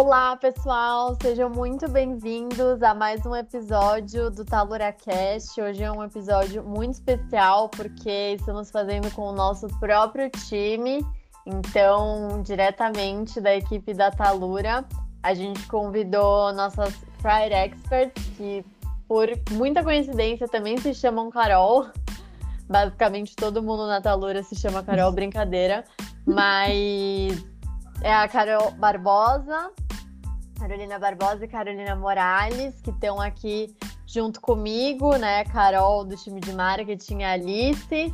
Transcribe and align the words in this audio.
Olá, 0.00 0.36
pessoal, 0.36 1.16
sejam 1.20 1.50
muito 1.50 1.88
bem-vindos 1.90 2.80
a 2.84 2.94
mais 2.94 3.26
um 3.26 3.34
episódio 3.34 4.30
do 4.30 4.44
TaluraCast. 4.44 5.60
Hoje 5.60 5.82
é 5.82 5.90
um 5.90 6.04
episódio 6.04 6.62
muito 6.62 6.94
especial 6.94 7.68
porque 7.68 8.36
estamos 8.38 8.70
fazendo 8.70 9.10
com 9.10 9.22
o 9.22 9.32
nosso 9.32 9.66
próprio 9.80 10.30
time. 10.30 11.04
Então, 11.44 12.40
diretamente 12.44 13.40
da 13.40 13.56
equipe 13.56 13.92
da 13.92 14.12
Talura, 14.12 14.84
a 15.20 15.34
gente 15.34 15.66
convidou 15.66 16.52
nossas 16.52 16.94
Fried 17.20 17.52
Experts, 17.52 18.24
que 18.36 18.64
por 19.08 19.28
muita 19.50 19.82
coincidência 19.82 20.46
também 20.46 20.78
se 20.78 20.94
chamam 20.94 21.28
Carol. 21.28 21.88
Basicamente 22.68 23.34
todo 23.34 23.60
mundo 23.64 23.88
na 23.88 24.00
Talura 24.00 24.44
se 24.44 24.54
chama 24.54 24.80
Carol, 24.80 25.10
brincadeira. 25.10 25.84
Mas 26.24 27.44
é 28.00 28.14
a 28.14 28.28
Carol 28.28 28.70
Barbosa, 28.72 29.72
Carolina 30.58 30.98
Barbosa 30.98 31.44
e 31.44 31.48
Carolina 31.48 31.94
Morales, 31.94 32.80
que 32.80 32.90
estão 32.90 33.20
aqui 33.20 33.74
junto 34.06 34.40
comigo, 34.40 35.16
né? 35.16 35.44
Carol 35.44 36.04
do 36.04 36.16
time 36.16 36.40
de 36.40 36.52
marketing 36.52 37.22
Alice, 37.22 38.12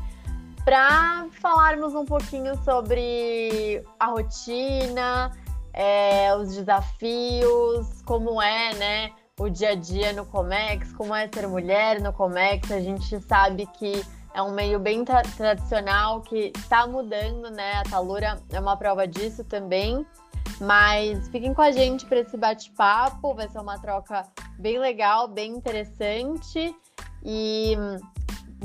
para 0.64 1.26
falarmos 1.40 1.94
um 1.94 2.04
pouquinho 2.04 2.56
sobre 2.62 3.82
a 3.98 4.06
rotina, 4.06 5.32
é, 5.72 6.34
os 6.36 6.54
desafios, 6.54 8.02
como 8.02 8.40
é, 8.40 8.74
né? 8.74 9.12
O 9.38 9.48
dia 9.48 9.70
a 9.70 9.74
dia 9.74 10.12
no 10.12 10.24
Comex, 10.26 10.92
como 10.92 11.14
é 11.14 11.28
ser 11.32 11.48
mulher 11.48 12.00
no 12.00 12.12
Comex. 12.12 12.70
A 12.70 12.80
gente 12.80 13.20
sabe 13.22 13.66
que 13.78 14.04
é 14.32 14.42
um 14.42 14.52
meio 14.52 14.78
bem 14.78 15.04
tra 15.04 15.22
tradicional 15.22 16.20
que 16.20 16.52
está 16.56 16.86
mudando, 16.86 17.50
né? 17.50 17.78
A 17.78 17.82
Talura 17.84 18.38
é 18.50 18.60
uma 18.60 18.76
prova 18.76 19.06
disso 19.06 19.44
também. 19.44 20.04
Mas 20.60 21.28
fiquem 21.28 21.52
com 21.52 21.62
a 21.62 21.72
gente 21.72 22.06
para 22.06 22.20
esse 22.20 22.36
bate-papo, 22.36 23.34
vai 23.34 23.48
ser 23.48 23.58
uma 23.58 23.78
troca 23.78 24.22
bem 24.58 24.78
legal, 24.78 25.28
bem 25.28 25.52
interessante. 25.52 26.74
E 27.22 27.76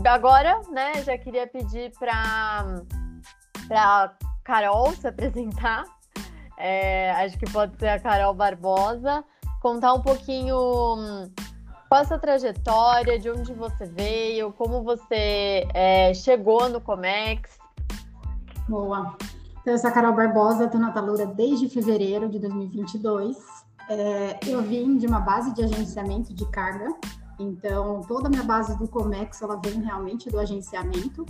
agora, 0.06 0.62
né, 0.72 1.04
já 1.04 1.18
queria 1.18 1.48
pedir 1.48 1.92
para 1.98 2.84
para 3.68 4.14
Carol 4.44 4.92
se 4.94 5.08
apresentar. 5.08 5.86
É, 6.58 7.12
acho 7.12 7.38
que 7.38 7.50
pode 7.52 7.78
ser 7.78 7.88
a 7.88 8.00
Carol 8.00 8.34
Barbosa, 8.34 9.24
contar 9.62 9.94
um 9.94 10.02
pouquinho 10.02 11.30
qual 11.88 12.02
a 12.02 12.06
sua 12.06 12.20
trajetória, 12.20 13.18
de 13.18 13.30
onde 13.30 13.54
você 13.54 13.86
veio, 13.86 14.52
como 14.54 14.84
você 14.84 15.68
é, 15.74 16.14
chegou 16.14 16.70
no 16.70 16.82
Comex. 16.82 17.58
Boa. 18.68 19.16
Eu 19.70 19.78
sou 19.78 19.88
a 19.88 19.94
Carol 19.94 20.16
Barbosa, 20.16 20.66
estou 20.66 20.82
na 20.82 20.92
Talura 20.92 21.28
desde 21.28 21.70
fevereiro 21.70 22.28
de 22.28 22.40
2022. 22.40 23.38
É, 23.88 24.40
eu 24.48 24.64
vim 24.64 24.98
de 24.98 25.06
uma 25.06 25.20
base 25.20 25.54
de 25.54 25.64
agenciamento 25.64 26.34
de 26.34 26.44
carga, 26.48 26.92
então 27.38 28.02
toda 28.08 28.28
a 28.28 28.32
minha 28.32 28.42
base 28.42 28.76
do 28.80 28.88
Comex 28.88 29.44
ela 29.44 29.62
vem 29.64 29.80
realmente 29.80 30.28
do 30.28 30.40
agenciamento. 30.40 31.24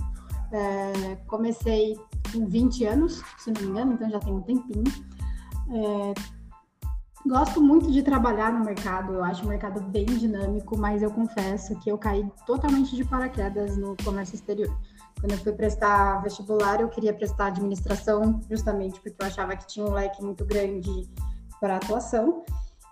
É, 0.53 1.17
comecei 1.27 1.99
com 2.31 2.47
20 2.47 2.85
anos, 2.85 3.21
se 3.37 3.51
não 3.51 3.61
me 3.61 3.67
engano, 3.67 3.93
então 3.95 4.09
já 4.09 4.19
tem 4.19 4.33
um 4.33 4.41
tempinho. 4.41 4.85
É, 5.73 6.13
gosto 7.27 7.61
muito 7.61 7.91
de 7.91 8.01
trabalhar 8.01 8.53
no 8.53 8.63
mercado, 8.63 9.15
eu 9.15 9.21
acho 9.21 9.43
o 9.43 9.49
mercado 9.49 9.81
bem 9.81 10.05
dinâmico, 10.05 10.77
mas 10.77 11.03
eu 11.03 11.11
confesso 11.11 11.77
que 11.81 11.91
eu 11.91 11.97
caí 11.97 12.25
totalmente 12.45 12.95
de 12.95 13.03
paraquedas 13.03 13.75
no 13.75 13.97
comércio 14.01 14.35
exterior. 14.35 14.73
Quando 15.19 15.33
eu 15.33 15.37
fui 15.37 15.53
prestar 15.53 16.21
vestibular, 16.21 16.81
eu 16.81 16.89
queria 16.89 17.13
prestar 17.13 17.47
administração, 17.47 18.39
justamente 18.49 18.99
porque 19.01 19.21
eu 19.21 19.27
achava 19.27 19.55
que 19.55 19.67
tinha 19.67 19.85
um 19.85 19.91
leque 19.91 20.23
muito 20.23 20.45
grande 20.45 21.09
para 21.59 21.75
atuação. 21.75 22.43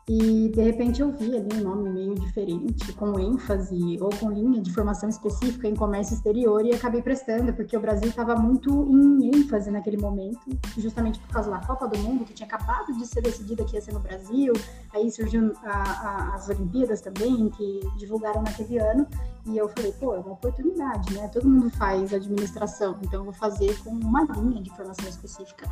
E 0.09 0.47
de 0.47 0.61
repente 0.61 1.01
eu 1.01 1.11
vi 1.11 1.35
ali 1.35 1.49
um 1.55 1.63
nome 1.63 1.89
meio 1.89 2.15
diferente, 2.15 2.93
com 2.93 3.19
ênfase 3.19 3.97
ou 3.99 4.09
com 4.09 4.31
linha 4.31 4.61
de 4.61 4.71
formação 4.71 5.09
específica 5.09 5.67
em 5.67 5.75
comércio 5.75 6.15
exterior 6.15 6.65
e 6.65 6.73
acabei 6.73 7.01
prestando, 7.01 7.51
porque 7.53 7.75
o 7.75 7.81
Brasil 7.81 8.07
estava 8.07 8.33
muito 8.37 8.69
em 8.89 9.35
ênfase 9.35 9.69
naquele 9.69 9.97
momento, 9.97 10.39
justamente 10.77 11.19
por 11.19 11.27
causa 11.27 11.51
da 11.51 11.59
Copa 11.59 11.89
do 11.89 11.97
Mundo, 11.97 12.23
que 12.23 12.33
tinha 12.33 12.47
acabado 12.47 12.93
de 12.97 13.05
ser 13.05 13.19
decidida 13.19 13.65
que 13.65 13.75
ia 13.75 13.81
ser 13.81 13.93
no 13.93 13.99
Brasil, 13.99 14.53
aí 14.93 15.11
surgiu 15.11 15.51
a, 15.65 15.71
a, 15.71 16.35
as 16.35 16.47
Olimpíadas 16.47 17.01
também, 17.01 17.49
que 17.49 17.81
divulgaram 17.97 18.41
naquele 18.41 18.77
ano, 18.77 19.05
e 19.45 19.57
eu 19.57 19.67
falei, 19.67 19.91
pô, 19.91 20.15
é 20.15 20.19
uma 20.19 20.33
oportunidade, 20.33 21.13
né? 21.13 21.27
Todo 21.27 21.49
mundo 21.49 21.69
faz 21.71 22.13
administração, 22.13 22.97
então 23.01 23.19
eu 23.19 23.25
vou 23.25 23.33
fazer 23.33 23.77
com 23.83 23.89
uma 23.89 24.23
linha 24.23 24.61
de 24.61 24.69
formação 24.69 25.07
específica. 25.09 25.69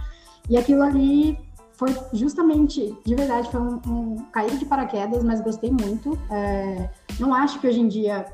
E 0.50 0.58
aquilo 0.58 0.84
ali 0.84 1.40
foi 1.78 1.96
justamente, 2.14 2.98
de 3.06 3.16
verdade, 3.16 3.50
foi 3.52 3.62
um, 3.62 3.80
um 3.88 4.16
cair 4.32 4.58
de 4.58 4.66
paraquedas, 4.66 5.24
mas 5.24 5.42
gostei 5.42 5.72
muito. 5.72 6.18
É, 6.30 6.90
não 7.20 7.34
acho 7.34 7.60
que 7.60 7.68
hoje 7.68 7.80
em 7.80 7.88
dia 7.88 8.26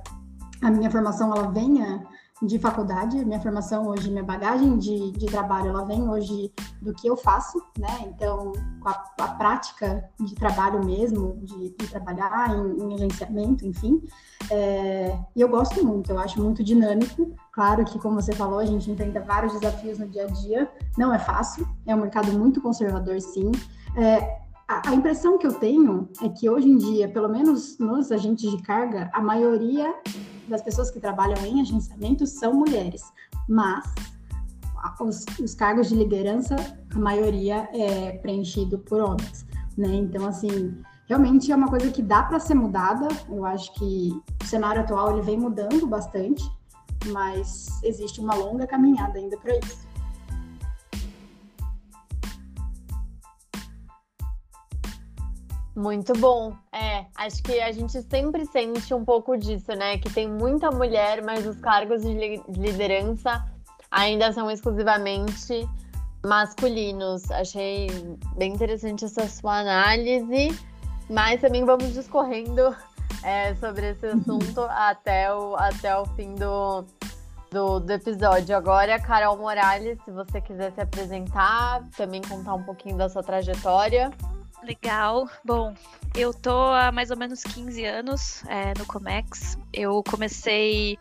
a 0.61 0.69
minha 0.69 0.91
formação 0.91 1.35
ela 1.35 1.49
venha 1.49 2.05
de 2.41 2.57
faculdade, 2.57 3.23
minha 3.23 3.39
formação 3.39 3.87
hoje, 3.87 4.09
minha 4.09 4.23
bagagem 4.23 4.77
de, 4.77 5.11
de 5.11 5.25
trabalho, 5.27 5.69
ela 5.69 5.85
vem 5.85 6.09
hoje 6.09 6.51
do 6.81 6.91
que 6.93 7.07
eu 7.07 7.15
faço, 7.15 7.61
né? 7.77 7.87
Então, 8.07 8.51
com 8.79 8.89
a, 8.89 9.03
a 9.19 9.27
prática 9.29 10.09
de 10.19 10.33
trabalho 10.33 10.83
mesmo, 10.83 11.37
de, 11.43 11.69
de 11.69 11.87
trabalhar 11.87 12.49
em, 12.55 12.81
em, 12.81 12.93
agenciamento, 12.95 13.65
enfim. 13.65 14.01
É, 14.49 15.15
e 15.35 15.41
eu 15.41 15.49
gosto 15.49 15.85
muito, 15.85 16.11
eu 16.11 16.17
acho 16.17 16.41
muito 16.41 16.63
dinâmico. 16.63 17.35
Claro 17.51 17.85
que, 17.85 17.99
como 17.99 18.19
você 18.19 18.33
falou, 18.33 18.59
a 18.59 18.65
gente 18.65 18.89
enfrenta 18.89 19.21
vários 19.21 19.53
desafios 19.53 19.99
no 19.99 20.07
dia 20.07 20.23
a 20.23 20.27
dia, 20.27 20.71
não 20.97 21.13
é 21.13 21.19
fácil, 21.19 21.67
é 21.85 21.95
um 21.95 22.01
mercado 22.01 22.31
muito 22.33 22.59
conservador, 22.59 23.21
sim. 23.21 23.51
É, 23.95 24.41
a 24.67 24.95
impressão 24.95 25.37
que 25.37 25.45
eu 25.45 25.53
tenho 25.53 26.09
é 26.23 26.29
que 26.29 26.49
hoje 26.49 26.69
em 26.69 26.77
dia, 26.77 27.07
pelo 27.09 27.27
menos 27.27 27.77
nos 27.77 28.11
agentes 28.11 28.49
de 28.49 28.61
carga, 28.63 29.11
a 29.13 29.21
maioria 29.21 29.93
das 30.51 30.61
pessoas 30.61 30.91
que 30.91 30.99
trabalham 30.99 31.43
em 31.45 31.61
agenciamento 31.61 32.27
são 32.27 32.53
mulheres, 32.53 33.01
mas 33.47 33.83
os, 34.99 35.25
os 35.39 35.55
cargos 35.55 35.89
de 35.89 35.95
liderança, 35.95 36.55
a 36.93 36.99
maioria 36.99 37.69
é 37.73 38.17
preenchido 38.17 38.77
por 38.79 38.99
homens, 38.99 39.45
né? 39.77 39.95
Então, 39.95 40.27
assim, 40.27 40.77
realmente 41.07 41.51
é 41.51 41.55
uma 41.55 41.67
coisa 41.67 41.89
que 41.89 42.01
dá 42.01 42.23
para 42.23 42.39
ser 42.39 42.55
mudada. 42.55 43.07
Eu 43.29 43.45
acho 43.45 43.73
que 43.75 44.11
o 44.43 44.45
cenário 44.45 44.81
atual 44.81 45.13
ele 45.13 45.21
vem 45.21 45.39
mudando 45.39 45.87
bastante, 45.87 46.43
mas 47.07 47.81
existe 47.83 48.19
uma 48.19 48.35
longa 48.35 48.67
caminhada 48.67 49.17
ainda 49.17 49.37
para 49.37 49.57
isso. 49.57 49.89
Muito 55.75 56.11
bom. 56.13 56.53
É, 56.71 56.90
acho 57.25 57.43
que 57.43 57.59
a 57.59 57.71
gente 57.71 58.01
sempre 58.03 58.45
sente 58.45 58.93
um 58.93 59.05
pouco 59.05 59.37
disso, 59.37 59.71
né? 59.73 59.97
Que 59.97 60.11
tem 60.11 60.27
muita 60.27 60.71
mulher, 60.71 61.23
mas 61.23 61.45
os 61.45 61.57
cargos 61.59 62.01
de 62.01 62.41
liderança 62.49 63.45
ainda 63.89 64.31
são 64.31 64.49
exclusivamente 64.49 65.67
masculinos. 66.25 67.29
Achei 67.31 67.87
bem 68.37 68.53
interessante 68.53 69.05
essa 69.05 69.27
sua 69.27 69.59
análise, 69.59 70.57
mas 71.09 71.41
também 71.41 71.63
vamos 71.63 71.93
discorrendo 71.93 72.75
é, 73.23 73.53
sobre 73.55 73.91
esse 73.91 74.07
assunto 74.07 74.61
até 74.69 75.33
o, 75.33 75.55
até 75.55 75.95
o 75.95 76.05
fim 76.15 76.33
do, 76.33 76.83
do, 77.51 77.79
do, 77.79 77.91
episódio. 77.91 78.57
Agora, 78.57 78.99
Carol 78.99 79.37
Morales, 79.37 79.99
se 80.03 80.11
você 80.11 80.41
quiser 80.41 80.71
se 80.71 80.81
apresentar, 80.81 81.83
também 81.95 82.21
contar 82.21 82.55
um 82.55 82.63
pouquinho 82.63 82.97
da 82.97 83.07
sua 83.09 83.21
trajetória. 83.21 84.11
Legal. 84.63 85.27
Bom, 85.43 85.73
eu 86.15 86.33
tô 86.33 86.71
há 86.71 86.91
mais 86.91 87.09
ou 87.09 87.17
menos 87.17 87.43
15 87.43 87.83
anos 87.83 88.43
é, 88.47 88.73
no 88.77 88.85
Comex. 88.85 89.57
Eu 89.73 90.03
comecei 90.03 90.99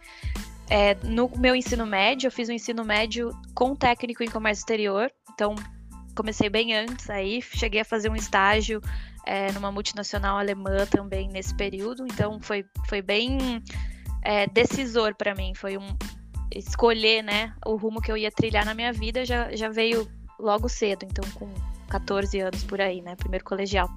é, 0.71 0.95
no 1.03 1.31
meu 1.37 1.55
ensino 1.55 1.87
médio, 1.87 2.29
eu 2.29 2.33
fiz 2.33 2.49
o 2.49 2.53
um 2.53 2.55
ensino 2.55 2.85
médio 2.85 3.31
com 3.55 3.75
técnico 3.77 4.23
em 4.23 4.31
comércio 4.31 4.63
exterior. 4.63 5.13
Então, 5.35 5.55
comecei 6.17 6.49
bem 6.49 6.75
antes 6.75 7.11
aí. 7.11 7.43
Cheguei 7.43 7.83
a 7.83 7.85
fazer 7.85 8.09
um 8.09 8.17
estágio 8.17 8.81
é, 9.27 9.53
numa 9.53 9.71
multinacional 9.71 10.39
alemã 10.39 10.87
também 10.87 11.29
nesse 11.29 11.55
período. 11.55 12.07
Então, 12.07 12.41
foi, 12.41 12.65
foi 12.89 13.03
bem 13.03 13.63
é, 14.23 14.47
decisor 14.47 15.15
para 15.15 15.35
mim. 15.35 15.55
Foi 15.55 15.77
um 15.77 15.97
escolher, 16.55 17.23
né, 17.23 17.55
o 17.65 17.77
rumo 17.77 18.01
que 18.01 18.11
eu 18.11 18.17
ia 18.17 18.31
trilhar 18.31 18.65
na 18.65 18.75
minha 18.75 18.93
vida 18.93 19.25
já, 19.25 19.55
já 19.55 19.69
veio 19.69 20.11
logo 20.39 20.69
cedo. 20.69 21.05
Então, 21.05 21.25
com 21.33 21.49
14 21.91 22.41
anos 22.41 22.65
por 22.65 22.81
aí, 22.81 23.03
né? 23.03 23.17
Primeiro 23.17 23.45
colegial. 23.45 23.91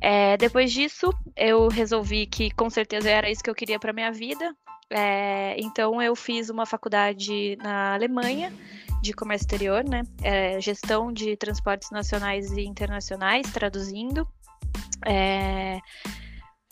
É, 0.00 0.36
depois 0.36 0.72
disso, 0.72 1.10
eu 1.34 1.68
resolvi 1.68 2.26
que 2.26 2.50
com 2.50 2.68
certeza 2.68 3.10
era 3.10 3.30
isso 3.30 3.42
que 3.42 3.50
eu 3.50 3.54
queria 3.54 3.78
para 3.78 3.92
minha 3.92 4.12
vida. 4.12 4.54
É, 4.90 5.56
então, 5.58 6.00
eu 6.00 6.14
fiz 6.14 6.48
uma 6.48 6.64
faculdade 6.64 7.56
na 7.56 7.94
Alemanha 7.94 8.52
de 9.02 9.12
comércio 9.12 9.44
exterior, 9.44 9.84
né? 9.84 10.02
É, 10.22 10.60
gestão 10.60 11.12
de 11.12 11.36
transportes 11.36 11.90
nacionais 11.90 12.52
e 12.52 12.62
internacionais, 12.62 13.50
traduzindo. 13.50 14.28
É, 15.04 15.78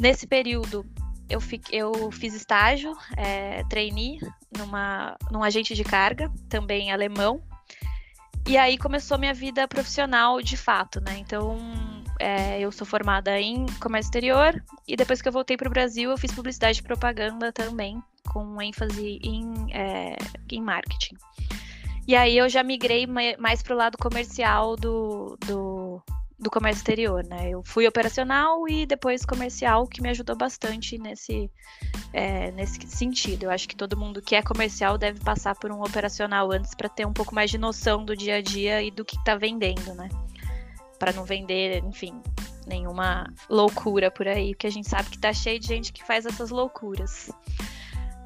nesse 0.00 0.26
período, 0.26 0.84
eu, 1.28 1.40
eu 1.72 2.10
fiz 2.12 2.34
estágio, 2.34 2.92
é, 3.16 3.64
trainee 3.64 4.18
numa, 4.56 5.16
num 5.30 5.42
agente 5.42 5.74
de 5.74 5.82
carga, 5.82 6.30
também 6.48 6.92
alemão, 6.92 7.42
e 8.46 8.56
aí 8.56 8.76
começou 8.76 9.18
minha 9.18 9.34
vida 9.34 9.66
profissional 9.66 10.40
de 10.42 10.56
fato, 10.56 11.00
né? 11.00 11.16
Então, 11.18 11.58
é, 12.20 12.60
eu 12.60 12.70
sou 12.70 12.86
formada 12.86 13.40
em 13.40 13.66
comércio 13.80 14.08
exterior 14.08 14.62
e 14.86 14.96
depois 14.96 15.22
que 15.22 15.28
eu 15.28 15.32
voltei 15.32 15.56
para 15.56 15.68
o 15.68 15.70
Brasil, 15.70 16.10
eu 16.10 16.18
fiz 16.18 16.32
publicidade 16.32 16.80
e 16.80 16.82
propaganda 16.82 17.52
também, 17.52 18.02
com 18.32 18.60
ênfase 18.60 19.18
em, 19.22 19.72
é, 19.72 20.16
em 20.50 20.60
marketing. 20.60 21.16
E 22.06 22.14
aí 22.14 22.36
eu 22.36 22.48
já 22.48 22.62
migrei 22.62 23.06
mais 23.38 23.62
para 23.62 23.74
o 23.74 23.78
lado 23.78 23.96
comercial 23.96 24.76
do, 24.76 25.38
do, 25.46 26.02
do 26.38 26.50
comércio 26.50 26.80
exterior, 26.80 27.24
né? 27.24 27.50
Eu 27.50 27.62
fui 27.64 27.86
operacional 27.86 28.68
e 28.68 28.86
depois 28.86 29.24
comercial, 29.24 29.86
que 29.86 30.02
me 30.02 30.08
ajudou 30.10 30.36
bastante 30.36 30.98
nesse, 30.98 31.50
é, 32.12 32.50
nesse 32.50 32.80
sentido. 32.88 33.44
Eu 33.44 33.50
acho 33.50 33.68
que 33.68 33.76
todo 33.76 33.96
mundo 33.96 34.20
que 34.20 34.34
é 34.34 34.42
comercial 34.42 34.98
deve 34.98 35.20
passar 35.20 35.54
por 35.54 35.70
um 35.70 35.82
operacional 35.82 36.50
antes 36.50 36.74
para 36.74 36.88
ter 36.88 37.06
um 37.06 37.12
pouco 37.12 37.34
mais 37.34 37.50
de 37.50 37.58
noção 37.58 38.04
do 38.04 38.16
dia 38.16 38.36
a 38.36 38.42
dia 38.42 38.82
e 38.82 38.90
do 38.90 39.04
que 39.04 39.16
está 39.16 39.36
vendendo, 39.36 39.94
né? 39.94 40.08
Para 40.98 41.12
não 41.12 41.24
vender, 41.24 41.82
enfim, 41.84 42.20
nenhuma 42.66 43.32
loucura 43.48 44.10
por 44.10 44.26
aí, 44.26 44.54
porque 44.54 44.66
a 44.66 44.72
gente 44.72 44.88
sabe 44.88 45.10
que 45.10 45.18
tá 45.18 45.32
cheio 45.32 45.60
de 45.60 45.66
gente 45.66 45.92
que 45.92 46.04
faz 46.04 46.26
essas 46.26 46.50
loucuras. 46.50 47.30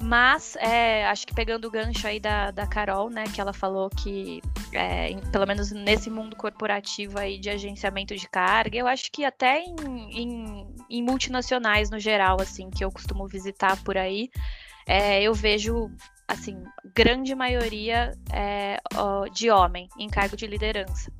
Mas, 0.01 0.55
é, 0.55 1.05
acho 1.07 1.27
que 1.27 1.33
pegando 1.33 1.67
o 1.67 1.71
gancho 1.71 2.07
aí 2.07 2.19
da, 2.19 2.51
da 2.51 2.65
Carol, 2.65 3.09
né, 3.09 3.25
que 3.25 3.41
ela 3.41 3.51
falou 3.51 3.89
que, 3.89 4.41
é, 4.71 5.09
em, 5.11 5.19
pelo 5.31 5.45
menos 5.45 5.71
nesse 5.71 6.09
mundo 6.09 6.37
corporativo 6.37 7.19
aí 7.19 7.37
de 7.37 7.49
agenciamento 7.49 8.15
de 8.15 8.27
carga, 8.29 8.77
eu 8.77 8.87
acho 8.87 9.11
que 9.11 9.25
até 9.25 9.61
em, 9.61 9.75
em, 10.11 10.75
em 10.89 11.03
multinacionais 11.03 11.89
no 11.89 11.99
geral, 11.99 12.37
assim, 12.39 12.69
que 12.69 12.83
eu 12.83 12.91
costumo 12.91 13.27
visitar 13.27 13.75
por 13.83 13.97
aí, 13.97 14.29
é, 14.87 15.21
eu 15.21 15.33
vejo, 15.33 15.91
assim, 16.27 16.63
grande 16.95 17.35
maioria 17.35 18.17
é, 18.31 18.79
de 19.33 19.51
homem 19.51 19.87
em 19.99 20.09
cargo 20.09 20.35
de 20.35 20.47
liderança. 20.47 21.11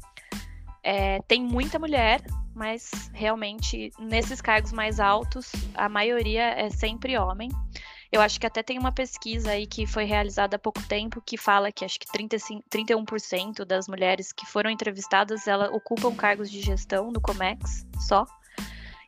É, 0.82 1.22
tem 1.28 1.44
muita 1.44 1.78
mulher, 1.78 2.22
mas 2.56 3.12
realmente 3.14 3.92
nesses 4.00 4.42
cargos 4.42 4.72
mais 4.72 5.00
altos, 5.00 5.52
a 5.76 5.90
maioria 5.90 6.44
é 6.60 6.70
sempre 6.70 7.18
homem. 7.18 7.50
Eu 8.12 8.22
acho 8.22 8.40
que 8.40 8.48
até 8.48 8.64
tem 8.64 8.80
uma 8.80 8.92
pesquisa 8.92 9.52
aí 9.52 9.68
que 9.68 9.86
foi 9.86 10.04
realizada 10.04 10.56
há 10.56 10.60
pouco 10.60 10.82
tempo 10.88 11.22
que 11.22 11.38
fala 11.38 11.72
que 11.72 11.86
acho 11.86 12.00
que 12.00 12.08
35, 12.12 12.64
31% 12.70 13.64
das 13.66 13.88
mulheres 13.88 14.32
que 14.32 14.46
foram 14.48 14.70
entrevistadas, 14.70 15.48
elas 15.48 15.70
ocupam 15.72 16.16
cargos 16.16 16.50
de 16.50 16.60
gestão 16.62 17.12
no 17.12 17.22
Comex 17.22 17.86
só. 18.00 18.26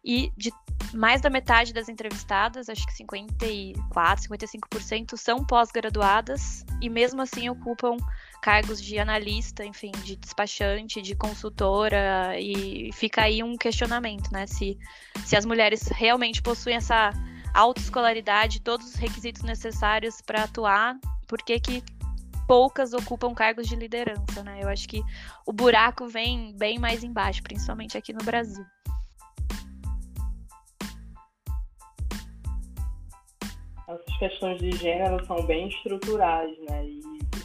E 0.03 0.31
de 0.37 0.51
mais 0.93 1.21
da 1.21 1.29
metade 1.29 1.73
das 1.73 1.87
entrevistadas, 1.87 2.69
acho 2.69 2.85
que 2.85 2.93
54, 2.93 4.27
55% 4.27 5.17
são 5.17 5.43
pós-graduadas 5.45 6.65
e 6.81 6.89
mesmo 6.89 7.21
assim 7.21 7.49
ocupam 7.49 7.97
cargos 8.41 8.81
de 8.81 8.99
analista, 8.99 9.63
enfim, 9.63 9.91
de 10.03 10.15
despachante, 10.15 11.01
de 11.01 11.15
consultora 11.15 12.39
e 12.39 12.91
fica 12.93 13.21
aí 13.21 13.41
um 13.43 13.55
questionamento, 13.55 14.31
né, 14.31 14.47
se 14.47 14.77
se 15.23 15.35
as 15.35 15.45
mulheres 15.45 15.87
realmente 15.87 16.41
possuem 16.41 16.75
essa 16.75 17.11
autoescolaridade, 17.53 18.61
todos 18.61 18.87
os 18.87 18.95
requisitos 18.95 19.41
necessários 19.43 20.21
para 20.21 20.43
atuar, 20.43 20.97
por 21.27 21.41
que 21.41 21.59
que 21.59 21.83
poucas 22.47 22.93
ocupam 22.93 23.33
cargos 23.33 23.67
de 23.67 23.75
liderança, 23.75 24.43
né? 24.43 24.59
Eu 24.61 24.69
acho 24.69 24.87
que 24.87 25.01
o 25.45 25.53
buraco 25.53 26.07
vem 26.07 26.53
bem 26.57 26.77
mais 26.77 27.03
embaixo, 27.03 27.41
principalmente 27.43 27.97
aqui 27.97 28.11
no 28.11 28.23
Brasil. 28.23 28.65
Essas 33.87 34.17
questões 34.19 34.59
de 34.59 34.71
gênero 34.71 35.25
são 35.25 35.45
bem 35.45 35.67
estruturais, 35.67 36.57
né? 36.69 36.85
E 36.85 37.01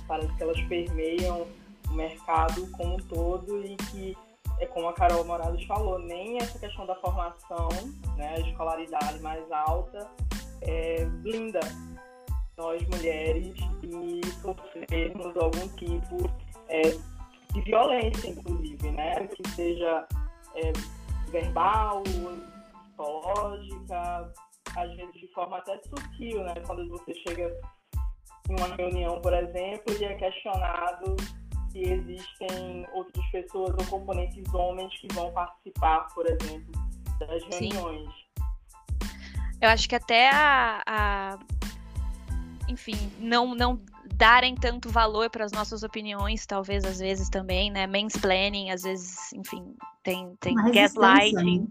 parece 0.06 0.32
que 0.34 0.42
elas 0.42 0.60
permeiam 0.62 1.46
o 1.88 1.92
mercado 1.92 2.68
como 2.72 2.94
um 2.94 2.98
todo 2.98 3.64
e 3.64 3.76
que 3.76 4.16
é 4.58 4.66
como 4.66 4.88
a 4.88 4.94
Carol 4.94 5.24
Morales 5.24 5.64
falou, 5.66 5.98
nem 5.98 6.38
essa 6.38 6.58
questão 6.58 6.86
da 6.86 6.94
formação, 6.96 7.68
né, 8.16 8.34
a 8.36 8.40
escolaridade 8.40 9.18
mais 9.20 9.50
alta, 9.50 10.08
é, 10.62 11.04
blinda 11.04 11.60
nós 12.56 12.82
mulheres 12.88 13.54
e 13.82 14.20
sofrermos 14.40 15.36
algum 15.36 15.68
tipo 15.76 16.16
é, 16.68 16.80
de 17.52 17.60
violência, 17.62 18.30
inclusive, 18.30 18.90
né, 18.92 19.26
que 19.26 19.48
seja 19.50 20.06
é, 20.54 20.72
verbal, 21.30 22.02
psicológica, 22.02 24.32
às 24.74 24.96
vezes 24.96 25.14
de 25.14 25.28
forma 25.34 25.58
até 25.58 25.78
sutil, 25.82 26.42
né, 26.44 26.54
quando 26.66 26.88
você 26.88 27.14
chega 27.26 27.54
em 28.48 28.58
uma 28.58 28.74
reunião, 28.74 29.20
por 29.20 29.34
exemplo, 29.34 29.94
e 30.00 30.04
é 30.04 30.14
questionado 30.14 31.14
se 31.76 31.82
existem 31.82 32.86
outras 32.92 33.24
pessoas 33.26 33.74
ou 33.78 33.84
componentes 33.86 34.52
homens 34.54 34.96
que 34.98 35.12
vão 35.12 35.30
participar, 35.32 36.08
por 36.14 36.26
exemplo, 36.26 36.72
das 37.18 37.42
reuniões. 37.44 38.08
Sim. 38.08 38.44
Eu 39.60 39.68
acho 39.68 39.88
que 39.88 39.94
até 39.94 40.30
a, 40.30 40.82
a 40.86 41.38
enfim, 42.68 42.96
não, 43.18 43.54
não 43.54 43.80
darem 44.14 44.54
tanto 44.54 44.88
valor 44.88 45.28
para 45.30 45.44
as 45.44 45.52
nossas 45.52 45.82
opiniões, 45.82 46.46
talvez 46.46 46.84
às 46.84 46.98
vezes 46.98 47.28
também, 47.28 47.70
né? 47.70 47.86
Mansplaining, 47.86 48.70
às 48.70 48.82
vezes, 48.82 49.32
enfim, 49.32 49.74
tem, 50.02 50.34
tem 50.40 50.54
gaslighting. 50.72 51.60
Né? 51.60 51.66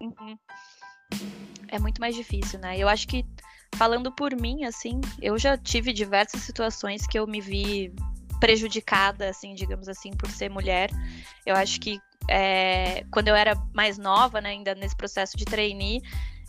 Uhum. 0.00 0.38
É 1.68 1.78
muito 1.78 2.00
mais 2.00 2.14
difícil, 2.14 2.58
né? 2.58 2.78
Eu 2.78 2.88
acho 2.88 3.06
que, 3.06 3.24
falando 3.76 4.12
por 4.12 4.34
mim, 4.34 4.64
assim, 4.64 5.00
eu 5.20 5.38
já 5.38 5.56
tive 5.56 5.92
diversas 5.92 6.42
situações 6.42 7.06
que 7.06 7.18
eu 7.18 7.26
me 7.26 7.40
vi 7.40 7.94
prejudicada, 8.42 9.30
assim, 9.30 9.54
digamos 9.54 9.88
assim, 9.88 10.10
por 10.10 10.28
ser 10.28 10.50
mulher. 10.50 10.90
Eu 11.46 11.54
acho 11.54 11.80
que 11.80 12.00
é, 12.28 13.04
quando 13.12 13.28
eu 13.28 13.36
era 13.36 13.54
mais 13.72 13.98
nova, 13.98 14.40
né, 14.40 14.48
ainda 14.50 14.74
nesse 14.74 14.96
processo 14.96 15.36
de 15.36 15.44
trainee, 15.44 16.02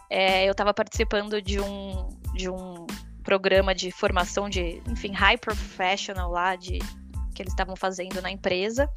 é, 0.10 0.44
eu 0.48 0.54
estava 0.54 0.74
participando 0.74 1.40
de 1.40 1.60
um, 1.60 2.10
de 2.34 2.50
um 2.50 2.88
programa 3.24 3.76
de 3.76 3.92
formação 3.92 4.50
de, 4.50 4.82
enfim, 4.90 5.12
high 5.12 5.38
professional 5.38 6.32
lá, 6.32 6.56
de 6.56 6.80
que 7.36 7.44
eles 7.44 7.54
estavam 7.54 7.76
fazendo 7.76 8.20
na 8.24 8.32
empresa. 8.32 8.90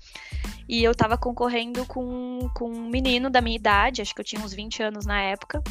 E 0.66 0.82
eu 0.82 0.92
estava 0.92 1.18
concorrendo 1.18 1.84
com, 1.84 2.48
com 2.54 2.70
um 2.70 2.88
menino 2.88 3.28
da 3.28 3.42
minha 3.42 3.56
idade, 3.56 4.00
acho 4.00 4.14
que 4.14 4.22
eu 4.22 4.24
tinha 4.24 4.40
uns 4.40 4.54
20 4.54 4.82
anos 4.82 5.04
na 5.04 5.20
época. 5.20 5.62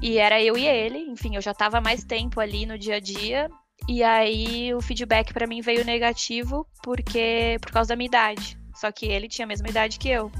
E 0.00 0.18
era 0.18 0.40
eu 0.40 0.56
e 0.56 0.68
ele, 0.68 0.98
enfim, 0.98 1.34
eu 1.34 1.42
já 1.42 1.50
estava 1.50 1.80
mais 1.80 2.04
tempo 2.04 2.38
ali 2.38 2.64
no 2.64 2.78
dia 2.78 2.96
a 2.96 3.00
dia. 3.00 3.50
E 3.88 4.02
aí 4.02 4.74
o 4.74 4.80
feedback 4.80 5.32
para 5.32 5.46
mim 5.46 5.60
veio 5.60 5.84
negativo 5.84 6.66
porque 6.82 7.58
por 7.60 7.72
causa 7.72 7.90
da 7.90 7.96
minha 7.96 8.06
idade. 8.06 8.58
Só 8.74 8.90
que 8.90 9.06
ele 9.06 9.28
tinha 9.28 9.44
a 9.44 9.48
mesma 9.48 9.68
idade 9.68 9.98
que 9.98 10.08
eu. 10.08 10.30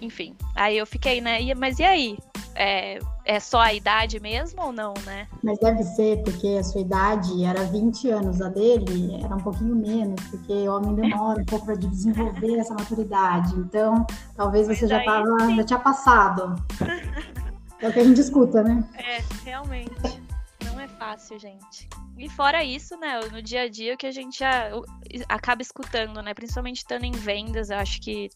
Enfim, 0.00 0.36
aí 0.54 0.78
eu 0.78 0.86
fiquei, 0.86 1.20
né? 1.20 1.42
E, 1.42 1.54
mas 1.54 1.78
e 1.78 1.84
aí? 1.84 2.18
É, 2.54 2.98
é 3.24 3.38
só 3.38 3.60
a 3.60 3.72
idade 3.72 4.18
mesmo 4.18 4.60
ou 4.60 4.72
não, 4.72 4.92
né? 5.06 5.28
Mas 5.42 5.58
deve 5.60 5.84
ser, 5.84 6.22
porque 6.24 6.58
a 6.58 6.64
sua 6.64 6.80
idade 6.80 7.44
era 7.44 7.62
20 7.64 8.10
anos, 8.10 8.42
a 8.42 8.48
dele 8.48 9.18
era 9.22 9.34
um 9.34 9.38
pouquinho 9.38 9.76
menos, 9.76 10.20
porque 10.30 10.52
o 10.52 10.76
homem 10.76 10.94
demora 10.96 11.40
um 11.40 11.44
pouco 11.44 11.64
para 11.64 11.76
desenvolver 11.76 12.58
essa 12.58 12.74
maturidade. 12.74 13.54
Então, 13.54 14.04
talvez 14.36 14.66
você 14.66 14.86
já, 14.86 15.02
tava, 15.04 15.54
já 15.54 15.64
tinha 15.64 15.78
passado. 15.78 16.56
É 17.80 17.88
o 17.88 17.92
que 17.92 18.00
a 18.00 18.04
gente 18.04 18.20
escuta, 18.20 18.62
né? 18.62 18.84
É, 18.94 19.22
realmente 19.44 19.92
é 20.04 20.19
fácil, 21.00 21.38
gente. 21.38 21.88
E 22.18 22.28
fora 22.28 22.62
isso, 22.62 22.94
né, 22.98 23.18
no 23.32 23.40
dia 23.40 23.62
a 23.62 23.68
dia, 23.70 23.94
o 23.94 23.96
que 23.96 24.06
a 24.06 24.12
gente 24.12 24.38
já 24.38 24.70
acaba 25.30 25.62
escutando, 25.62 26.20
né, 26.20 26.34
principalmente 26.34 26.76
estando 26.76 27.04
em 27.04 27.12
vendas, 27.12 27.70
eu 27.70 27.78
acho 27.78 27.98
que 28.02 28.28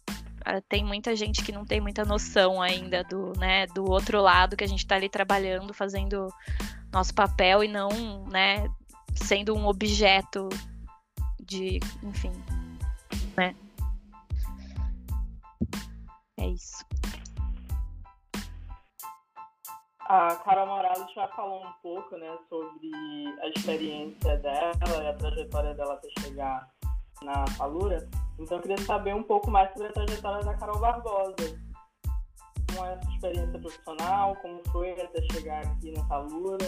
ah, 0.47 0.63
tem 0.63 0.83
muita 0.83 1.15
gente 1.15 1.45
que 1.45 1.53
não 1.53 1.67
tem 1.67 1.79
muita 1.79 2.07
noção 2.07 2.63
ainda 2.63 3.05
do, 3.05 3.35
né, 3.39 3.67
do 3.67 3.85
outro 3.85 4.23
lado 4.23 4.57
que 4.57 4.65
a 4.65 4.67
gente 4.67 4.79
está 4.79 4.95
ali 4.95 5.11
trabalhando, 5.11 5.75
fazendo 5.75 6.27
nosso 6.91 7.15
papel 7.15 7.63
e 7.63 7.69
não, 7.69 7.91
né, 8.33 8.67
sendo 9.15 9.55
um 9.55 9.67
objeto 9.67 10.49
de, 11.43 11.81
enfim, 12.03 12.33
né? 13.37 13.55
É 16.39 16.49
isso. 16.49 16.83
A 20.07 20.37
Carol 20.37 20.67
Morales 20.67 21.11
já 21.15 21.27
falou 21.29 21.65
um 21.65 21.73
pouco 21.83 22.17
né, 22.17 22.37
sobre 22.49 22.91
a 23.41 23.49
experiência 23.49 24.37
dela 24.37 25.03
e 25.03 25.09
a 25.09 25.15
trajetória 25.15 25.75
dela 25.75 25.95
até 25.95 26.09
chegar 26.21 26.69
na 27.23 27.47
Falura. 27.57 28.07
Então 28.39 28.59
eu 28.59 28.63
queria 28.63 28.79
saber 28.79 29.15
um 29.15 29.23
pouco 29.23 29.51
mais 29.51 29.73
sobre 29.73 29.89
a 29.89 29.93
trajetória 29.93 30.45
da 30.45 30.55
Carol 30.55 30.79
Barbosa. 30.79 31.35
Como 32.69 32.87
é 32.87 32.93
essa 32.95 33.11
experiência 33.13 33.59
profissional, 33.59 34.37
como 34.37 34.61
foi 34.71 34.91
até 35.01 35.23
chegar 35.33 35.65
aqui 35.65 35.93
na 35.93 36.05
Falura. 36.07 36.67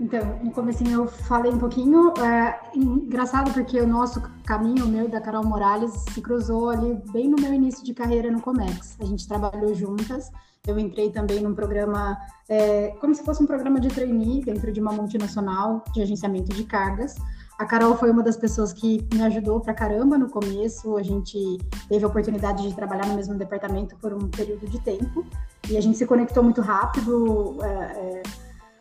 Então, 0.00 0.38
no 0.44 0.52
começo 0.52 0.84
eu 0.84 1.08
falei 1.08 1.52
um 1.52 1.58
pouquinho, 1.58 2.14
é, 2.18 2.60
engraçado 2.72 3.52
porque 3.52 3.80
o 3.80 3.86
nosso 3.86 4.22
caminho, 4.44 4.84
o 4.84 4.88
meu 4.88 5.06
e 5.06 5.08
da 5.08 5.20
Carol 5.20 5.44
Morales, 5.44 5.92
se 6.12 6.20
cruzou 6.20 6.70
ali 6.70 7.02
bem 7.10 7.28
no 7.28 7.36
meu 7.36 7.52
início 7.52 7.84
de 7.84 7.92
carreira 7.92 8.30
no 8.30 8.40
Comex. 8.40 8.96
A 9.00 9.04
gente 9.04 9.26
trabalhou 9.26 9.74
juntas, 9.74 10.30
eu 10.64 10.78
entrei 10.78 11.10
também 11.10 11.40
num 11.40 11.52
programa, 11.52 12.16
é, 12.48 12.94
como 13.00 13.12
se 13.12 13.24
fosse 13.24 13.42
um 13.42 13.46
programa 13.46 13.80
de 13.80 13.88
trainee 13.88 14.44
dentro 14.44 14.70
de 14.70 14.80
uma 14.80 14.92
multinacional 14.92 15.82
de 15.92 16.00
agenciamento 16.00 16.54
de 16.54 16.62
cargas, 16.62 17.16
A 17.58 17.66
Carol 17.66 17.96
foi 17.96 18.08
uma 18.08 18.22
das 18.22 18.36
pessoas 18.36 18.72
que 18.72 19.04
me 19.12 19.20
ajudou 19.24 19.58
pra 19.58 19.74
caramba 19.74 20.16
no 20.16 20.30
começo. 20.30 20.96
A 20.96 21.02
gente 21.02 21.58
teve 21.88 22.04
a 22.04 22.06
oportunidade 22.06 22.62
de 22.62 22.72
trabalhar 22.72 23.08
no 23.08 23.16
mesmo 23.16 23.34
departamento 23.34 23.96
por 23.96 24.14
um 24.14 24.28
período 24.28 24.68
de 24.68 24.78
tempo 24.78 25.26
e 25.68 25.76
a 25.76 25.80
gente 25.80 25.98
se 25.98 26.06
conectou 26.06 26.44
muito 26.44 26.60
rápido. 26.60 27.56
É, 27.64 28.22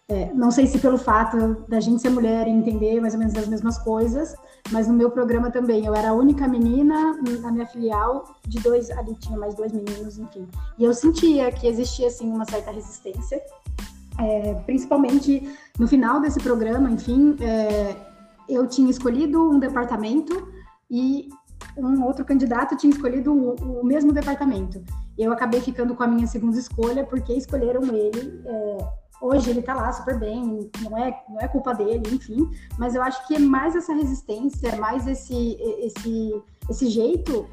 é, 0.10 0.32
não 0.34 0.52
sei 0.52 0.66
se 0.68 0.80
pelo 0.80 0.98
fato 0.98 1.66
da 1.68 1.82
gente 1.82 2.02
ser 2.02 2.10
mulher 2.10 2.48
e 2.48 2.52
entender 2.52 3.02
mais 3.02 3.14
ou 3.14 3.20
menos 3.20 3.36
as 3.36 3.48
mesmas 3.48 3.78
coisas, 3.78 4.36
mas 4.72 4.88
no 4.88 4.94
meu 4.94 5.12
programa 5.12 5.52
também. 5.52 5.86
Eu 5.86 5.94
era 5.94 6.12
a 6.12 6.14
única 6.14 6.48
menina 6.48 7.20
na 7.42 7.52
minha 7.52 7.66
filial, 7.66 8.24
de 8.48 8.60
dois, 8.60 8.90
ali 8.92 9.16
tinha 9.16 9.38
mais 9.38 9.54
dois 9.56 9.74
meninos, 9.74 10.18
enfim. 10.18 10.48
E 10.78 10.86
eu 10.86 10.94
sentia 10.94 11.52
que 11.52 11.68
existia, 11.68 12.08
assim, 12.08 12.32
uma 12.32 12.46
certa 12.46 12.72
resistência, 12.72 13.42
é, 14.18 14.54
principalmente 14.66 15.54
no 15.78 15.88
final 15.88 16.22
desse 16.22 16.40
programa, 16.40 16.90
enfim, 16.90 17.36
é, 17.42 17.94
eu 18.48 18.66
tinha 18.66 18.90
escolhido 18.90 19.50
um 19.50 19.60
departamento 19.60 20.48
e 20.90 21.28
um 21.76 22.02
outro 22.06 22.24
candidato 22.24 22.78
tinha 22.78 22.92
escolhido 22.92 23.34
o, 23.34 23.82
o 23.82 23.86
mesmo 23.86 24.14
departamento. 24.14 24.82
Eu 25.18 25.34
acabei 25.34 25.60
ficando 25.60 25.94
com 25.96 26.04
a 26.04 26.08
minha 26.08 26.28
segunda 26.28 26.58
escolha 26.58 27.04
porque 27.04 27.34
escolheram 27.34 27.84
ele. 27.94 28.42
É, 28.46 29.07
hoje 29.22 29.50
ele 29.50 29.62
tá 29.62 29.74
lá 29.74 29.92
super 29.92 30.20
bem, 30.20 30.70
não 30.82 30.98
é, 30.98 31.24
não 31.28 31.40
é 31.40 31.48
culpa 31.48 31.74
dele, 31.74 32.04
enfim, 32.14 32.50
mas 32.78 32.96
eu 32.96 33.02
acho 33.02 33.26
que 33.28 33.36
é 33.36 33.40
mais 33.40 33.76
essa 33.76 33.94
resistência, 33.94 34.76
mais 34.78 35.08
esse, 35.08 35.58
esse, 35.80 36.42
esse 36.70 36.88
jeito, 36.88 37.48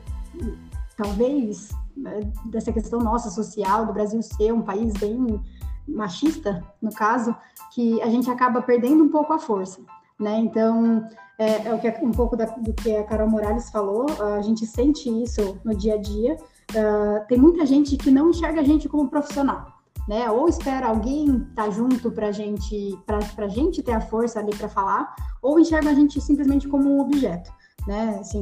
talvez, 0.96 1.70
né, 1.96 2.20
dessa 2.46 2.72
questão 2.72 3.00
nossa 3.00 3.30
social, 3.30 3.86
do 3.86 3.92
Brasil 3.92 4.22
ser 4.22 4.52
um 4.52 4.62
país 4.62 4.92
bem 4.94 5.40
machista, 5.86 6.62
no 6.80 6.92
caso, 6.92 7.34
que 7.72 8.00
a 8.02 8.08
gente 8.08 8.30
acaba 8.30 8.62
perdendo 8.62 9.04
um 9.04 9.08
pouco 9.08 9.32
a 9.32 9.38
força, 9.38 9.80
né? 10.18 10.38
Então, 10.38 11.06
é, 11.38 11.66
é 11.66 11.74
o 11.74 11.78
que 11.78 11.88
um 12.02 12.10
pouco 12.10 12.36
da, 12.36 12.46
do 12.46 12.72
que 12.72 12.96
a 12.96 13.04
Carol 13.04 13.28
Morales 13.28 13.70
falou, 13.70 14.06
a 14.36 14.40
gente 14.40 14.66
sente 14.66 15.10
isso 15.22 15.58
no 15.64 15.74
dia 15.74 15.94
a 15.94 15.98
dia. 15.98 16.36
Uh, 16.70 17.26
tem 17.28 17.36
muita 17.36 17.66
gente 17.66 17.96
que 17.96 18.10
não 18.10 18.30
enxerga 18.30 18.60
a 18.60 18.64
gente 18.64 18.88
como 18.88 19.10
profissional 19.10 19.73
né? 20.08 20.30
Ou 20.30 20.48
espera 20.48 20.88
alguém 20.88 21.26
estar 21.36 21.64
tá 21.64 21.70
junto 21.70 22.10
para 22.10 22.30
gente, 22.32 22.98
para 23.06 23.48
gente 23.48 23.82
ter 23.82 23.92
a 23.92 24.00
força 24.00 24.38
ali 24.38 24.54
para 24.56 24.68
falar, 24.68 25.14
ou 25.42 25.58
enxerga 25.58 25.90
a 25.90 25.94
gente 25.94 26.20
simplesmente 26.20 26.68
como 26.68 26.90
um 26.90 27.00
objeto, 27.00 27.52
né? 27.86 28.18
Assim, 28.20 28.40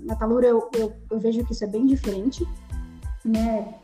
na 0.00 0.16
Talura 0.16 0.46
eu, 0.46 0.68
eu, 0.74 0.92
eu 1.10 1.18
vejo 1.18 1.44
que 1.44 1.52
isso 1.52 1.64
é 1.64 1.68
bem 1.68 1.86
diferente, 1.86 2.46
né? 3.24 3.74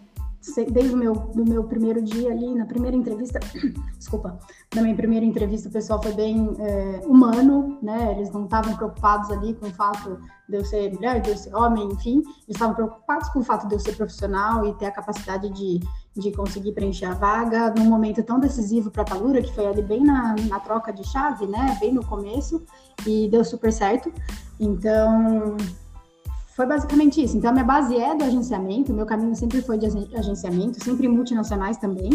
Desde 0.70 0.94
o 0.94 0.97
meu, 0.97 1.12
do 1.12 1.44
meu 1.44 1.64
primeiro 1.64 2.00
dia 2.00 2.30
ali, 2.30 2.54
na 2.54 2.64
primeira 2.64 2.97
entrevista, 2.97 3.38
desculpa, 3.99 4.38
na 4.75 4.82
minha 4.82 4.97
primeira 4.97 5.25
entrevista 5.25 5.68
o 5.68 5.73
pessoal 5.73 6.02
foi 6.02 6.12
bem 6.12 6.56
é, 6.59 7.02
humano, 7.06 7.78
né? 7.82 8.12
Eles 8.16 8.30
não 8.30 8.44
estavam 8.44 8.75
preocupados 8.75 9.30
ali 9.30 9.54
com 9.54 9.66
o 9.66 9.73
fato 9.73 10.18
de 10.49 10.56
eu 10.56 10.64
ser 10.64 10.92
mulher, 10.94 11.20
de 11.20 11.30
eu 11.30 11.37
ser 11.37 11.54
homem, 11.54 11.87
enfim, 11.92 12.18
eles 12.18 12.56
estavam 12.56 12.75
preocupados 12.75 13.28
com 13.28 13.40
o 13.40 13.44
fato 13.44 13.68
de 13.68 13.75
eu 13.75 13.78
ser 13.78 13.97
profissional 13.97 14.66
e 14.66 14.75
ter 14.75 14.87
a 14.87 14.90
capacidade 14.90 15.50
de, 15.50 15.80
de 16.16 16.32
conseguir 16.32 16.73
preencher 16.73 17.04
a 17.04 17.14
vaga 17.14 17.73
num 17.76 17.85
momento 17.85 18.23
tão 18.23 18.40
decisivo 18.40 18.90
para 18.90 19.02
a 19.02 19.04
Talura, 19.04 19.42
que 19.42 19.54
foi 19.54 19.66
ali 19.66 19.82
bem 19.82 20.02
na, 20.02 20.35
na 20.49 20.59
troca 20.59 20.90
de 20.92 21.06
chave, 21.06 21.47
né? 21.47 21.76
Bem 21.78 21.92
no 21.92 22.04
começo, 22.04 22.64
e 23.06 23.28
deu 23.28 23.44
super 23.44 23.73
certo. 23.73 24.11
Então, 24.59 25.56
foi 26.61 26.67
basicamente 26.67 27.23
isso. 27.25 27.38
Então, 27.38 27.49
a 27.49 27.52
minha 27.55 27.64
base 27.64 27.97
é 27.97 28.14
do 28.14 28.23
agenciamento, 28.23 28.93
meu 28.93 29.07
caminho 29.07 29.35
sempre 29.35 29.62
foi 29.62 29.79
de 29.79 29.87
agenciamento, 30.14 30.85
sempre 30.85 31.09
multinacionais 31.09 31.79
também. 31.79 32.11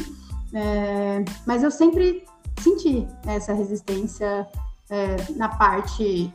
É, 0.54 1.26
mas 1.48 1.64
eu 1.64 1.72
sempre 1.72 2.24
senti 2.60 3.08
essa 3.26 3.54
resistência 3.54 4.48
é, 4.88 5.16
na 5.36 5.50
parte 5.50 6.32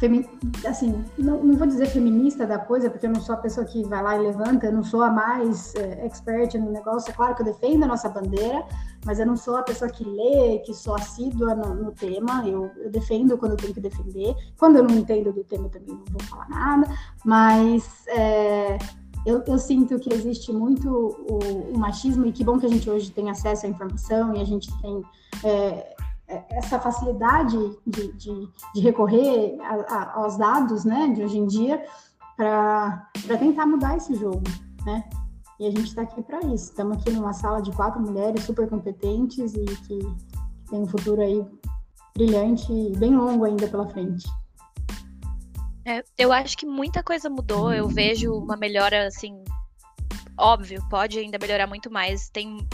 femi 0.00 0.26
assim, 0.66 1.04
não, 1.18 1.44
não, 1.44 1.56
vou 1.56 1.66
dizer 1.66 1.86
feminista 1.86 2.46
da 2.46 2.58
coisa, 2.58 2.88
porque 2.88 3.06
eu 3.06 3.10
não 3.10 3.20
sou 3.20 3.34
a 3.34 3.38
pessoa 3.38 3.66
que 3.66 3.84
vai 3.84 4.02
lá 4.02 4.16
e 4.16 4.20
levanta, 4.20 4.66
eu 4.66 4.72
não 4.72 4.82
sou 4.82 5.02
a 5.02 5.10
mais 5.10 5.74
é, 5.74 6.06
expert 6.06 6.54
no 6.54 6.72
negócio. 6.72 7.10
É 7.10 7.12
claro 7.12 7.34
que 7.34 7.42
eu 7.42 7.46
defendo 7.46 7.84
a 7.84 7.86
nossa 7.86 8.08
bandeira, 8.08 8.64
mas 9.04 9.20
eu 9.20 9.26
não 9.26 9.36
sou 9.36 9.56
a 9.56 9.62
pessoa 9.62 9.90
que 9.90 10.02
lê, 10.02 10.58
que 10.60 10.72
sou 10.72 10.94
assídua 10.94 11.54
no, 11.54 11.74
no 11.74 11.92
tema. 11.92 12.48
Eu, 12.48 12.70
eu, 12.78 12.90
defendo 12.90 13.36
quando 13.36 13.52
eu 13.52 13.58
tenho 13.58 13.74
que 13.74 13.80
defender. 13.80 14.34
Quando 14.58 14.76
eu 14.76 14.84
não 14.84 14.96
entendo 14.96 15.32
do 15.32 15.44
tema, 15.44 15.68
também 15.68 15.94
não 15.94 16.04
vou 16.10 16.22
falar 16.22 16.48
nada. 16.48 16.88
Mas 17.22 18.06
é, 18.08 18.78
eu, 19.26 19.42
eu, 19.46 19.58
sinto 19.58 19.98
que 19.98 20.12
existe 20.14 20.50
muito 20.50 20.88
o, 20.88 21.74
o, 21.74 21.78
machismo, 21.78 22.24
e 22.24 22.32
que 22.32 22.42
bom 22.42 22.58
que 22.58 22.64
a 22.64 22.70
gente 22.70 22.88
hoje 22.88 23.10
tem 23.10 23.28
acesso 23.28 23.66
à 23.66 23.68
informação 23.68 24.34
e 24.34 24.40
a 24.40 24.44
gente 24.44 24.70
tem. 24.80 25.02
É, 25.44 25.94
essa 26.50 26.78
facilidade 26.78 27.56
de, 27.86 28.12
de, 28.12 28.48
de 28.74 28.80
recorrer 28.80 29.58
a, 29.60 29.74
a, 29.94 30.14
aos 30.14 30.36
dados 30.36 30.84
né, 30.84 31.08
de 31.08 31.22
hoje 31.22 31.38
em 31.38 31.46
dia 31.46 31.84
para 32.36 33.06
tentar 33.38 33.66
mudar 33.66 33.96
esse 33.96 34.14
jogo, 34.14 34.42
né? 34.84 35.04
E 35.58 35.66
a 35.66 35.70
gente 35.70 35.88
está 35.88 36.02
aqui 36.02 36.22
para 36.22 36.38
isso. 36.46 36.70
Estamos 36.70 36.96
aqui 36.96 37.10
numa 37.10 37.34
sala 37.34 37.60
de 37.60 37.70
quatro 37.72 38.00
mulheres 38.00 38.44
super 38.44 38.66
competentes 38.66 39.52
e 39.52 39.64
que 39.64 39.98
tem 40.70 40.80
um 40.80 40.86
futuro 40.86 41.20
aí 41.20 41.44
brilhante 42.16 42.72
e 42.72 42.96
bem 42.96 43.14
longo 43.14 43.44
ainda 43.44 43.68
pela 43.68 43.86
frente. 43.86 44.26
É, 45.84 46.02
eu 46.16 46.32
acho 46.32 46.56
que 46.56 46.64
muita 46.64 47.02
coisa 47.02 47.28
mudou. 47.28 47.74
Eu 47.74 47.88
vejo 47.88 48.32
uma 48.32 48.56
melhora, 48.56 49.06
assim, 49.06 49.44
óbvio, 50.38 50.82
pode 50.88 51.18
ainda 51.18 51.38
melhorar 51.38 51.66
muito 51.66 51.90
mais. 51.90 52.30
Tem 52.30 52.66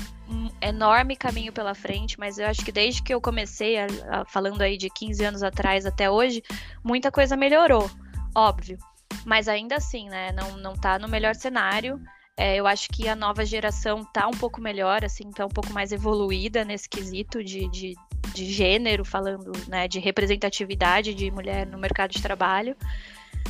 enorme 0.61 1.17
caminho 1.17 1.53
pela 1.53 1.75
frente, 1.75 2.19
mas 2.19 2.39
eu 2.39 2.47
acho 2.47 2.65
que 2.65 2.73
desde 2.73 3.03
que 3.03 3.13
eu 3.13 3.21
comecei, 3.21 3.79
a, 3.79 3.87
a, 4.11 4.25
falando 4.25 4.63
aí 4.63 4.77
de 4.77 4.89
15 4.91 5.25
anos 5.25 5.43
atrás 5.43 5.87
até 5.87 6.11
hoje, 6.11 6.43
muita 6.83 7.11
coisa 7.11 7.37
melhorou, 7.37 7.91
óbvio. 8.35 8.79
Mas 9.25 9.49
ainda 9.49 9.77
assim, 9.77 10.09
né, 10.09 10.33
não, 10.33 10.57
não 10.57 10.75
tá 10.75 10.99
no 10.99 11.09
melhor 11.09 11.35
cenário. 11.35 12.01
É, 12.37 12.57
eu 12.57 12.67
acho 12.67 12.89
que 12.91 13.09
a 13.09 13.17
nova 13.17 13.45
geração 13.45 14.05
tá 14.05 14.27
um 14.29 14.33
pouco 14.33 14.61
melhor, 14.61 15.05
assim, 15.05 15.31
tá 15.31 15.47
um 15.47 15.51
pouco 15.51 15.73
mais 15.73 15.91
evoluída 15.91 16.65
nesse 16.65 16.89
quesito 16.89 17.43
de, 17.43 17.69
de, 17.71 17.95
de 18.35 18.53
gênero, 18.53 19.05
falando, 19.05 19.53
né, 19.69 19.89
de 19.89 19.99
representatividade 19.99 21.15
de 21.15 21.31
mulher 21.31 21.67
no 21.67 21.79
mercado 21.79 22.11
de 22.11 22.23
trabalho. 22.23 22.77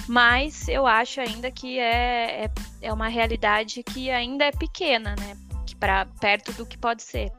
Mas 0.09 0.69
eu 0.69 0.87
acho 0.87 1.21
ainda 1.21 1.51
que 1.51 1.79
é, 1.79 2.45
é, 2.45 2.51
é 2.83 2.93
uma 2.93 3.09
realidade 3.09 3.83
que 3.83 4.11
ainda 4.11 4.45
é 4.45 4.53
pequena, 4.53 5.15
né? 5.19 5.37
Para 5.79 6.07
perto 6.21 6.53
do 6.53 6.67
que 6.67 6.77
pode 6.79 7.03
ser. 7.03 7.31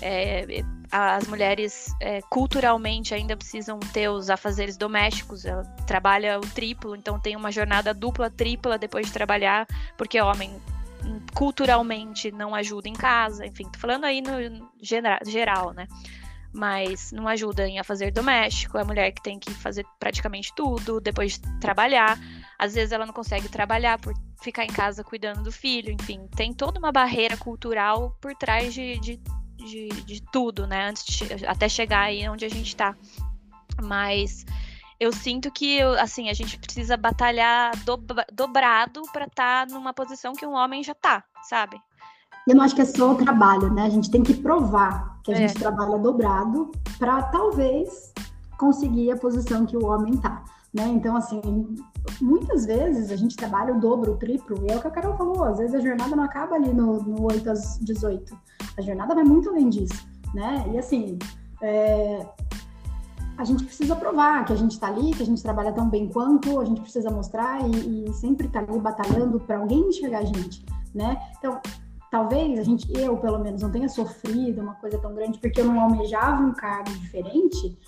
É, 0.00 0.62
as 0.90 1.26
mulheres 1.26 1.92
é, 2.00 2.20
culturalmente 2.22 3.14
ainda 3.14 3.36
precisam 3.36 3.78
ter 3.78 4.08
os 4.08 4.30
afazeres 4.30 4.76
domésticos, 4.76 5.44
ela 5.44 5.64
trabalha 5.86 6.38
o 6.38 6.42
triplo, 6.42 6.96
então 6.96 7.18
tem 7.18 7.36
uma 7.36 7.50
jornada 7.50 7.92
dupla, 7.92 8.30
tripla 8.30 8.78
depois 8.78 9.06
de 9.06 9.12
trabalhar, 9.12 9.66
porque 9.96 10.20
homem 10.20 10.50
hum, 11.04 11.20
culturalmente 11.34 12.30
não 12.30 12.54
ajuda 12.54 12.88
em 12.88 12.94
casa, 12.94 13.44
enfim, 13.44 13.64
tô 13.64 13.78
falando 13.78 14.04
aí 14.04 14.22
no 14.22 14.70
geral 14.80 15.72
né? 15.72 15.86
Mas 16.58 17.12
não 17.12 17.28
ajuda 17.28 17.68
em 17.68 17.80
fazer 17.84 18.10
doméstico, 18.10 18.76
é 18.76 18.82
a 18.82 18.84
mulher 18.84 19.12
que 19.12 19.22
tem 19.22 19.38
que 19.38 19.48
fazer 19.52 19.86
praticamente 20.00 20.52
tudo 20.56 21.00
depois 21.00 21.38
de 21.38 21.60
trabalhar. 21.60 22.18
Às 22.58 22.74
vezes 22.74 22.90
ela 22.90 23.06
não 23.06 23.12
consegue 23.12 23.48
trabalhar 23.48 23.96
por 24.00 24.12
ficar 24.42 24.64
em 24.64 24.72
casa 24.72 25.04
cuidando 25.04 25.44
do 25.44 25.52
filho, 25.52 25.92
enfim, 25.92 26.26
tem 26.34 26.52
toda 26.52 26.80
uma 26.80 26.90
barreira 26.90 27.36
cultural 27.36 28.16
por 28.20 28.34
trás 28.34 28.74
de, 28.74 28.98
de, 28.98 29.20
de, 29.56 29.88
de 30.04 30.22
tudo, 30.32 30.66
né? 30.66 30.88
Antes 30.88 31.04
de, 31.04 31.46
até 31.46 31.68
chegar 31.68 32.02
aí 32.02 32.28
onde 32.28 32.44
a 32.44 32.50
gente 32.50 32.66
está. 32.66 32.96
Mas 33.80 34.44
eu 34.98 35.12
sinto 35.12 35.52
que 35.52 35.80
assim 36.00 36.28
a 36.28 36.34
gente 36.34 36.58
precisa 36.58 36.96
batalhar 36.96 37.76
dobra, 37.84 38.26
dobrado 38.32 39.02
para 39.12 39.26
estar 39.26 39.64
tá 39.64 39.72
numa 39.72 39.94
posição 39.94 40.32
que 40.32 40.44
um 40.44 40.54
homem 40.54 40.82
já 40.82 40.90
está, 40.90 41.22
sabe? 41.42 41.80
Eu 42.48 42.56
não 42.56 42.64
acho 42.64 42.74
que 42.74 42.80
é 42.80 42.84
só 42.86 43.12
o 43.12 43.14
trabalho, 43.14 43.70
né? 43.74 43.82
A 43.82 43.90
gente 43.90 44.10
tem 44.10 44.22
que 44.22 44.32
provar 44.32 45.20
que 45.22 45.30
a 45.30 45.34
é. 45.34 45.46
gente 45.46 45.60
trabalha 45.60 45.98
dobrado 45.98 46.72
para 46.98 47.22
talvez 47.24 48.14
conseguir 48.58 49.12
a 49.12 49.16
posição 49.18 49.66
que 49.66 49.76
o 49.76 49.84
homem 49.84 50.14
está. 50.14 50.42
Né? 50.72 50.88
Então, 50.88 51.14
assim, 51.14 51.42
muitas 52.22 52.64
vezes 52.64 53.12
a 53.12 53.16
gente 53.16 53.36
trabalha 53.36 53.74
o 53.74 53.80
dobro, 53.80 54.12
o 54.12 54.16
triplo, 54.16 54.64
e 54.66 54.72
é 54.72 54.76
o 54.76 54.80
que 54.80 54.86
a 54.86 54.90
Carol 54.90 55.16
falou, 55.16 55.44
às 55.44 55.58
vezes 55.58 55.74
a 55.74 55.80
jornada 55.80 56.16
não 56.16 56.24
acaba 56.24 56.54
ali 56.56 56.72
no, 56.72 57.02
no 57.02 57.22
8 57.22 57.50
às 57.50 57.78
18, 57.80 58.36
a 58.76 58.80
jornada 58.82 59.14
vai 59.14 59.24
muito 59.24 59.48
além 59.50 59.68
disso, 59.68 60.06
né? 60.34 60.64
E 60.72 60.78
assim, 60.78 61.18
é, 61.62 62.26
a 63.36 63.44
gente 63.44 63.64
precisa 63.64 63.96
provar 63.96 64.44
que 64.44 64.52
a 64.52 64.56
gente 64.56 64.72
está 64.72 64.88
ali, 64.88 65.12
que 65.12 65.22
a 65.22 65.26
gente 65.26 65.42
trabalha 65.42 65.72
tão 65.72 65.88
bem 65.88 66.08
quanto, 66.08 66.60
a 66.60 66.64
gente 66.64 66.80
precisa 66.80 67.10
mostrar 67.10 67.60
e, 67.62 68.06
e 68.06 68.12
sempre 68.14 68.46
estar 68.46 68.64
tá 68.64 68.70
ali 68.70 68.80
batalhando 68.80 69.40
para 69.40 69.58
alguém 69.58 69.88
enxergar 69.88 70.18
a 70.18 70.24
gente, 70.24 70.64
né? 70.94 71.18
Então, 71.38 71.60
talvez 72.10 72.58
a 72.58 72.62
gente, 72.62 72.90
eu 72.98 73.16
pelo 73.16 73.38
menos, 73.38 73.62
não 73.62 73.70
tenha 73.70 73.88
sofrido 73.88 74.60
uma 74.60 74.74
coisa 74.74 74.98
tão 74.98 75.14
grande 75.14 75.38
porque 75.38 75.60
eu 75.60 75.64
não 75.64 75.80
almejava 75.80 76.42
um 76.42 76.52
cargo 76.52 76.90
diferente, 76.90 77.78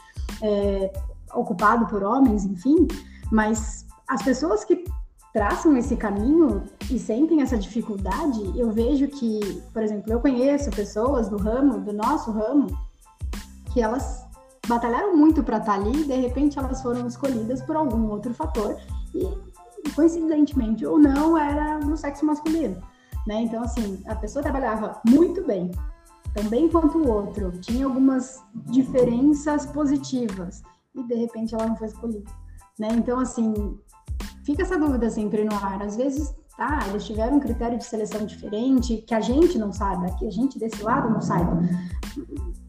é, 0.42 0.92
ocupado 1.34 1.86
por 1.86 2.02
homens, 2.02 2.44
enfim, 2.44 2.86
mas 3.30 3.86
as 4.08 4.22
pessoas 4.22 4.64
que 4.64 4.84
traçam 5.32 5.76
esse 5.76 5.96
caminho 5.96 6.64
e 6.90 6.98
sentem 6.98 7.40
essa 7.40 7.56
dificuldade, 7.56 8.58
eu 8.58 8.70
vejo 8.72 9.06
que, 9.06 9.62
por 9.72 9.82
exemplo, 9.82 10.12
eu 10.12 10.20
conheço 10.20 10.70
pessoas 10.70 11.28
do 11.28 11.36
ramo, 11.36 11.80
do 11.80 11.92
nosso 11.92 12.32
ramo, 12.32 12.66
que 13.72 13.80
elas 13.80 14.26
batalharam 14.66 15.16
muito 15.16 15.42
para 15.42 15.58
estar 15.58 15.72
tá 15.72 15.78
ali 15.78 16.04
de 16.04 16.14
repente 16.14 16.58
elas 16.58 16.82
foram 16.82 17.06
escolhidas 17.06 17.62
por 17.62 17.76
algum 17.76 18.08
outro 18.10 18.32
fator 18.34 18.76
e 19.14 19.90
coincidentemente 19.94 20.84
ou 20.84 20.98
não 20.98 21.36
era 21.36 21.78
no 21.78 21.96
sexo 21.96 22.26
masculino, 22.26 22.80
né? 23.26 23.42
Então 23.42 23.62
assim, 23.62 24.02
a 24.06 24.14
pessoa 24.14 24.42
trabalhava 24.42 25.00
muito 25.06 25.44
bem, 25.44 25.70
também 26.34 26.68
quanto 26.68 26.98
o 26.98 27.08
outro, 27.08 27.50
tinha 27.60 27.86
algumas 27.86 28.42
diferenças 28.66 29.66
positivas 29.66 30.62
e 30.94 31.02
de 31.02 31.14
repente 31.14 31.54
ela 31.54 31.66
não 31.66 31.76
foi 31.76 31.88
escolhida, 31.88 32.30
né? 32.78 32.88
Então 32.92 33.18
assim, 33.18 33.78
fica 34.44 34.62
essa 34.62 34.78
dúvida 34.78 35.10
sempre 35.10 35.44
no 35.44 35.54
ar. 35.54 35.82
Às 35.82 35.96
vezes 35.96 36.34
tá, 36.56 36.80
eles 36.88 37.04
tiveram 37.04 37.36
um 37.36 37.40
critério 37.40 37.78
de 37.78 37.84
seleção 37.84 38.24
diferente 38.26 38.98
que 39.06 39.14
a 39.14 39.20
gente 39.20 39.58
não 39.58 39.72
sabe, 39.72 40.14
que 40.18 40.26
a 40.26 40.30
gente 40.30 40.58
desse 40.58 40.82
lado 40.82 41.10
não 41.10 41.20
saiba. 41.20 41.60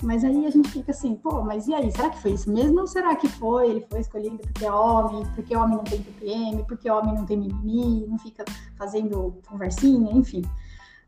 Mas 0.03 0.23
aí 0.23 0.45
a 0.45 0.49
gente 0.49 0.69
fica 0.69 0.91
assim, 0.91 1.15
pô, 1.15 1.41
mas 1.41 1.67
e 1.67 1.73
aí, 1.73 1.91
será 1.91 2.09
que 2.09 2.19
foi 2.19 2.31
isso 2.31 2.51
mesmo 2.51 2.79
ou 2.79 2.87
será 2.87 3.15
que 3.15 3.27
foi? 3.27 3.69
Ele 3.69 3.85
foi 3.89 3.99
escolhido 3.99 4.37
porque 4.37 4.65
é 4.65 4.71
homem, 4.71 5.23
porque 5.35 5.55
homem 5.55 5.77
não 5.77 5.83
tem 5.83 6.01
TPM, 6.01 6.63
porque 6.65 6.89
homem 6.89 7.13
não 7.13 7.25
tem 7.25 7.37
mimimi, 7.37 8.07
não 8.07 8.17
fica 8.17 8.43
fazendo 8.77 9.41
conversinha, 9.47 10.11
enfim. 10.11 10.41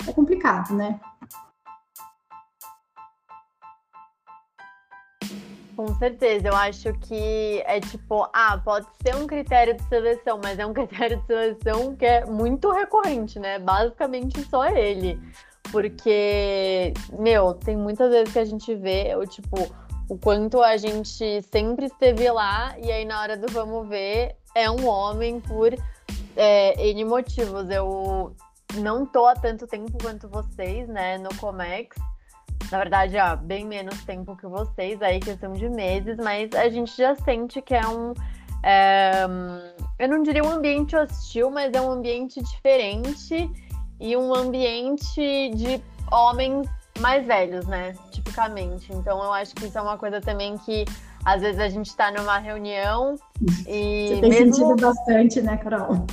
É 0.08 0.14
complicado, 0.14 0.74
né? 0.74 1.00
Com 5.76 5.88
certeza, 5.96 6.48
eu 6.48 6.56
acho 6.56 6.94
que 7.00 7.64
é 7.66 7.80
tipo, 7.80 8.30
ah, 8.32 8.62
pode 8.64 8.86
ser 9.02 9.16
um 9.16 9.26
critério 9.26 9.76
de 9.76 9.84
seleção, 9.86 10.40
mas 10.44 10.60
é 10.60 10.66
um 10.66 10.74
critério 10.74 11.18
de 11.18 11.26
seleção 11.26 11.96
que 11.96 12.06
é 12.06 12.26
muito 12.26 12.72
recorrente, 12.72 13.40
né? 13.40 13.58
Basicamente 13.60 14.44
só 14.50 14.66
ele. 14.66 15.20
Porque, 15.72 16.94
meu, 17.18 17.56
tem 17.56 17.76
muitas 17.76 18.12
vezes 18.12 18.32
que 18.32 18.40
a 18.40 18.46
gente 18.46 18.76
vê, 18.76 19.16
o 19.16 19.26
tipo, 19.26 19.58
o 20.08 20.18
quanto 20.18 20.62
a 20.62 20.78
gente 20.78 21.42
sempre 21.42 21.88
esteve 21.88 22.30
lá 22.30 22.76
e 22.78 22.92
aí 22.92 23.06
na 23.06 23.22
hora 23.22 23.36
do 23.36 23.52
vamos 23.52 23.88
ver 23.88 24.36
é 24.56 24.70
um 24.70 24.86
homem 24.88 25.40
por 25.40 25.74
é, 26.36 26.90
N 26.90 27.06
motivos. 27.06 27.70
Eu 27.70 28.36
não 28.76 29.06
tô 29.06 29.26
há 29.26 29.34
tanto 29.34 29.66
tempo 29.66 29.98
quanto 30.02 30.28
vocês, 30.28 30.88
né, 30.88 31.18
no 31.18 31.34
Comex. 31.38 31.96
Na 32.74 32.80
verdade, 32.80 33.16
há 33.20 33.36
bem 33.36 33.68
menos 33.68 34.04
tempo 34.04 34.36
que 34.36 34.48
vocês, 34.48 35.00
aí 35.00 35.20
questão 35.20 35.54
de 35.54 35.70
meses, 35.70 36.18
mas 36.18 36.52
a 36.54 36.68
gente 36.70 36.98
já 36.98 37.14
sente 37.14 37.62
que 37.62 37.76
é 37.76 37.88
um. 37.88 38.16
É, 38.64 39.26
eu 40.00 40.10
não 40.10 40.24
diria 40.24 40.44
um 40.44 40.50
ambiente 40.50 40.96
hostil, 40.96 41.52
mas 41.52 41.72
é 41.72 41.80
um 41.80 41.92
ambiente 41.92 42.42
diferente 42.42 43.48
e 44.00 44.18
um 44.18 44.34
ambiente 44.34 45.52
de 45.54 45.80
homens 46.12 46.68
mais 46.98 47.28
velhos, 47.28 47.64
né? 47.68 47.94
Tipicamente. 48.10 48.92
Então 48.92 49.24
eu 49.24 49.32
acho 49.32 49.54
que 49.54 49.66
isso 49.66 49.78
é 49.78 49.82
uma 49.82 50.00
coisa 50.00 50.20
também 50.20 50.58
que 50.58 50.84
às 51.26 51.42
vezes 51.42 51.60
a 51.60 51.70
gente 51.70 51.88
está 51.88 52.12
numa 52.12 52.38
reunião 52.38 53.16
e. 53.68 54.10
Você 54.16 54.22
tem 54.22 54.30
mesmo... 54.30 54.54
sentido 54.54 54.76
bastante, 54.76 55.42
né, 55.42 55.58
Carol? 55.58 56.06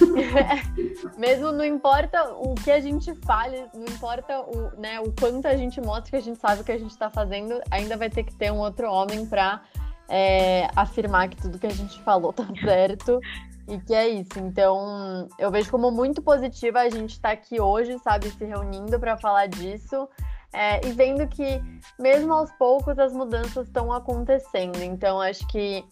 mesmo 1.18 1.52
não 1.52 1.64
importa 1.64 2.32
o 2.34 2.54
que 2.54 2.70
a 2.70 2.80
gente 2.80 3.14
fale, 3.26 3.64
não 3.74 3.84
importa 3.84 4.40
o, 4.40 4.80
né, 4.80 5.00
o 5.00 5.12
quanto 5.12 5.46
a 5.46 5.56
gente 5.56 5.80
mostra 5.80 6.10
que 6.10 6.16
a 6.16 6.20
gente 6.20 6.38
sabe 6.38 6.60
o 6.60 6.64
que 6.64 6.72
a 6.72 6.78
gente 6.78 6.90
está 6.90 7.10
fazendo, 7.10 7.60
ainda 7.70 7.96
vai 7.96 8.10
ter 8.10 8.24
que 8.24 8.34
ter 8.34 8.52
um 8.52 8.58
outro 8.58 8.90
homem 8.90 9.26
para 9.26 9.62
é, 10.08 10.68
afirmar 10.74 11.28
que 11.28 11.36
tudo 11.36 11.58
que 11.58 11.66
a 11.66 11.70
gente 11.70 12.00
falou 12.02 12.32
tá 12.32 12.46
certo. 12.62 13.20
E 13.68 13.78
que 13.78 13.94
é 13.94 14.08
isso. 14.08 14.36
Então, 14.38 15.28
eu 15.38 15.48
vejo 15.48 15.70
como 15.70 15.92
muito 15.92 16.20
positiva 16.20 16.80
a 16.80 16.90
gente 16.90 17.10
estar 17.10 17.28
tá 17.28 17.34
aqui 17.34 17.60
hoje, 17.60 17.96
sabe, 18.00 18.28
se 18.28 18.44
reunindo 18.44 18.98
para 18.98 19.16
falar 19.16 19.46
disso. 19.46 20.08
É, 20.52 20.84
e 20.86 20.92
vendo 20.92 21.26
que, 21.28 21.62
mesmo 21.98 22.32
aos 22.32 22.50
poucos, 22.52 22.98
as 22.98 23.12
mudanças 23.12 23.66
estão 23.66 23.92
acontecendo. 23.92 24.82
Então, 24.82 25.20
acho 25.20 25.46
que 25.46 25.84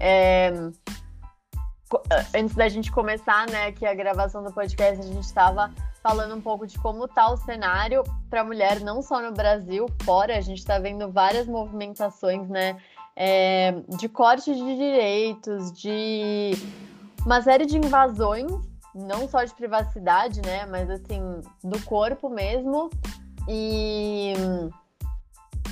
é, 0.00 0.52
antes 2.34 2.54
da 2.54 2.68
gente 2.68 2.90
começar, 2.90 3.48
né, 3.50 3.66
aqui 3.66 3.86
a 3.86 3.94
gravação 3.94 4.42
do 4.42 4.52
podcast, 4.52 5.00
a 5.00 5.06
gente 5.06 5.24
estava 5.24 5.70
falando 6.02 6.34
um 6.34 6.40
pouco 6.40 6.66
de 6.66 6.78
como 6.78 7.04
está 7.04 7.30
o 7.30 7.36
cenário 7.36 8.02
para 8.28 8.40
a 8.40 8.44
mulher, 8.44 8.80
não 8.80 9.02
só 9.02 9.20
no 9.20 9.32
Brasil, 9.32 9.86
fora. 10.02 10.36
A 10.36 10.40
gente 10.40 10.58
está 10.58 10.78
vendo 10.78 11.10
várias 11.10 11.46
movimentações, 11.46 12.48
né, 12.48 12.76
é, 13.14 13.72
de 13.88 14.08
corte 14.08 14.54
de 14.54 14.76
direitos, 14.76 15.72
de 15.72 16.52
uma 17.24 17.40
série 17.40 17.66
de 17.66 17.76
invasões, 17.76 18.50
não 18.94 19.28
só 19.28 19.44
de 19.44 19.54
privacidade, 19.54 20.40
né, 20.42 20.66
mas 20.66 20.90
assim, 20.90 21.40
do 21.62 21.80
corpo 21.84 22.28
mesmo. 22.28 22.90
E 23.48 24.34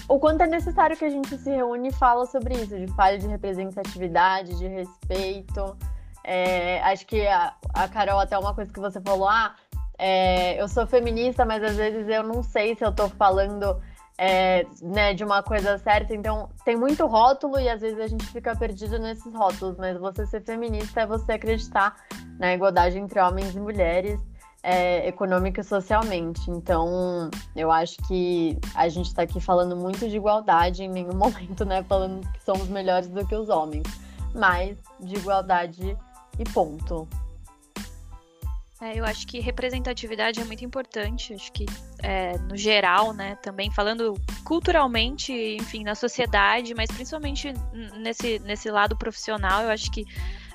o 0.09 0.19
quanto 0.19 0.43
é 0.43 0.47
necessário 0.47 0.97
que 0.97 1.05
a 1.05 1.11
gente 1.11 1.39
se 1.39 1.51
reúne 1.51 1.89
e 1.89 1.93
fala 1.93 2.27
sobre 2.27 2.55
isso, 2.55 2.77
de 2.77 2.89
falha 2.95 3.19
de 3.19 3.29
representatividade, 3.29 4.59
de 4.59 4.67
respeito. 4.67 5.77
É, 6.25 6.81
acho 6.83 7.07
que 7.07 7.27
a, 7.27 7.55
a, 7.75 7.89
Carol, 7.89 8.19
até 8.19 8.37
uma 8.37 8.55
coisa 8.55 8.73
que 8.73 8.81
você 8.81 9.01
falou, 9.01 9.29
ah, 9.29 9.55
é, 9.97 10.61
eu 10.61 10.67
sou 10.67 10.87
feminista, 10.87 11.45
mas 11.45 11.63
às 11.63 11.77
vezes 11.77 12.09
eu 12.09 12.23
não 12.23 12.43
sei 12.43 12.75
se 12.75 12.85
eu 12.85 12.93
tô 12.93 13.09
falando 13.09 13.81
é, 14.19 14.67
né, 14.83 15.15
de 15.15 15.25
uma 15.25 15.43
coisa 15.43 15.79
certa. 15.79 16.15
Então, 16.15 16.51
tem 16.65 16.77
muito 16.77 17.07
rótulo 17.07 17.59
e 17.59 17.69
às 17.69 17.81
vezes 17.81 17.99
a 18.01 18.07
gente 18.07 18.27
fica 18.27 18.55
perdido 18.57 18.99
nesses 18.99 19.33
rótulos, 19.33 19.77
mas 19.79 19.97
você 19.97 20.27
ser 20.27 20.43
feminista 20.43 21.03
é 21.03 21.07
você 21.07 21.33
acreditar 21.33 21.97
na 22.39 22.53
igualdade 22.53 22.99
entre 22.99 23.21
homens 23.21 23.55
e 23.55 23.61
mulheres, 23.61 24.21
é, 24.63 25.09
econômica 25.09 25.61
e 25.61 25.65
socialmente. 25.65 26.51
Então, 26.51 27.31
eu 27.57 27.71
acho 27.71 27.97
que 28.07 28.59
a 28.75 28.89
gente 28.89 29.07
está 29.07 29.23
aqui 29.23 29.41
falando 29.41 29.77
muito 29.77 30.09
de 30.09 30.17
igualdade, 30.17 30.85
em 30.85 30.89
nenhum 30.89 31.15
momento, 31.17 31.65
né, 31.65 31.83
falando 31.85 32.27
que 32.33 32.43
somos 32.45 32.69
melhores 32.69 33.09
do 33.09 33.27
que 33.27 33.35
os 33.35 33.49
homens, 33.49 33.87
mas 34.35 34.77
de 35.01 35.17
igualdade 35.17 35.97
e 36.39 36.45
ponto. 36.53 37.09
É, 38.83 38.99
eu 38.99 39.05
acho 39.05 39.27
que 39.27 39.41
representatividade 39.41 40.41
é 40.41 40.45
muito 40.45 40.65
importante, 40.65 41.35
acho 41.35 41.53
que 41.53 41.67
é, 42.03 42.39
no 42.39 42.57
geral, 42.57 43.13
né, 43.13 43.37
também 43.43 43.71
falando 43.71 44.19
culturalmente, 44.43 45.35
enfim, 45.61 45.85
na 45.85 45.95
sociedade, 45.95 46.75
mas 46.75 46.91
principalmente 46.91 47.53
nesse, 47.99 48.39
nesse 48.39 48.71
lado 48.71 48.97
profissional, 48.97 49.65
eu 49.65 49.71
acho 49.71 49.91
que 49.91 50.07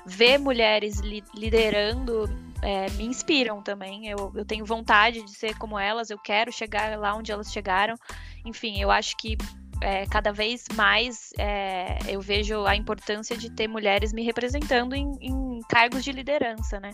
ver 0.04 0.38
mulheres 0.38 0.98
li 0.98 1.22
liderando 1.36 2.28
é, 2.62 2.90
me 2.90 3.04
inspiram 3.04 3.62
também. 3.62 4.08
Eu, 4.08 4.32
eu 4.34 4.44
tenho 4.44 4.64
vontade 4.64 5.22
de 5.22 5.30
ser 5.32 5.56
como 5.58 5.78
elas, 5.78 6.10
eu 6.10 6.18
quero 6.18 6.52
chegar 6.52 6.98
lá 6.98 7.14
onde 7.14 7.32
elas 7.32 7.52
chegaram. 7.52 7.96
Enfim, 8.44 8.80
eu 8.80 8.90
acho 8.90 9.16
que 9.16 9.36
é, 9.80 10.06
cada 10.06 10.32
vez 10.32 10.64
mais 10.74 11.30
é, 11.38 11.98
eu 12.08 12.20
vejo 12.20 12.64
a 12.64 12.74
importância 12.74 13.36
de 13.36 13.50
ter 13.50 13.68
mulheres 13.68 14.12
me 14.12 14.22
representando 14.22 14.94
em, 14.94 15.12
em 15.20 15.60
cargos 15.68 16.02
de 16.02 16.12
liderança, 16.12 16.80
né? 16.80 16.92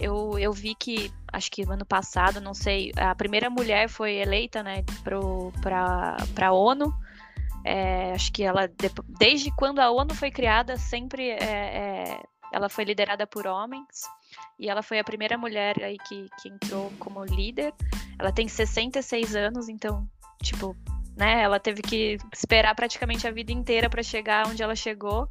eu, 0.00 0.38
eu 0.38 0.52
vi 0.52 0.74
que, 0.74 1.12
acho 1.30 1.50
que 1.50 1.62
ano 1.62 1.84
passado, 1.84 2.40
não 2.40 2.54
sei, 2.54 2.90
a 2.96 3.14
primeira 3.14 3.50
mulher 3.50 3.88
foi 3.88 4.14
eleita, 4.14 4.62
né, 4.62 4.82
para 5.62 6.48
a 6.48 6.52
ONU. 6.52 6.92
É, 7.62 8.12
acho 8.12 8.32
que 8.32 8.42
ela, 8.42 8.70
desde 9.06 9.54
quando 9.54 9.80
a 9.80 9.90
ONU 9.90 10.14
foi 10.14 10.30
criada, 10.30 10.78
sempre 10.78 11.28
é, 11.28 11.36
é, 11.42 12.22
ela 12.50 12.70
foi 12.70 12.84
liderada 12.84 13.26
por 13.26 13.46
homens. 13.46 13.84
E 14.58 14.68
ela 14.68 14.82
foi 14.82 14.98
a 14.98 15.04
primeira 15.04 15.38
mulher 15.38 15.82
aí 15.82 15.96
que, 16.08 16.26
que 16.40 16.48
entrou 16.48 16.92
como 16.98 17.24
líder. 17.24 17.72
Ela 18.18 18.32
tem 18.32 18.46
66 18.48 19.34
anos, 19.34 19.68
então, 19.68 20.06
tipo, 20.42 20.76
né? 21.16 21.42
Ela 21.42 21.58
teve 21.58 21.82
que 21.82 22.16
esperar 22.32 22.74
praticamente 22.74 23.26
a 23.26 23.30
vida 23.30 23.52
inteira 23.52 23.88
para 23.88 24.02
chegar 24.02 24.46
onde 24.46 24.62
ela 24.62 24.74
chegou, 24.74 25.28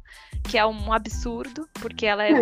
que 0.48 0.58
é 0.58 0.66
um 0.66 0.92
absurdo, 0.92 1.68
porque 1.80 2.06
ela 2.06 2.24
é 2.24 2.40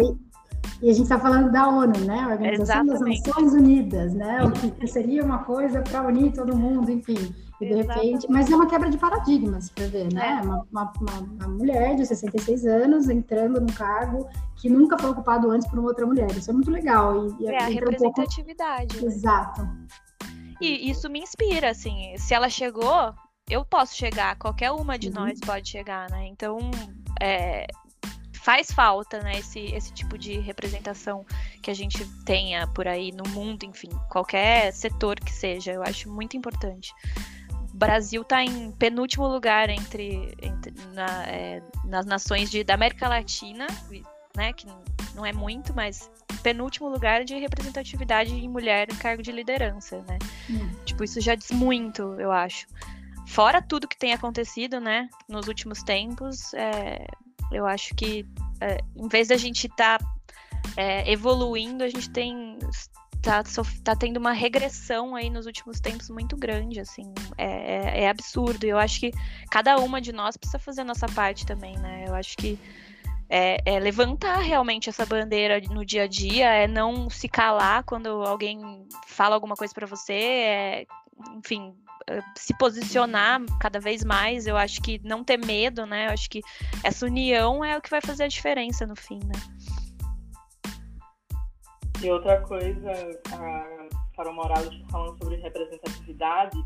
e 0.81 0.91
a 0.91 0.93
gente 0.93 1.05
está 1.05 1.19
falando 1.19 1.51
da 1.51 1.69
ONU, 1.69 1.99
né? 2.05 2.21
A 2.21 2.29
Organização 2.29 2.85
Exatamente. 2.85 3.23
das 3.23 3.37
Nações 3.37 3.53
Unidas, 3.53 4.15
né? 4.15 4.45
O 4.45 4.53
que 4.53 4.87
seria 4.87 5.25
uma 5.25 5.39
coisa 5.39 5.83
para 5.83 6.07
unir 6.07 6.33
todo 6.33 6.57
mundo, 6.57 6.91
enfim. 6.91 7.35
E 7.61 7.67
de 7.67 7.73
Exatamente. 7.73 8.07
repente, 8.07 8.31
mas 8.31 8.51
é 8.51 8.55
uma 8.55 8.67
quebra 8.69 8.89
de 8.89 8.97
paradigmas, 8.97 9.69
para 9.71 9.87
ver, 9.87 10.13
né? 10.13 10.41
É. 10.41 10.47
Uma, 10.47 10.65
uma, 10.71 10.93
uma, 11.01 11.49
mulher 11.49 11.97
de 11.97 12.07
66 12.07 12.65
anos 12.67 13.09
entrando 13.09 13.61
num 13.61 13.67
cargo 13.67 14.29
que 14.57 14.69
nunca 14.69 14.97
foi 14.97 15.11
ocupado 15.11 15.51
antes 15.51 15.67
por 15.69 15.79
uma 15.79 15.89
outra 15.89 16.07
mulher. 16.07 16.31
Isso 16.31 16.51
é 16.51 16.53
muito 16.53 16.71
legal. 16.71 17.27
E, 17.41 17.47
é 17.47 17.63
a 17.63 17.67
representatividade. 17.67 18.97
Um 18.97 19.01
pouco... 19.01 19.07
né? 19.07 19.15
Exato. 19.15 19.69
E 20.61 20.91
isso 20.91 21.11
me 21.11 21.21
inspira, 21.21 21.71
assim. 21.71 22.17
Se 22.17 22.33
ela 22.33 22.49
chegou, 22.49 23.13
eu 23.51 23.65
posso 23.65 23.97
chegar. 23.97 24.37
Qualquer 24.37 24.71
uma 24.71 24.99
de 24.99 25.09
uhum. 25.09 25.15
nós 25.15 25.41
pode 25.41 25.69
chegar, 25.69 26.09
né? 26.11 26.27
Então, 26.27 26.59
é, 27.21 27.67
faz 28.49 28.71
falta, 28.71 29.21
né, 29.21 29.39
esse, 29.39 29.61
esse 29.75 29.93
tipo 29.93 30.17
de 30.17 30.39
representação 30.39 31.23
que 31.63 31.71
a 31.71 31.75
gente 31.75 32.03
tenha 32.25 32.67
por 32.69 32.89
aí 32.89 33.13
no 33.13 33.29
mundo, 33.29 33.65
enfim, 33.65 33.91
qualquer 34.09 34.73
setor 34.73 35.21
que 35.21 35.31
seja, 35.31 35.73
eu 35.73 35.83
acho 35.83 36.11
muito 36.11 36.35
importante. 36.35 36.91
O 37.79 37.87
Brasil 37.87 38.23
está 38.23 38.43
em 38.43 38.73
penúltimo 38.73 39.29
lugar 39.29 39.71
entre, 39.71 40.37
entre 40.43 40.75
na, 40.95 41.23
é, 41.29 41.63
nas 41.85 42.05
nações 42.07 42.51
de, 42.51 42.65
da 42.65 42.75
América 42.75 43.09
Latina, 43.09 43.69
né, 44.37 44.53
que 44.53 44.67
não 45.15 45.25
é 45.25 45.33
muito, 45.33 45.73
mas 45.73 46.11
penúltimo 46.43 46.89
lugar 46.89 47.23
de 47.23 47.39
representatividade 47.39 48.35
em 48.35 48.49
mulher 48.49 48.89
em 48.91 48.97
cargo 48.97 49.23
de 49.23 49.31
liderança, 49.31 50.05
né? 50.09 50.19
Hum. 50.51 50.69
Tipo, 50.85 51.05
isso 51.05 51.21
já 51.21 51.37
diz 51.37 51.53
muito, 51.53 52.03
eu 52.19 52.33
acho. 52.33 52.67
fora 53.29 53.63
tudo 53.63 53.87
que 53.87 53.97
tem 53.97 54.13
acontecido, 54.13 54.81
né, 54.81 55.09
nos 55.29 55.47
últimos 55.47 55.81
tempos, 55.81 56.53
é, 56.55 57.07
eu 57.53 57.65
acho 57.65 57.95
que 57.95 58.27
é, 58.61 58.79
em 58.97 59.07
vez 59.07 59.29
da 59.29 59.37
gente 59.37 59.69
estar 59.69 60.01
tá, 60.01 60.07
é, 60.77 61.09
evoluindo, 61.09 61.85
a 61.85 61.89
gente 61.89 62.11
tem 62.11 62.59
tá, 63.29 63.43
tá 63.85 63.95
tendo 63.95 64.17
uma 64.17 64.33
regressão 64.33 65.15
aí 65.15 65.29
nos 65.29 65.45
últimos 65.45 65.81
tempos 65.81 66.09
muito 66.09 66.35
grande, 66.35 66.81
assim, 66.81 67.13
é, 67.37 67.45
é, 67.45 68.05
é 68.05 68.09
absurdo. 68.09 68.65
E 68.65 68.71
eu 68.71 68.79
acho 68.79 69.01
que 69.01 69.13
cada 69.51 69.77
uma 69.77 70.01
de 70.01 70.13
nós 70.13 70.35
precisa 70.35 70.59
fazer 70.59 70.81
a 70.81 70.85
nossa 70.85 71.07
parte 71.09 71.45
também, 71.45 71.77
né? 71.77 72.07
Eu 72.09 72.15
acho 72.15 72.35
que 72.39 72.59
é, 73.29 73.61
é, 73.67 73.79
levantar 73.79 74.39
realmente 74.39 74.89
essa 74.89 75.05
bandeira 75.05 75.61
no 75.71 75.85
dia 75.85 76.05
a 76.05 76.07
dia, 76.07 76.47
é 76.47 76.67
não 76.67 77.11
se 77.11 77.29
calar 77.29 77.85
quando 77.85 78.09
alguém 78.09 78.87
fala 79.07 79.35
alguma 79.35 79.55
coisa 79.55 79.75
para 79.75 79.87
você, 79.87 80.15
é, 80.15 80.87
enfim, 81.37 81.75
é, 82.09 82.23
se 82.35 82.57
posicionar 82.57 83.43
cada 83.61 83.79
vez 83.79 84.03
mais. 84.03 84.47
Eu 84.47 84.57
acho 84.57 84.81
que 84.81 84.99
não 85.05 85.23
ter 85.23 85.37
medo, 85.37 85.85
né? 85.85 86.07
Eu 86.07 86.13
acho 86.13 86.31
que 86.31 86.41
essa 86.83 87.05
união 87.05 87.63
é 87.63 87.77
o 87.77 87.83
que 87.83 87.91
vai 87.91 88.01
fazer 88.01 88.25
a 88.25 88.29
diferença 88.29 88.87
no 88.87 88.97
fim, 88.97 89.21
né? 89.23 89.39
E 92.03 92.11
outra 92.11 92.41
coisa, 92.43 92.93
a 93.33 93.89
Carol 94.17 94.35
Morales 94.35 94.71
falando 94.91 95.19
sobre 95.19 95.37
representatividade, 95.37 96.57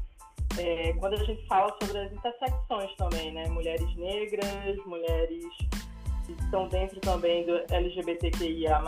é, 0.58 0.92
quando 0.94 1.14
a 1.14 1.24
gente 1.24 1.46
fala 1.46 1.74
sobre 1.82 1.98
as 1.98 2.12
intersecções 2.12 2.94
também, 2.96 3.32
né? 3.32 3.48
Mulheres 3.48 3.96
negras, 3.96 4.76
mulheres 4.84 5.44
que 6.26 6.32
estão 6.32 6.68
dentro 6.68 7.00
também 7.00 7.46
do 7.46 7.56
LGBTQIA+, 7.72 8.82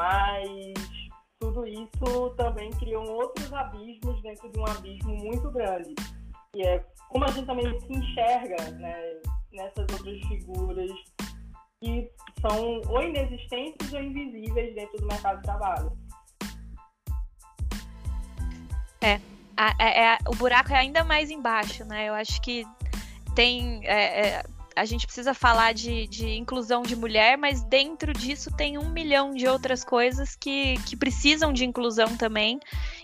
tudo 1.40 1.66
isso 1.66 2.30
também 2.36 2.70
criam 2.72 3.04
outros 3.04 3.52
abismos 3.52 4.22
dentro 4.22 4.50
de 4.50 4.58
um 4.58 4.66
abismo 4.66 5.16
muito 5.16 5.50
grande. 5.50 5.94
E 6.54 6.62
é 6.62 6.84
como 7.08 7.24
a 7.24 7.28
gente 7.28 7.46
também 7.46 7.80
se 7.80 7.92
enxerga 7.92 8.70
né, 8.72 9.20
nessas 9.52 9.86
outras 9.92 10.20
figuras 10.28 10.90
que 11.82 12.10
são 12.40 12.80
ou 12.88 13.02
inexistentes 13.02 13.92
ou 13.92 14.00
invisíveis 14.00 14.74
dentro 14.74 14.98
do 14.98 15.06
mercado 15.06 15.36
de 15.36 15.42
trabalho. 15.42 16.03
É, 19.04 19.20
é, 19.78 20.04
é, 20.04 20.18
o 20.26 20.34
buraco 20.34 20.72
é 20.72 20.76
ainda 20.76 21.04
mais 21.04 21.30
embaixo, 21.30 21.84
né? 21.84 22.08
Eu 22.08 22.14
acho 22.14 22.40
que 22.40 22.66
tem. 23.34 23.80
É, 23.84 24.26
é, 24.26 24.44
a 24.76 24.84
gente 24.84 25.06
precisa 25.06 25.32
falar 25.32 25.72
de, 25.72 26.08
de, 26.08 26.30
inclusão 26.30 26.82
de 26.82 26.96
mulher, 26.96 27.38
mas 27.38 27.62
dentro 27.62 28.12
disso 28.12 28.50
tem 28.50 28.76
um 28.76 28.88
milhão 28.88 29.32
de 29.32 29.46
outras 29.46 29.84
coisas 29.84 30.34
que, 30.34 30.74
que 30.84 30.96
precisam 30.96 31.52
de 31.52 31.64
inclusão 31.64 32.16
também. 32.16 32.58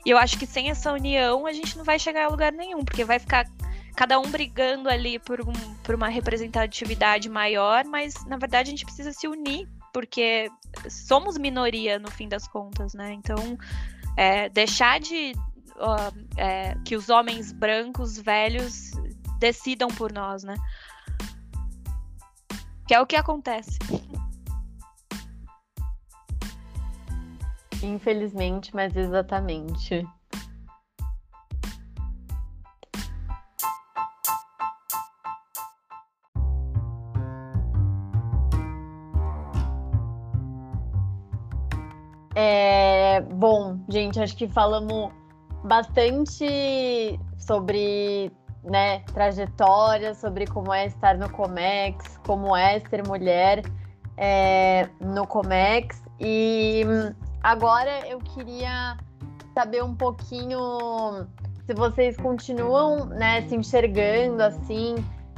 E 0.04 0.10
eu 0.10 0.18
acho 0.18 0.36
que 0.36 0.46
sem 0.46 0.68
essa 0.68 0.92
união 0.92 1.46
a 1.46 1.52
gente 1.52 1.76
não 1.76 1.84
vai 1.84 1.96
chegar 1.96 2.24
a 2.24 2.28
lugar 2.28 2.50
nenhum, 2.50 2.84
porque 2.84 3.04
vai 3.04 3.20
ficar 3.20 3.46
cada 3.94 4.18
um 4.18 4.28
brigando 4.30 4.88
ali 4.88 5.18
por, 5.20 5.40
um, 5.40 5.52
por 5.84 5.94
uma 5.94 6.08
representatividade 6.08 7.28
maior, 7.28 7.84
mas 7.84 8.14
na 8.26 8.36
verdade 8.36 8.68
a 8.68 8.72
gente 8.72 8.84
precisa 8.84 9.12
se 9.12 9.28
unir, 9.28 9.68
porque 9.92 10.50
somos 10.88 11.38
minoria 11.38 12.00
no 12.00 12.10
fim 12.10 12.28
das 12.28 12.48
contas, 12.48 12.94
né? 12.94 13.12
Então, 13.12 13.56
é, 14.16 14.48
deixar 14.48 14.98
de, 14.98 15.34
é, 16.36 16.74
que 16.84 16.96
os 16.96 17.08
homens 17.08 17.52
brancos 17.52 18.18
velhos 18.18 18.92
decidam 19.38 19.88
por 19.88 20.12
nós, 20.12 20.44
né? 20.44 20.54
Que 22.86 22.94
é 22.94 23.00
o 23.00 23.06
que 23.06 23.16
acontece. 23.16 23.78
Infelizmente, 27.82 28.74
mas 28.74 28.94
exatamente. 28.94 30.06
É, 42.34 43.20
bom, 43.20 43.78
gente, 43.88 44.20
acho 44.20 44.36
que 44.36 44.48
falamos 44.48 45.12
bastante 45.64 47.18
sobre 47.38 48.33
né, 48.64 49.01
trajetória, 49.12 50.14
sobre 50.14 50.46
como 50.46 50.73
é 50.73 50.87
estar 50.87 51.16
no 51.16 51.29
Comex, 51.31 52.18
como 52.27 52.57
é 52.57 52.81
ser 52.81 53.07
mulher 53.07 53.62
é, 54.16 54.88
no 55.01 55.27
Comex. 55.27 56.03
E 56.18 56.83
agora 57.42 58.07
eu 58.07 58.18
queria 58.18 58.96
saber 59.55 59.83
um 59.83 59.94
pouquinho 59.94 61.27
se 61.66 61.75
vocês 61.75 62.16
continuam 62.16 63.07
né, 63.07 63.42
se 63.49 63.55
enxergando 63.55 64.42
assim, 64.42 64.96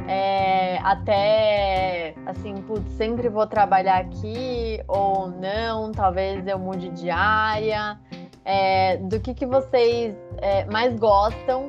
é, 0.08 0.78
até 0.78 2.14
assim, 2.26 2.56
putz, 2.62 2.90
sempre 2.94 3.28
vou 3.28 3.46
trabalhar 3.46 3.98
aqui 3.98 4.82
ou 4.88 5.28
não, 5.28 5.92
talvez 5.92 6.46
eu 6.46 6.58
mude 6.58 6.88
de 6.90 7.10
área 7.10 7.98
é, 8.44 8.96
do 8.96 9.20
que, 9.20 9.34
que 9.34 9.46
vocês 9.46 10.14
é, 10.38 10.64
mais 10.66 10.98
gostam 10.98 11.68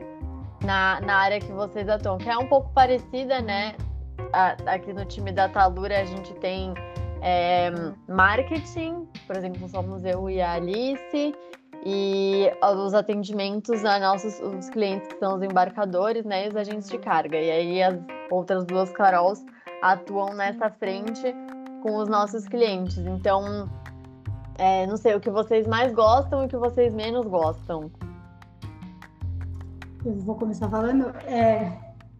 na, 0.63 0.99
na 1.01 1.15
área 1.15 1.39
que 1.39 1.51
vocês 1.51 1.87
atuam, 1.89 2.17
que 2.17 2.29
é 2.29 2.37
um 2.37 2.47
pouco 2.47 2.69
parecida, 2.73 3.41
né? 3.41 3.75
aqui 4.65 4.91
no 4.93 5.05
time 5.05 5.31
da 5.31 5.47
Talura 5.47 6.01
a 6.01 6.05
gente 6.05 6.33
tem 6.35 6.73
é, 7.21 7.71
marketing, 8.07 9.07
por 9.27 9.37
exemplo, 9.37 9.67
somos 9.69 10.03
eu 10.03 10.29
e 10.29 10.41
a 10.41 10.53
Alice, 10.53 11.35
e 11.85 12.49
os 12.61 12.93
atendimentos 12.93 13.83
a 13.83 13.99
nossos 13.99 14.39
os 14.39 14.69
clientes 14.69 15.07
que 15.07 15.19
são 15.19 15.35
os 15.35 15.41
embarcadores, 15.41 16.25
né, 16.25 16.45
e 16.45 16.49
os 16.49 16.55
agentes 16.55 16.89
de 16.89 16.97
carga. 16.97 17.37
E 17.37 17.51
aí 17.51 17.83
as 17.83 17.99
outras 18.31 18.65
duas 18.65 18.91
Carols 18.91 19.43
atuam 19.81 20.33
nessa 20.33 20.69
frente 20.69 21.35
com 21.81 21.97
os 21.97 22.07
nossos 22.07 22.47
clientes. 22.47 22.97
Então, 22.99 23.69
é, 24.57 24.85
não 24.87 24.97
sei, 24.97 25.15
o 25.15 25.19
que 25.19 25.29
vocês 25.29 25.67
mais 25.67 25.93
gostam 25.93 26.43
e 26.43 26.45
o 26.45 26.49
que 26.49 26.57
vocês 26.57 26.93
menos 26.93 27.25
gostam. 27.25 27.91
Eu 30.05 30.13
vou 30.19 30.35
começar 30.35 30.69
falando. 30.69 31.09
É, 31.25 31.71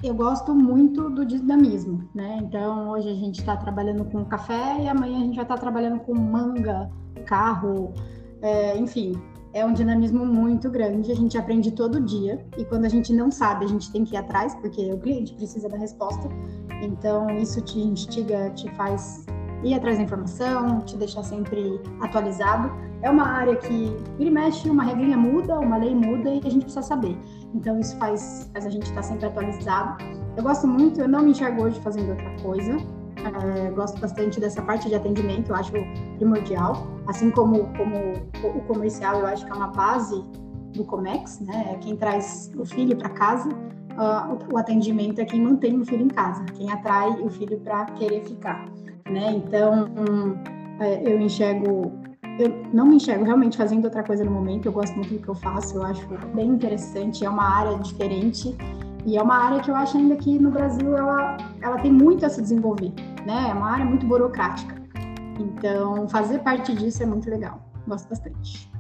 eu 0.04 0.14
gosto 0.14 0.54
muito 0.54 1.10
do 1.10 1.26
dinamismo, 1.26 2.10
né? 2.14 2.40
Então, 2.42 2.90
hoje 2.90 3.10
a 3.10 3.16
gente 3.16 3.40
está 3.40 3.56
trabalhando 3.56 4.04
com 4.06 4.26
café 4.26 4.82
e 4.82 4.88
amanhã 4.88 5.18
a 5.18 5.24
gente 5.24 5.36
vai 5.36 5.46
estar 5.46 5.56
tá 5.56 5.62
trabalhando 5.62 6.00
com 6.02 6.14
manga, 6.14 6.90
carro, 7.26 7.94
é, 8.42 8.78
enfim. 8.78 9.14
É 9.54 9.64
um 9.64 9.72
dinamismo 9.72 10.26
muito 10.26 10.68
grande, 10.70 11.12
a 11.12 11.16
gente 11.16 11.38
aprende 11.38 11.72
todo 11.72 12.02
dia 12.02 12.44
e 12.58 12.66
quando 12.66 12.86
a 12.86 12.90
gente 12.90 13.14
não 13.14 13.30
sabe, 13.30 13.66
a 13.66 13.68
gente 13.68 13.92
tem 13.92 14.04
que 14.04 14.16
ir 14.16 14.18
atrás, 14.18 14.56
porque 14.56 14.92
o 14.92 14.98
cliente 14.98 15.34
precisa 15.36 15.70
da 15.70 15.78
resposta. 15.78 16.28
Então, 16.82 17.30
isso 17.30 17.62
te 17.62 17.80
instiga, 17.80 18.50
te 18.50 18.68
faz 18.76 19.26
ir 19.64 19.74
atrás 19.74 19.98
da 19.98 20.04
informação, 20.04 20.82
te 20.82 20.98
deixar 20.98 21.24
sempre 21.24 21.82
atualizado. 22.02 22.72
É 23.02 23.10
uma 23.10 23.28
área 23.28 23.56
que 23.56 23.96
vira 24.18 24.30
e 24.30 24.32
mexe, 24.32 24.70
uma 24.70 24.84
regrinha 24.84 25.18
muda, 25.18 25.60
uma 25.60 25.78
lei 25.78 25.94
muda 25.94 26.30
e 26.30 26.40
a 26.40 26.50
gente 26.50 26.64
precisa 26.64 26.82
saber. 26.82 27.18
Então 27.54 27.80
isso 27.80 27.98
faz, 27.98 28.50
faz 28.54 28.66
a 28.66 28.70
gente 28.70 28.84
estar 28.84 29.04
sempre 29.04 29.26
atualizado. 29.26 30.04
Eu 30.36 30.44
gosto 30.44 30.68
muito, 30.68 31.02
eu 31.02 31.08
não 31.08 31.24
me 31.24 31.32
enxergo 31.32 31.64
hoje 31.64 31.80
fazendo 31.82 32.10
outra 32.10 32.36
coisa. 32.42 32.78
É, 33.18 33.72
gosto 33.72 34.00
bastante 34.00 34.40
dessa 34.40 34.62
parte 34.62 34.90
de 34.90 34.96
atendimento, 34.96 35.50
eu 35.50 35.56
acho 35.56 35.72
primordial. 36.18 36.88
Assim 37.08 37.32
como, 37.32 37.70
como 37.78 38.14
o 38.44 38.62
comercial, 38.62 39.20
eu 39.20 39.28
acho 39.28 39.46
que 39.46 39.52
é 39.52 39.56
uma 39.56 39.68
base 39.68 40.22
do 40.74 40.84
Comex, 40.84 41.40
né? 41.40 41.74
É 41.74 41.76
quem 41.76 41.96
traz 41.96 42.52
o 42.58 42.66
filho 42.66 42.96
para 42.98 43.10
casa, 43.10 43.50
uh, 43.50 44.54
o 44.54 44.58
atendimento 44.58 45.20
é 45.20 45.26
quem 45.26 45.42
mantém 45.42 45.80
o 45.80 45.86
filho 45.86 46.04
em 46.04 46.08
casa, 46.08 46.44
quem 46.46 46.72
atrai 46.72 47.12
o 47.22 47.30
filho 47.30 47.60
para 47.60 47.86
querer 47.86 48.24
ficar 48.24 48.66
né? 49.10 49.32
Então, 49.34 49.90
é, 50.80 51.02
eu 51.04 51.20
enxergo, 51.20 51.92
eu 52.40 52.64
não 52.74 52.86
me 52.86 52.96
enxergo 52.96 53.24
realmente 53.24 53.58
fazendo 53.58 53.86
outra 53.86 54.04
coisa 54.04 54.24
no 54.24 54.32
momento. 54.32 54.66
Eu 54.66 54.72
gosto 54.72 54.94
muito 54.96 55.14
do 55.14 55.20
que 55.20 55.28
eu 55.28 55.36
faço, 55.36 55.78
eu 55.78 55.84
acho 55.84 56.08
bem 56.34 56.50
interessante. 56.50 57.26
É 57.26 57.30
uma 57.30 57.44
área 57.44 57.78
diferente 57.80 58.56
e 59.06 59.18
é 59.18 59.22
uma 59.22 59.36
área 59.36 59.60
que 59.62 59.70
eu 59.70 59.76
acho 59.76 59.98
ainda 59.98 60.16
que 60.16 60.40
no 60.40 60.52
Brasil 60.52 60.98
ela, 60.98 61.38
ela 61.62 61.78
tem 61.80 61.92
muito 61.92 62.26
a 62.26 62.30
se 62.30 62.42
desenvolver, 62.42 62.92
né? 63.26 63.50
É 63.50 63.54
uma 63.54 63.70
área 63.70 63.86
muito 63.86 64.06
burocrática. 64.06 64.82
Então, 65.40 66.08
fazer 66.08 66.40
parte 66.40 66.74
disso 66.76 67.04
é 67.04 67.06
muito 67.06 67.30
legal. 67.30 67.60
Gosto 67.88 68.08
bastante. 68.08 68.72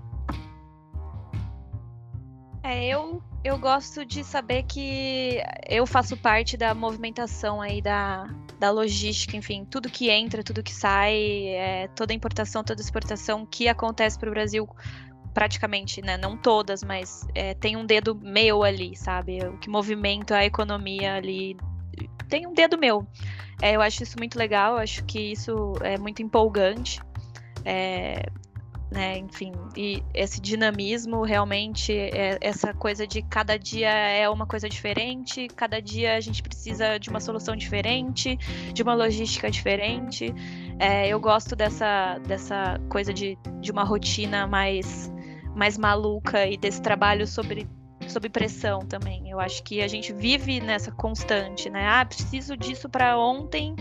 É, 2.64 2.88
eu, 2.88 3.22
eu 3.44 3.58
gosto 3.58 4.06
de 4.06 4.24
saber 4.24 4.64
que 4.64 5.42
eu 5.68 5.86
faço 5.86 6.16
parte 6.16 6.56
da 6.56 6.74
movimentação 6.74 7.62
aí 7.62 7.82
da, 7.82 8.26
da 8.64 8.72
logística, 8.72 9.36
enfim, 9.36 9.66
tudo 9.66 9.90
que 9.90 10.10
entra, 10.10 10.42
tudo 10.42 10.64
que 10.64 10.74
sai, 10.74 11.48
é, 11.48 11.90
toda 11.90 12.14
importação, 12.14 12.64
toda 12.64 12.80
exportação 12.80 13.46
que 13.46 13.68
acontece 13.68 14.18
para 14.18 14.30
o 14.30 14.32
Brasil, 14.32 14.66
praticamente, 15.34 16.02
né? 16.02 16.16
Não 16.16 16.38
todas, 16.38 16.82
mas 16.82 17.28
é, 17.36 17.54
tem 17.54 17.76
um 17.76 17.86
dedo 17.86 18.16
meu 18.16 18.64
ali, 18.64 18.96
sabe? 18.96 19.46
O 19.46 19.58
que 19.58 19.70
movimenta 19.70 20.38
a 20.38 20.46
economia 20.46 21.16
ali 21.16 21.58
tem 22.30 22.48
um 22.48 22.54
dedo 22.54 22.78
meu. 22.78 23.06
É, 23.62 23.76
eu 23.76 23.82
acho 23.82 24.02
isso 24.02 24.18
muito 24.18 24.40
legal, 24.40 24.78
acho 24.78 25.04
que 25.04 25.20
isso 25.34 25.74
é 25.82 25.98
muito 25.98 26.24
empolgante. 26.24 27.02
É, 27.66 28.28
né? 28.94 29.18
Enfim, 29.18 29.52
e 29.76 30.04
esse 30.14 30.40
dinamismo 30.40 31.24
realmente, 31.24 31.92
é 31.92 32.38
essa 32.40 32.74
coisa 32.74 33.08
de 33.08 33.24
cada 33.24 33.58
dia 33.58 33.90
é 33.90 34.30
uma 34.30 34.46
coisa 34.46 34.70
diferente, 34.70 35.48
cada 35.56 35.82
dia 35.82 36.16
a 36.16 36.20
gente 36.22 36.44
precisa 36.44 37.00
de 37.00 37.10
uma 37.10 37.20
solução 37.20 37.56
diferente, 37.56 38.38
de 38.72 38.84
uma 38.84 38.94
logística 38.94 39.50
diferente. 39.50 40.34
É, 40.80 41.08
eu 41.08 41.20
gosto 41.20 41.56
dessa, 41.56 42.20
dessa 42.20 42.80
coisa 42.88 43.12
de, 43.12 43.38
de 43.60 43.72
uma 43.72 43.84
rotina 43.84 44.46
mais, 44.46 45.12
mais 45.56 45.78
maluca 45.78 46.46
e 46.46 46.56
desse 46.56 46.82
trabalho 46.82 47.26
sobre 47.26 47.68
sob 48.12 48.30
pressão 48.30 48.80
também. 48.80 49.30
Eu 49.30 49.40
acho 49.40 49.64
que 49.64 49.82
a 49.82 49.88
gente 49.88 50.12
vive 50.14 50.60
nessa 50.60 50.92
constante, 50.92 51.70
né? 51.70 51.88
Ah, 51.88 52.06
preciso 52.06 52.56
disso 52.58 52.90
para 52.90 53.18
ontem 53.18 53.76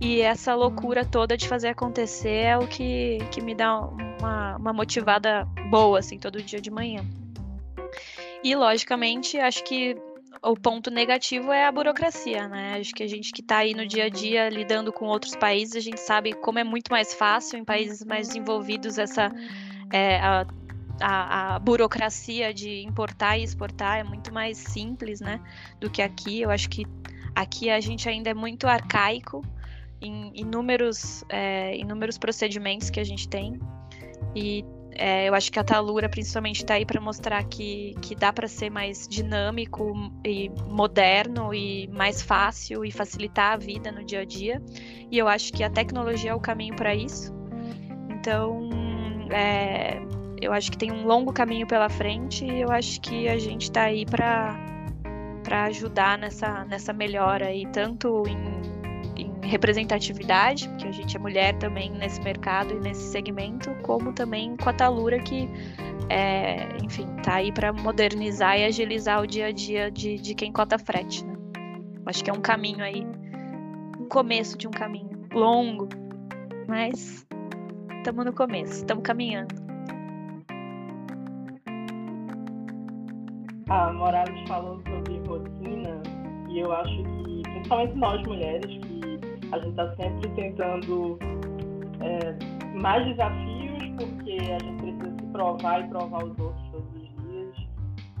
e 0.00 0.20
essa 0.20 0.54
loucura 0.54 1.04
toda 1.04 1.36
de 1.36 1.48
fazer 1.48 1.68
acontecer 1.68 2.44
é 2.44 2.58
o 2.58 2.68
que, 2.68 3.18
que 3.32 3.40
me 3.40 3.54
dá 3.54 3.80
uma, 3.80 4.56
uma 4.56 4.72
motivada 4.72 5.44
boa, 5.70 5.98
assim, 5.98 6.18
todo 6.18 6.40
dia 6.40 6.60
de 6.60 6.70
manhã. 6.70 7.04
E, 8.44 8.54
logicamente, 8.54 9.38
acho 9.38 9.64
que 9.64 9.96
o 10.40 10.54
ponto 10.54 10.88
negativo 10.88 11.50
é 11.50 11.66
a 11.66 11.72
burocracia, 11.72 12.46
né? 12.46 12.76
Acho 12.78 12.94
que 12.94 13.02
a 13.02 13.08
gente 13.08 13.32
que 13.32 13.40
está 13.40 13.58
aí 13.58 13.74
no 13.74 13.84
dia 13.86 14.04
a 14.04 14.08
dia 14.08 14.48
lidando 14.48 14.92
com 14.92 15.06
outros 15.06 15.34
países, 15.34 15.74
a 15.74 15.80
gente 15.80 16.00
sabe 16.00 16.32
como 16.32 16.60
é 16.60 16.64
muito 16.64 16.92
mais 16.92 17.12
fácil 17.12 17.58
em 17.58 17.64
países 17.64 18.04
mais 18.04 18.28
desenvolvidos 18.28 18.98
essa 18.98 19.32
é, 19.92 20.20
a, 20.20 20.46
a, 21.00 21.54
a, 21.54 21.58
burocracia 21.58 22.52
de 22.52 22.82
importar 22.82 23.38
e 23.38 23.44
exportar 23.44 23.98
é 23.98 24.04
muito 24.04 24.32
mais 24.32 24.58
simples, 24.58 25.20
né? 25.20 25.40
Do 25.80 25.90
que 25.90 26.02
aqui. 26.02 26.40
Eu 26.40 26.50
acho 26.50 26.68
que 26.68 26.86
aqui 27.34 27.70
a 27.70 27.80
gente 27.80 28.08
ainda 28.08 28.30
é 28.30 28.34
muito 28.34 28.66
arcaico 28.66 29.42
em 30.00 30.32
inúmeros, 30.34 31.24
é, 31.28 31.76
inúmeros 31.76 32.18
procedimentos 32.18 32.90
que 32.90 33.00
a 33.00 33.04
gente 33.04 33.28
tem. 33.28 33.58
E 34.34 34.64
é, 34.92 35.28
eu 35.28 35.34
acho 35.34 35.52
que 35.52 35.58
a 35.58 35.64
Talura 35.64 36.08
principalmente 36.08 36.56
está 36.56 36.74
aí 36.74 36.84
para 36.84 37.00
mostrar 37.00 37.44
que, 37.44 37.94
que 38.02 38.14
dá 38.14 38.32
para 38.32 38.48
ser 38.48 38.70
mais 38.70 39.06
dinâmico 39.08 39.92
e 40.24 40.50
moderno 40.68 41.54
e 41.54 41.86
mais 41.88 42.20
fácil 42.20 42.84
e 42.84 42.90
facilitar 42.90 43.52
a 43.52 43.56
vida 43.56 43.92
no 43.92 44.04
dia 44.04 44.20
a 44.20 44.24
dia. 44.24 44.62
E 45.10 45.16
eu 45.16 45.28
acho 45.28 45.52
que 45.52 45.62
a 45.62 45.70
tecnologia 45.70 46.32
é 46.32 46.34
o 46.34 46.40
caminho 46.40 46.74
para 46.74 46.94
isso. 46.94 47.32
Então, 48.10 48.68
é, 49.30 50.00
eu 50.40 50.52
acho 50.52 50.70
que 50.70 50.78
tem 50.78 50.92
um 50.92 51.06
longo 51.06 51.32
caminho 51.32 51.66
pela 51.66 51.88
frente 51.88 52.44
e 52.44 52.60
eu 52.60 52.70
acho 52.70 53.00
que 53.00 53.28
a 53.28 53.38
gente 53.38 53.62
está 53.64 53.82
aí 53.82 54.04
para 54.04 54.56
para 55.42 55.64
ajudar 55.64 56.18
nessa, 56.18 56.64
nessa 56.66 56.92
melhora 56.92 57.46
aí, 57.46 57.64
tanto 57.72 58.22
em 58.26 59.48
representatividade, 59.48 60.68
porque 60.68 60.86
a 60.86 60.92
gente 60.92 61.16
é 61.16 61.18
mulher 61.18 61.56
também 61.58 61.90
nesse 61.90 62.20
mercado 62.20 62.74
e 62.74 62.80
nesse 62.80 63.10
segmento, 63.10 63.70
como 63.82 64.12
também 64.12 64.56
com 64.56 64.68
a 64.68 64.72
Talura 64.72 65.18
que, 65.18 65.48
é, 66.10 66.76
enfim, 66.84 67.06
tá 67.22 67.36
aí 67.36 67.50
para 67.50 67.72
modernizar 67.72 68.58
e 68.58 68.64
agilizar 68.64 69.22
o 69.22 69.26
dia 69.26 69.46
a 69.46 69.52
dia 69.52 69.90
de, 69.90 70.18
de 70.18 70.34
quem 70.34 70.52
cota 70.52 70.78
frete. 70.78 71.24
Né? 71.24 71.34
Acho 72.06 72.22
que 72.22 72.30
é 72.30 72.32
um 72.32 72.40
caminho 72.40 72.84
aí, 72.84 73.06
um 73.98 74.06
começo 74.06 74.56
de 74.56 74.68
um 74.68 74.70
caminho 74.70 75.18
longo, 75.32 75.88
mas 76.68 77.26
estamos 77.96 78.24
no 78.24 78.32
começo, 78.32 78.74
estamos 78.74 79.02
caminhando. 79.02 79.67
A 83.68 83.92
Morales 83.92 84.48
falou 84.48 84.80
sobre 84.88 85.18
rotina 85.28 86.02
e 86.48 86.60
eu 86.60 86.72
acho 86.72 86.96
que, 87.02 87.42
principalmente 87.42 87.94
nós 87.96 88.22
mulheres, 88.26 88.64
que 88.64 89.20
a 89.52 89.58
gente 89.58 89.70
está 89.70 89.94
sempre 89.96 90.30
tentando 90.30 91.18
é, 92.00 92.78
mais 92.80 93.06
desafios, 93.06 93.82
porque 93.98 94.38
a 94.52 94.58
gente 94.58 94.82
precisa 94.82 95.16
se 95.18 95.26
provar 95.32 95.84
e 95.84 95.88
provar 95.88 96.24
os 96.24 96.38
outros 96.38 96.70
todos 96.70 96.94
os 96.94 97.08
dias. 97.24 97.56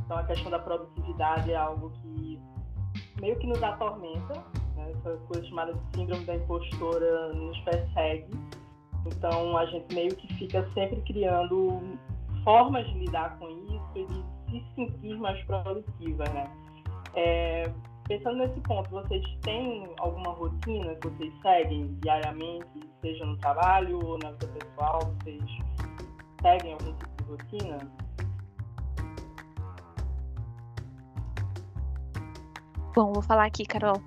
Então, 0.04 0.18
a 0.18 0.24
questão 0.24 0.50
da 0.50 0.58
produtividade 0.58 1.50
é 1.50 1.56
algo 1.56 1.90
que 2.02 2.38
meio 3.18 3.38
que 3.38 3.46
nos 3.46 3.62
atormenta. 3.62 4.44
Né? 4.76 4.92
Essa 4.98 5.16
coisa 5.28 5.46
chamada 5.46 5.72
de 5.72 5.96
síndrome 5.96 6.26
da 6.26 6.36
impostora 6.36 7.32
nos 7.32 7.58
persegue. 7.60 8.38
Então, 9.06 9.56
a 9.56 9.64
gente 9.64 9.94
meio 9.94 10.14
que 10.14 10.34
fica 10.34 10.68
sempre 10.74 11.00
criando 11.06 11.80
formas 12.44 12.86
de 12.88 12.98
lidar 12.98 13.38
com 13.38 13.48
isso 13.48 13.90
e 13.94 14.04
de 14.04 14.37
se 14.50 14.64
sentir 14.74 15.16
mais 15.18 15.42
produtiva, 15.44 16.24
né? 16.32 16.50
É, 17.14 17.70
Pensando 18.08 18.38
nesse 18.38 18.58
ponto, 18.60 18.88
vocês 18.88 19.22
têm 19.42 19.86
alguma 19.98 20.32
rotina 20.32 20.94
que 20.94 21.08
vocês 21.08 21.30
seguem 21.42 21.94
diariamente, 22.00 22.66
seja 23.02 23.26
no 23.26 23.36
trabalho 23.36 24.02
ou 24.02 24.18
na 24.18 24.30
vida 24.30 24.46
pessoal? 24.46 24.98
Vocês 25.22 25.44
seguem 26.40 26.72
algum 26.72 26.94
tipo 26.94 27.22
de 27.22 27.30
rotina? 27.30 27.78
Bom, 32.94 33.12
vou 33.12 33.22
falar 33.22 33.44
aqui, 33.44 33.66
Carol. 33.66 34.00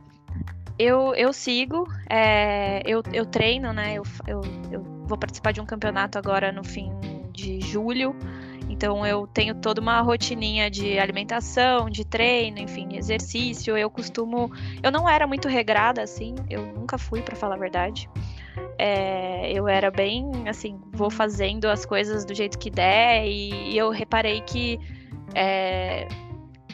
Eu, 0.79 1.13
eu 1.13 1.31
sigo, 1.31 1.87
é, 2.09 2.81
eu, 2.91 3.03
eu 3.13 3.27
treino, 3.27 3.71
né? 3.71 3.93
Eu, 3.93 4.03
eu, 4.25 4.41
eu 4.71 4.81
vou 5.05 5.15
participar 5.15 5.51
de 5.51 5.61
um 5.61 5.65
campeonato 5.65 6.17
agora 6.17 6.51
no 6.51 6.63
fim 6.63 6.91
de 7.31 7.61
julho. 7.61 8.15
Então 8.81 9.05
eu 9.05 9.27
tenho 9.27 9.53
toda 9.53 9.79
uma 9.79 10.01
rotininha 10.01 10.67
de 10.67 10.97
alimentação, 10.97 11.87
de 11.87 12.03
treino, 12.03 12.57
enfim, 12.57 12.97
exercício. 12.97 13.77
Eu 13.77 13.91
costumo, 13.91 14.51
eu 14.81 14.91
não 14.91 15.07
era 15.07 15.27
muito 15.27 15.47
regrada 15.47 16.01
assim, 16.01 16.33
eu 16.49 16.65
nunca 16.65 16.97
fui 16.97 17.21
para 17.21 17.35
falar 17.35 17.53
a 17.53 17.59
verdade. 17.59 18.09
É, 18.79 19.51
eu 19.53 19.67
era 19.67 19.91
bem 19.91 20.49
assim, 20.49 20.81
vou 20.93 21.11
fazendo 21.11 21.65
as 21.69 21.85
coisas 21.85 22.25
do 22.25 22.33
jeito 22.33 22.57
que 22.57 22.71
der 22.71 23.27
e, 23.27 23.69
e 23.69 23.77
eu 23.77 23.91
reparei 23.91 24.41
que 24.41 24.79
é, 25.35 26.07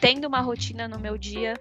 tendo 0.00 0.26
uma 0.26 0.40
rotina 0.40 0.88
no 0.88 0.98
meu 0.98 1.18
dia 1.18 1.52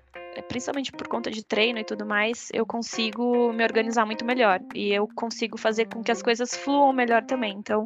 principalmente 0.42 0.92
por 0.92 1.08
conta 1.08 1.32
de 1.32 1.44
treino 1.44 1.80
e 1.80 1.84
tudo 1.84 2.06
mais, 2.06 2.50
eu 2.54 2.66
consigo 2.66 3.52
me 3.54 3.64
organizar 3.64 4.06
muito 4.06 4.26
melhor 4.26 4.60
e 4.74 4.94
eu 4.94 5.08
consigo 5.16 5.58
fazer 5.58 5.86
com 5.86 6.04
que 6.04 6.12
as 6.12 6.22
coisas 6.22 6.56
fluam 6.56 6.94
melhor 6.94 7.24
também. 7.24 7.56
Então, 7.58 7.86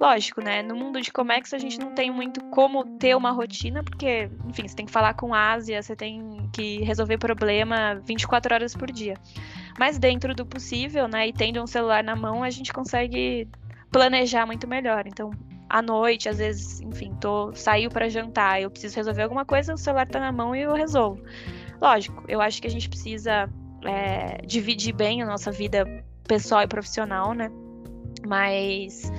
lógico, 0.00 0.40
né? 0.40 0.62
No 0.62 0.76
mundo 0.76 1.00
de 1.00 1.12
Comex 1.12 1.52
a 1.52 1.58
gente 1.58 1.78
não 1.78 1.94
tem 1.94 2.10
muito 2.10 2.42
como 2.46 2.84
ter 2.98 3.16
uma 3.16 3.30
rotina, 3.30 3.82
porque, 3.82 4.30
enfim, 4.48 4.66
você 4.66 4.76
tem 4.76 4.86
que 4.86 4.92
falar 4.92 5.14
com 5.14 5.34
a 5.34 5.52
Ásia, 5.52 5.82
você 5.82 5.96
tem 5.96 6.48
que 6.52 6.82
resolver 6.82 7.18
problema 7.18 8.00
24 8.04 8.54
horas 8.54 8.74
por 8.74 8.90
dia. 8.90 9.14
Mas 9.78 9.98
dentro 9.98 10.34
do 10.34 10.44
possível, 10.46 11.08
né, 11.08 11.28
e 11.28 11.32
tendo 11.32 11.62
um 11.62 11.66
celular 11.66 12.02
na 12.04 12.16
mão, 12.16 12.42
a 12.42 12.50
gente 12.50 12.72
consegue 12.72 13.48
planejar 13.90 14.46
muito 14.46 14.68
melhor. 14.68 15.06
Então, 15.06 15.30
à 15.70 15.80
noite, 15.80 16.28
às 16.28 16.38
vezes, 16.38 16.80
enfim, 16.80 17.14
tô 17.20 17.54
saiu 17.54 17.90
para 17.90 18.08
jantar, 18.08 18.60
eu 18.60 18.70
preciso 18.70 18.96
resolver 18.96 19.22
alguma 19.22 19.44
coisa, 19.44 19.72
o 19.72 19.78
celular 19.78 20.06
tá 20.06 20.18
na 20.18 20.32
mão 20.32 20.54
e 20.54 20.62
eu 20.62 20.74
resolvo. 20.74 21.22
Lógico, 21.80 22.24
eu 22.28 22.40
acho 22.40 22.60
que 22.60 22.66
a 22.66 22.70
gente 22.70 22.88
precisa 22.88 23.48
é, 23.84 24.44
dividir 24.44 24.92
bem 24.92 25.22
a 25.22 25.26
nossa 25.26 25.50
vida 25.50 25.86
pessoal 26.26 26.62
e 26.62 26.66
profissional, 26.66 27.32
né? 27.32 27.50
Mas, 28.26 29.10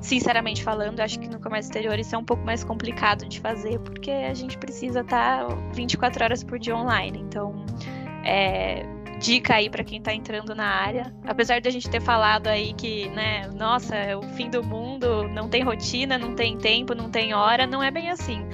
sinceramente 0.00 0.62
falando, 0.62 1.00
acho 1.00 1.18
que 1.18 1.28
no 1.28 1.40
comércio 1.40 1.70
exterior 1.70 1.98
isso 1.98 2.14
é 2.14 2.18
um 2.18 2.24
pouco 2.24 2.44
mais 2.44 2.62
complicado 2.62 3.26
de 3.26 3.40
fazer, 3.40 3.80
porque 3.80 4.10
a 4.10 4.34
gente 4.34 4.56
precisa 4.56 5.00
estar 5.00 5.46
24 5.72 6.24
horas 6.24 6.44
por 6.44 6.58
dia 6.58 6.76
online. 6.76 7.18
Então, 7.18 7.66
é, 8.24 8.86
dica 9.18 9.56
aí 9.56 9.68
para 9.68 9.84
quem 9.84 9.98
está 9.98 10.14
entrando 10.14 10.54
na 10.54 10.66
área. 10.66 11.14
Apesar 11.26 11.60
de 11.60 11.68
a 11.68 11.70
gente 11.72 11.88
ter 11.90 12.00
falado 12.00 12.46
aí 12.46 12.72
que, 12.72 13.08
né, 13.10 13.48
nossa, 13.54 13.94
é 13.94 14.16
o 14.16 14.22
fim 14.22 14.48
do 14.48 14.62
mundo, 14.62 15.28
não 15.28 15.48
tem 15.48 15.62
rotina, 15.62 16.16
não 16.16 16.34
tem 16.34 16.56
tempo, 16.56 16.94
não 16.94 17.10
tem 17.10 17.34
hora, 17.34 17.66
não 17.66 17.82
é 17.82 17.90
bem 17.90 18.10
assim. 18.10 18.46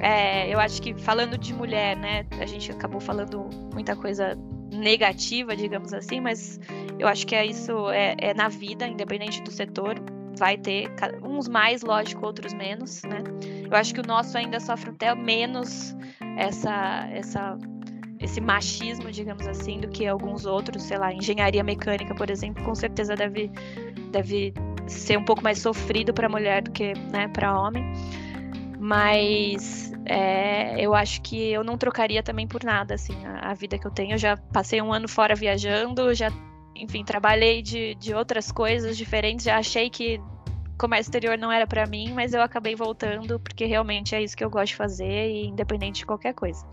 É, 0.00 0.52
eu 0.52 0.58
acho 0.58 0.82
que 0.82 0.94
falando 0.94 1.38
de 1.38 1.54
mulher, 1.54 1.96
né, 1.96 2.26
a 2.40 2.46
gente 2.46 2.70
acabou 2.70 3.00
falando 3.00 3.48
muita 3.72 3.96
coisa 3.96 4.36
negativa, 4.70 5.56
digamos 5.56 5.92
assim, 5.92 6.20
mas 6.20 6.60
eu 6.98 7.06
acho 7.06 7.26
que 7.26 7.34
é 7.34 7.46
isso 7.46 7.90
é, 7.90 8.14
é 8.18 8.34
na 8.34 8.48
vida, 8.48 8.86
independente 8.86 9.40
do 9.42 9.50
setor, 9.50 9.94
vai 10.36 10.56
ter 10.56 10.90
uns 11.22 11.48
mais, 11.48 11.82
lógico, 11.82 12.26
outros 12.26 12.52
menos, 12.52 13.02
né? 13.04 13.22
Eu 13.70 13.76
acho 13.76 13.94
que 13.94 14.00
o 14.00 14.06
nosso 14.06 14.36
ainda 14.36 14.58
sofre 14.60 14.90
até 14.90 15.14
menos 15.14 15.94
essa 16.36 17.08
essa 17.12 17.58
esse 18.20 18.40
machismo, 18.40 19.10
digamos 19.10 19.46
assim, 19.46 19.80
do 19.80 19.88
que 19.88 20.06
alguns 20.06 20.46
outros, 20.46 20.82
sei 20.82 20.96
lá, 20.96 21.12
engenharia 21.12 21.62
mecânica, 21.62 22.14
por 22.14 22.30
exemplo, 22.30 22.64
com 22.64 22.74
certeza 22.74 23.14
deve 23.14 23.50
deve 24.10 24.54
ser 24.86 25.18
um 25.18 25.24
pouco 25.24 25.42
mais 25.42 25.58
sofrido 25.58 26.12
para 26.12 26.28
mulher 26.28 26.62
do 26.62 26.70
que, 26.70 26.94
né, 27.12 27.28
para 27.28 27.58
homem. 27.58 27.84
Mas 28.78 29.92
é, 30.04 30.80
eu 30.80 30.94
acho 30.94 31.22
que 31.22 31.50
eu 31.50 31.62
não 31.62 31.78
trocaria 31.78 32.22
também 32.22 32.46
por 32.46 32.64
nada, 32.64 32.94
assim, 32.94 33.14
a, 33.24 33.50
a, 33.50 33.54
vida 33.54 33.78
que 33.78 33.86
eu 33.86 33.90
tenho. 33.90 34.14
Eu 34.14 34.18
já 34.18 34.36
passei 34.36 34.80
um 34.82 34.92
ano 34.92 35.08
fora 35.08 35.34
viajando, 35.34 36.12
já, 36.14 36.30
enfim, 36.74 37.04
trabalhei 37.04 37.62
de, 37.62 37.94
de 37.94 38.14
outras 38.14 38.50
coisas 38.50 38.96
diferentes, 38.96 39.44
já 39.44 39.58
achei 39.58 39.88
que 39.88 40.20
comércio 40.76 41.08
exterior 41.08 41.38
não 41.38 41.50
era 41.52 41.66
para 41.66 41.86
mim, 41.86 42.12
mas 42.12 42.34
eu 42.34 42.42
acabei 42.42 42.74
voltando 42.74 43.38
porque 43.38 43.64
realmente 43.64 44.14
é 44.14 44.22
isso 44.22 44.36
que 44.36 44.44
eu 44.44 44.50
gosto 44.50 44.72
de 44.72 44.76
fazer, 44.76 45.30
e 45.30 45.46
independente 45.46 45.98
de 45.98 46.06
qualquer 46.06 46.34
coisa. 46.34 46.66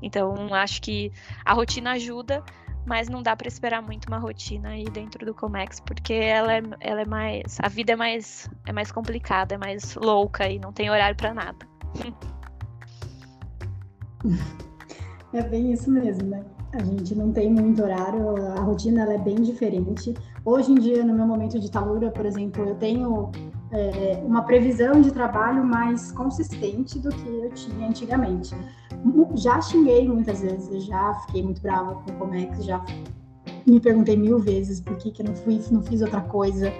Então, 0.00 0.52
acho 0.52 0.82
que 0.82 1.12
a 1.44 1.52
rotina 1.52 1.92
ajuda, 1.92 2.42
mas 2.84 3.08
não 3.08 3.22
dá 3.22 3.36
para 3.36 3.48
esperar 3.48 3.82
muito 3.82 4.06
uma 4.06 4.18
rotina 4.18 4.70
aí 4.70 4.84
dentro 4.84 5.24
do 5.24 5.34
Comex, 5.34 5.80
porque 5.80 6.14
ela 6.14 6.54
é, 6.54 6.62
ela 6.80 7.02
é 7.02 7.04
mais. 7.04 7.58
A 7.60 7.68
vida 7.68 7.92
é 7.92 7.96
mais, 7.96 8.50
é 8.66 8.72
mais 8.72 8.90
complicada, 8.90 9.54
é 9.54 9.58
mais 9.58 9.94
louca 9.94 10.48
e 10.48 10.58
não 10.58 10.72
tem 10.72 10.90
horário 10.90 11.16
para 11.16 11.32
nada. 11.32 11.66
É 15.32 15.42
bem 15.42 15.72
isso 15.72 15.90
mesmo, 15.90 16.28
né? 16.28 16.44
A 16.74 16.82
gente 16.82 17.14
não 17.14 17.32
tem 17.32 17.50
muito 17.50 17.82
horário, 17.82 18.36
a 18.52 18.60
rotina 18.60 19.02
ela 19.02 19.14
é 19.14 19.18
bem 19.18 19.36
diferente. 19.36 20.14
Hoje 20.44 20.72
em 20.72 20.74
dia, 20.76 21.04
no 21.04 21.14
meu 21.14 21.26
momento 21.26 21.58
de 21.60 21.70
talura, 21.70 22.10
por 22.10 22.24
exemplo, 22.24 22.64
eu 22.66 22.74
tenho 22.74 23.30
é, 23.70 24.22
uma 24.24 24.42
previsão 24.42 25.00
de 25.00 25.10
trabalho 25.10 25.64
mais 25.64 26.12
consistente 26.12 26.98
do 26.98 27.10
que 27.10 27.28
eu 27.28 27.50
tinha 27.50 27.88
antigamente. 27.88 28.54
Já 29.34 29.60
xinguei 29.60 30.06
muitas 30.06 30.40
vezes, 30.42 30.84
já 30.84 31.14
fiquei 31.26 31.42
muito 31.42 31.60
brava 31.60 31.94
com 31.94 32.10
o 32.10 32.14
Comex, 32.14 32.64
já 32.64 32.84
me 33.66 33.80
perguntei 33.80 34.16
mil 34.16 34.38
vezes 34.38 34.80
por 34.80 34.96
que, 34.96 35.10
que 35.10 35.22
eu 35.22 35.26
não, 35.26 35.34
fui, 35.34 35.60
não 35.70 35.82
fiz 35.82 36.02
outra 36.02 36.20
coisa. 36.20 36.72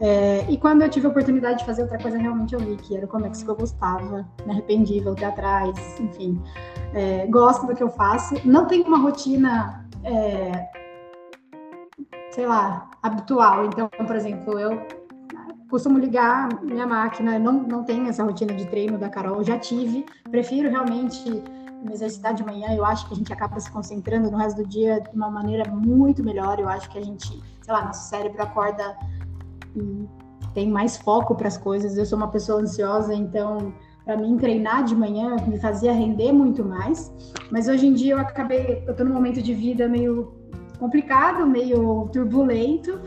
É, 0.00 0.46
e 0.48 0.56
quando 0.56 0.82
eu 0.82 0.88
tive 0.88 1.06
a 1.06 1.10
oportunidade 1.10 1.58
de 1.58 1.66
fazer 1.66 1.82
outra 1.82 1.98
coisa, 1.98 2.16
realmente 2.16 2.54
eu 2.54 2.60
vi 2.60 2.76
que 2.76 2.96
era 2.96 3.04
o 3.04 3.08
Comex 3.08 3.42
que 3.42 3.48
eu 3.48 3.56
gostava, 3.56 4.26
me 4.46 4.52
arrependi, 4.52 5.00
voltei 5.00 5.26
atrás, 5.26 5.76
enfim. 6.00 6.40
É, 6.94 7.26
gosto 7.26 7.66
do 7.66 7.74
que 7.74 7.82
eu 7.82 7.90
faço. 7.90 8.34
Não 8.44 8.66
tenho 8.66 8.86
uma 8.86 8.98
rotina, 8.98 9.86
é, 10.04 10.68
sei 12.30 12.46
lá, 12.46 12.88
habitual. 13.02 13.66
Então, 13.66 13.88
por 13.88 14.14
exemplo, 14.14 14.58
eu 14.58 14.80
costumo 15.68 15.98
ligar 15.98 16.48
minha 16.62 16.86
máquina, 16.86 17.38
não, 17.38 17.52
não 17.52 17.84
tenho 17.84 18.08
essa 18.08 18.22
rotina 18.22 18.54
de 18.54 18.66
treino 18.66 18.96
da 18.96 19.08
Carol, 19.08 19.44
já 19.44 19.58
tive, 19.58 20.06
prefiro 20.30 20.70
realmente 20.70 21.42
me 21.82 21.92
exercitar 21.92 22.34
de 22.34 22.44
manhã, 22.44 22.74
eu 22.74 22.84
acho 22.84 23.06
que 23.06 23.14
a 23.14 23.16
gente 23.16 23.32
acaba 23.32 23.58
se 23.60 23.70
concentrando 23.70 24.30
no 24.30 24.38
resto 24.38 24.62
do 24.62 24.68
dia 24.68 25.00
de 25.00 25.16
uma 25.16 25.30
maneira 25.30 25.68
muito 25.70 26.22
melhor, 26.22 26.58
eu 26.58 26.68
acho 26.68 26.88
que 26.90 26.98
a 26.98 27.02
gente, 27.02 27.28
sei 27.62 27.72
lá, 27.72 27.84
nosso 27.84 28.08
cérebro 28.08 28.42
acorda 28.42 28.96
e 29.76 30.08
tem 30.54 30.68
mais 30.68 30.96
foco 30.96 31.34
para 31.34 31.48
as 31.48 31.56
coisas, 31.56 31.96
eu 31.96 32.04
sou 32.04 32.18
uma 32.18 32.28
pessoa 32.28 32.60
ansiosa, 32.60 33.14
então 33.14 33.72
para 34.04 34.16
mim 34.16 34.36
treinar 34.38 34.84
de 34.84 34.96
manhã 34.96 35.36
me 35.46 35.58
fazia 35.58 35.92
render 35.92 36.32
muito 36.32 36.64
mais, 36.64 37.12
mas 37.50 37.68
hoje 37.68 37.86
em 37.86 37.92
dia 37.92 38.14
eu 38.14 38.18
acabei, 38.18 38.82
eu 38.86 38.96
tô 38.96 39.04
num 39.04 39.12
momento 39.12 39.42
de 39.42 39.52
vida 39.54 39.86
meio 39.86 40.37
complicado, 40.78 41.46
meio 41.46 42.08
turbulento, 42.12 43.00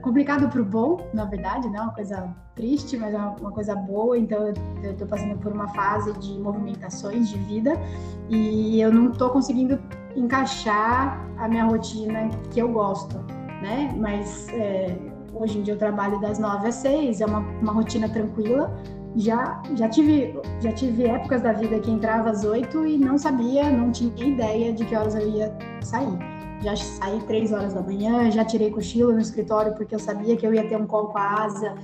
complicado 0.00 0.48
para 0.48 0.60
o 0.60 0.64
bom, 0.64 1.08
na 1.12 1.24
verdade, 1.24 1.68
não 1.68 1.76
é 1.76 1.82
uma 1.82 1.92
coisa 1.92 2.34
triste, 2.54 2.96
mas 2.96 3.14
é 3.14 3.18
uma 3.18 3.50
coisa 3.50 3.74
boa. 3.74 4.16
Então 4.16 4.52
eu 4.82 4.92
estou 4.92 5.06
passando 5.06 5.36
por 5.38 5.52
uma 5.52 5.68
fase 5.68 6.12
de 6.18 6.38
movimentações 6.38 7.28
de 7.28 7.38
vida 7.38 7.72
e 8.28 8.80
eu 8.80 8.92
não 8.92 9.10
estou 9.10 9.30
conseguindo 9.30 9.78
encaixar 10.14 11.20
a 11.38 11.48
minha 11.48 11.64
rotina 11.64 12.28
que 12.52 12.60
eu 12.60 12.68
gosto, 12.68 13.16
né? 13.62 13.94
Mas 13.98 14.48
é, 14.50 14.96
hoje 15.34 15.58
em 15.58 15.62
dia 15.62 15.74
eu 15.74 15.78
trabalho 15.78 16.20
das 16.20 16.38
nove 16.38 16.68
às 16.68 16.76
seis, 16.76 17.20
é 17.20 17.26
uma, 17.26 17.40
uma 17.40 17.72
rotina 17.72 18.08
tranquila. 18.08 18.74
Já, 19.16 19.62
já, 19.76 19.88
tive, 19.88 20.36
já 20.60 20.72
tive 20.72 21.06
épocas 21.06 21.40
da 21.40 21.52
vida 21.52 21.78
que 21.78 21.88
entrava 21.88 22.30
às 22.30 22.44
oito 22.44 22.84
e 22.84 22.98
não 22.98 23.16
sabia, 23.16 23.70
não 23.70 23.92
tinha 23.92 24.12
ideia 24.26 24.72
de 24.72 24.84
que 24.84 24.96
horas 24.96 25.14
eu 25.14 25.28
ia 25.28 25.56
sair 25.82 26.33
já 26.64 26.74
saí 26.76 27.20
três 27.26 27.52
horas 27.52 27.74
da 27.74 27.82
manhã, 27.82 28.30
já 28.30 28.44
tirei 28.44 28.70
cochilo 28.70 29.12
no 29.12 29.20
escritório 29.20 29.74
porque 29.74 29.94
eu 29.94 29.98
sabia 29.98 30.36
que 30.36 30.46
eu 30.46 30.54
ia 30.54 30.66
ter 30.66 30.76
um 30.76 30.86
colo 30.86 31.08
com 31.08 31.18
a 31.18 31.44
asa 31.44 31.74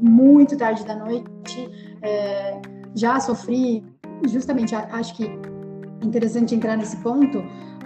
muito 0.00 0.56
tarde 0.56 0.84
da 0.84 0.96
noite. 0.96 1.70
É, 2.02 2.60
já 2.94 3.20
sofri, 3.20 3.84
justamente 4.28 4.74
acho 4.74 5.16
que 5.16 5.30
interessante 6.02 6.54
entrar 6.54 6.76
nesse 6.76 6.96
ponto, 6.98 7.42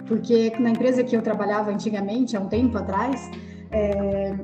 porque 0.06 0.52
na 0.58 0.70
empresa 0.70 1.04
que 1.04 1.14
eu 1.14 1.22
trabalhava 1.22 1.70
antigamente, 1.70 2.36
há 2.36 2.40
um 2.40 2.48
tempo 2.48 2.76
atrás, 2.78 3.30
é, 3.70 4.34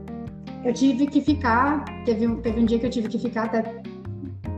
eu 0.64 0.73
tive 0.73 1.07
que 1.07 1.21
ficar, 1.21 1.85
teve, 2.05 2.37
teve 2.37 2.61
um 2.61 2.64
dia 2.64 2.79
que 2.79 2.87
eu 2.87 2.90
tive 2.90 3.09
que 3.09 3.19
ficar 3.19 3.45
até, 3.45 3.83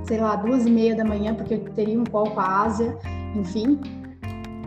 sei 0.04 0.18
lá, 0.18 0.36
duas 0.36 0.66
e 0.66 0.70
meia 0.70 0.94
da 0.94 1.04
manhã, 1.04 1.34
porque 1.34 1.54
eu 1.54 1.64
teria 1.74 1.98
um 1.98 2.04
call 2.04 2.30
com 2.30 2.40
a 2.40 2.62
Ásia, 2.64 2.96
enfim, 3.34 3.80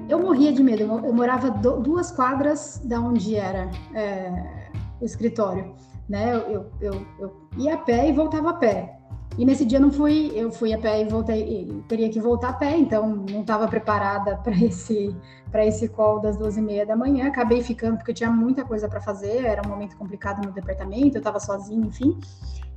eu 0.10 0.19
morria 0.19 0.52
de 0.52 0.63
medo. 0.63 0.84
Eu, 0.84 1.13
morava 1.13 1.52
do, 1.52 1.80
duas 1.80 2.12
quadras 2.12 2.82
da 2.84 3.00
onde 3.00 3.36
era 3.36 3.69
é, 3.93 4.72
o 5.00 5.06
escritório, 5.06 5.74
né? 6.10 6.36
Eu, 6.36 6.69
eu, 6.82 7.06
eu, 7.19 7.48
ia 7.58 7.76
a 7.76 7.78
pé 7.78 8.10
e 8.10 8.12
voltava 8.12 8.50
a 8.50 8.54
pé. 8.54 8.95
E 9.38 9.45
nesse 9.45 9.63
dia 9.63 9.80
não 9.80 9.91
fui, 9.91 10.32
eu 10.36 10.52
fui 10.52 10.74
a 10.74 10.78
pé 10.78 11.02
e 11.02 11.06
voltei, 11.06 11.84
teria 11.88 12.10
que 12.10 12.19
voltar 12.19 12.50
a 12.50 12.54
pé, 12.54 12.76
então 12.78 13.08
não 13.30 13.41
estava 13.41 13.67
preparada 13.67 14.36
para 14.38 14.58
esse 14.58 15.15
para 15.50 15.65
esse 15.65 15.88
call 15.89 16.19
das 16.19 16.38
duas 16.38 16.58
e 16.58 16.62
meia 16.62 16.86
da 16.86 16.95
manhã. 16.95 17.28
Acabei 17.28 17.62
ficando 17.63 17.98
porque 17.98 18.12
eu 18.12 18.15
tinha 18.15 18.30
muita 18.30 18.65
coisa 18.65 18.88
para 18.89 19.00
fazer, 19.00 19.45
era 19.45 19.62
um 19.65 19.69
momento 19.69 19.95
complicado 19.95 20.45
no 20.45 20.52
departamento, 20.52 21.15
eu 21.15 21.19
estava 21.19 21.39
sozinha, 21.39 21.88
enfim. 21.88 22.19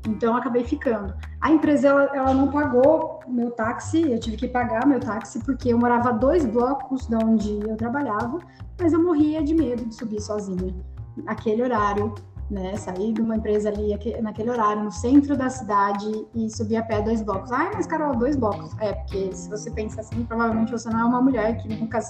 Então, 0.07 0.37
acabei 0.37 0.65
ficando. 0.65 1.15
A 1.41 1.51
empresa, 1.51 1.89
ela, 1.89 2.05
ela 2.15 2.35
não 2.35 2.49
pagou 2.49 3.21
meu 3.29 3.51
táxi, 3.51 4.11
eu 4.11 4.19
tive 4.19 4.37
que 4.37 4.49
pagar 4.49 4.87
meu 4.87 4.99
táxi, 4.99 5.39
porque 5.45 5.73
eu 5.73 5.79
morava 5.79 6.13
dois 6.13 6.45
blocos 6.45 7.07
de 7.07 7.15
onde 7.15 7.61
eu 7.69 7.77
trabalhava, 7.77 8.39
mas 8.81 8.93
eu 8.93 9.03
morria 9.03 9.43
de 9.43 9.55
medo 9.55 9.85
de 9.85 9.95
subir 9.95 10.21
sozinha. 10.21 10.75
Naquele 11.17 11.63
horário, 11.63 12.15
né? 12.53 12.77
Sair 12.77 13.13
de 13.13 13.21
uma 13.21 13.37
empresa 13.37 13.69
ali 13.71 13.97
naquele 14.21 14.51
horário, 14.51 14.85
no 14.85 14.93
centro 14.93 15.37
da 15.37 15.49
cidade 15.49 16.27
e 16.35 16.51
subir 16.51 16.77
a 16.77 16.83
pé 16.83 17.01
dois 17.01 17.23
blocos. 17.23 17.51
Ai, 17.51 17.71
mas 17.75 17.87
Carol, 17.87 18.15
dois 18.15 18.37
blocos. 18.37 18.71
É, 18.81 18.93
porque 18.93 19.33
se 19.33 19.49
você 19.49 19.71
pensa 19.71 20.01
assim, 20.01 20.25
provavelmente 20.25 20.71
você 20.71 20.89
não 20.91 21.01
é 21.01 21.05
uma 21.05 21.23
mulher 21.23 21.57
que 21.57 21.69
nunca 21.69 22.01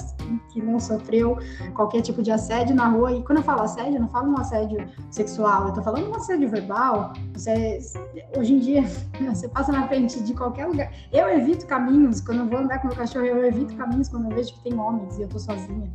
que 0.53 0.61
não 0.61 0.81
sofreu 0.81 1.39
qualquer 1.75 2.03
tipo 2.03 2.23
de 2.23 2.31
assédio 2.31 2.75
na 2.75 2.89
rua. 2.89 3.13
E 3.13 3.23
quando 3.23 3.39
eu 3.39 3.45
falo 3.45 3.63
assédio, 3.63 3.95
eu 3.95 4.01
não 4.01 4.09
falo 4.09 4.33
um 4.33 4.39
assédio 4.39 4.87
sexual, 5.11 5.69
eu 5.69 5.75
tô 5.75 5.83
falando 5.83 6.11
um 6.11 6.17
assédio 6.17 6.49
verbal. 6.49 7.13
Você, 7.35 7.79
hoje 8.37 8.55
em 8.55 8.59
dia, 8.59 8.83
você 9.33 9.49
passa 9.49 9.71
na 9.71 9.87
frente 9.87 10.21
de 10.23 10.35
qualquer 10.35 10.67
lugar. 10.67 10.93
Eu 11.13 11.29
evito 11.29 11.67
caminhos, 11.67 12.21
quando 12.21 12.41
eu 12.41 12.47
vou 12.47 12.59
andar 12.59 12.81
com 12.81 12.89
meu 12.89 12.97
cachorro, 12.97 13.25
eu 13.25 13.45
evito 13.45 13.77
caminhos 13.77 14.09
quando 14.09 14.31
eu 14.31 14.37
vejo 14.37 14.53
que 14.55 14.61
tem 14.65 14.79
homens 14.79 15.19
e 15.19 15.23
eu 15.23 15.29
tô 15.29 15.39
sozinha. 15.39 15.91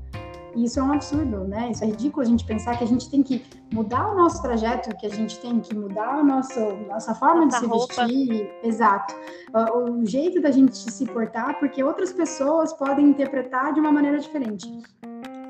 E 0.58 0.64
isso 0.64 0.80
é 0.80 0.84
um 0.84 0.92
absurdo, 0.92 1.44
né? 1.44 1.70
Isso 1.70 1.84
é 1.84 1.88
ridículo 1.88 2.24
a 2.24 2.26
gente 2.26 2.44
pensar 2.44 2.76
que 2.76 2.84
a 2.84 2.88
gente 2.88 3.08
tem 3.12 3.22
que 3.22 3.46
mudar 3.72 4.12
o 4.12 4.16
nosso 4.16 4.42
trajeto, 4.42 4.90
que 4.98 5.06
a 5.06 5.10
gente 5.10 5.40
tem 5.40 5.60
que 5.60 5.76
mudar 5.76 6.16
a 6.16 6.24
nossa, 6.24 6.74
nossa 6.90 7.14
forma 7.14 7.46
nossa 7.46 7.60
de 7.60 7.64
se 7.64 7.70
roupa. 7.70 8.08
vestir. 8.08 8.52
Exato. 8.64 9.14
O 9.76 10.04
jeito 10.04 10.42
da 10.42 10.50
gente 10.50 10.76
se 10.76 11.06
portar, 11.06 11.60
porque 11.60 11.84
outras 11.84 12.12
pessoas 12.12 12.74
podem 12.74 13.06
interpretar 13.06 13.72
de 13.72 13.80
uma 13.80 13.92
maneira 13.92 14.18
diferente. 14.18 14.68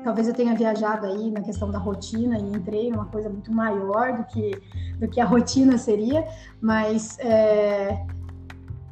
Talvez 0.04 0.28
eu 0.28 0.34
tenha 0.34 0.54
viajado 0.54 1.06
aí 1.06 1.30
na 1.30 1.40
questão 1.40 1.70
da 1.70 1.78
rotina 1.78 2.38
e 2.38 2.42
entrei 2.42 2.90
numa 2.90 3.06
coisa 3.06 3.30
muito 3.30 3.50
maior 3.50 4.14
do 4.14 4.24
que, 4.24 4.50
do 4.98 5.08
que 5.08 5.22
a 5.22 5.24
rotina 5.24 5.78
seria, 5.78 6.28
mas 6.60 7.18
é, 7.18 8.06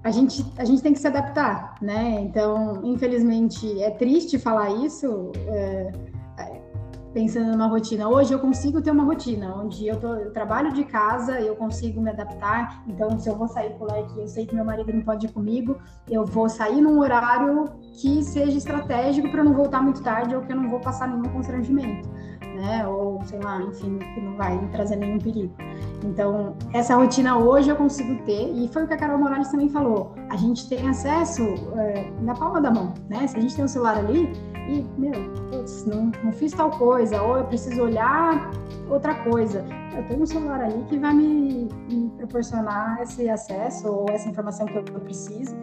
a 0.06 0.10
gente, 0.12 0.46
a 0.56 0.64
gente 0.64 0.80
tem 0.82 0.92
que 0.92 1.00
se 1.00 1.08
adaptar, 1.08 1.74
né? 1.82 2.20
Então, 2.20 2.80
infelizmente, 2.84 3.82
é 3.82 3.90
triste 3.90 4.38
falar 4.38 4.70
isso, 4.70 5.32
é, 5.48 5.90
pensando 7.12 7.50
numa 7.50 7.66
rotina. 7.66 8.08
Hoje 8.08 8.32
eu 8.32 8.38
consigo 8.38 8.80
ter 8.80 8.92
uma 8.92 9.02
rotina, 9.02 9.56
onde 9.56 9.84
eu, 9.88 9.98
tô, 9.98 10.14
eu, 10.14 10.32
trabalho 10.32 10.72
de 10.72 10.84
casa, 10.84 11.40
eu 11.40 11.56
consigo 11.56 12.00
me 12.00 12.10
adaptar. 12.10 12.84
Então, 12.86 13.18
se 13.18 13.28
eu 13.28 13.34
vou 13.34 13.48
sair 13.48 13.70
por 13.70 13.90
aqui, 13.90 14.20
eu 14.20 14.28
sei 14.28 14.46
que 14.46 14.54
meu 14.54 14.64
marido 14.64 14.92
não 14.92 15.02
pode 15.02 15.26
ir 15.26 15.32
comigo, 15.32 15.76
eu 16.08 16.24
vou 16.24 16.48
sair 16.48 16.80
num 16.80 17.00
horário 17.00 17.64
que 18.00 18.22
seja 18.22 18.56
estratégico 18.56 19.28
para 19.28 19.42
não 19.42 19.54
voltar 19.54 19.82
muito 19.82 20.04
tarde 20.04 20.36
ou 20.36 20.42
que 20.42 20.52
eu 20.52 20.56
não 20.56 20.70
vou 20.70 20.78
passar 20.78 21.08
nenhum 21.08 21.32
constrangimento 21.32 22.08
né? 22.56 22.86
Ou 22.86 23.22
sei 23.24 23.38
lá, 23.40 23.60
enfim, 23.62 23.98
que 23.98 24.20
não 24.20 24.36
vai 24.36 24.58
trazer 24.72 24.96
nenhum 24.96 25.18
perigo. 25.18 25.54
Então, 26.04 26.56
essa 26.72 26.96
rotina 26.96 27.38
hoje 27.38 27.70
eu 27.70 27.76
consigo 27.76 28.16
ter, 28.24 28.52
e 28.52 28.68
foi 28.68 28.84
o 28.84 28.86
que 28.86 28.94
a 28.94 28.96
Carol 28.96 29.18
Morales 29.18 29.48
também 29.48 29.68
falou. 29.68 30.14
A 30.30 30.36
gente 30.36 30.68
tem 30.68 30.88
acesso 30.88 31.42
é, 31.76 32.10
na 32.22 32.34
palma 32.34 32.60
da 32.60 32.70
mão, 32.70 32.94
né? 33.08 33.26
Se 33.26 33.36
a 33.36 33.40
gente 33.40 33.54
tem 33.54 33.64
um 33.64 33.68
celular 33.68 33.98
ali, 33.98 34.32
e, 34.68 34.84
meu, 34.98 35.12
putz, 35.50 35.84
não, 35.86 36.10
não 36.24 36.32
fiz 36.32 36.52
tal 36.52 36.70
coisa, 36.70 37.22
ou 37.22 37.38
eu 37.38 37.44
preciso 37.44 37.82
olhar 37.82 38.50
outra 38.90 39.14
coisa. 39.14 39.64
Eu 39.96 40.04
tenho 40.06 40.22
um 40.22 40.26
celular 40.26 40.60
ali 40.60 40.84
que 40.88 40.98
vai 40.98 41.14
me, 41.14 41.68
me 41.88 42.10
proporcionar 42.16 43.00
esse 43.02 43.28
acesso 43.28 43.88
ou 43.88 44.06
essa 44.10 44.28
informação 44.28 44.66
que 44.66 44.76
eu, 44.76 44.84
eu 44.92 45.00
preciso 45.00 45.54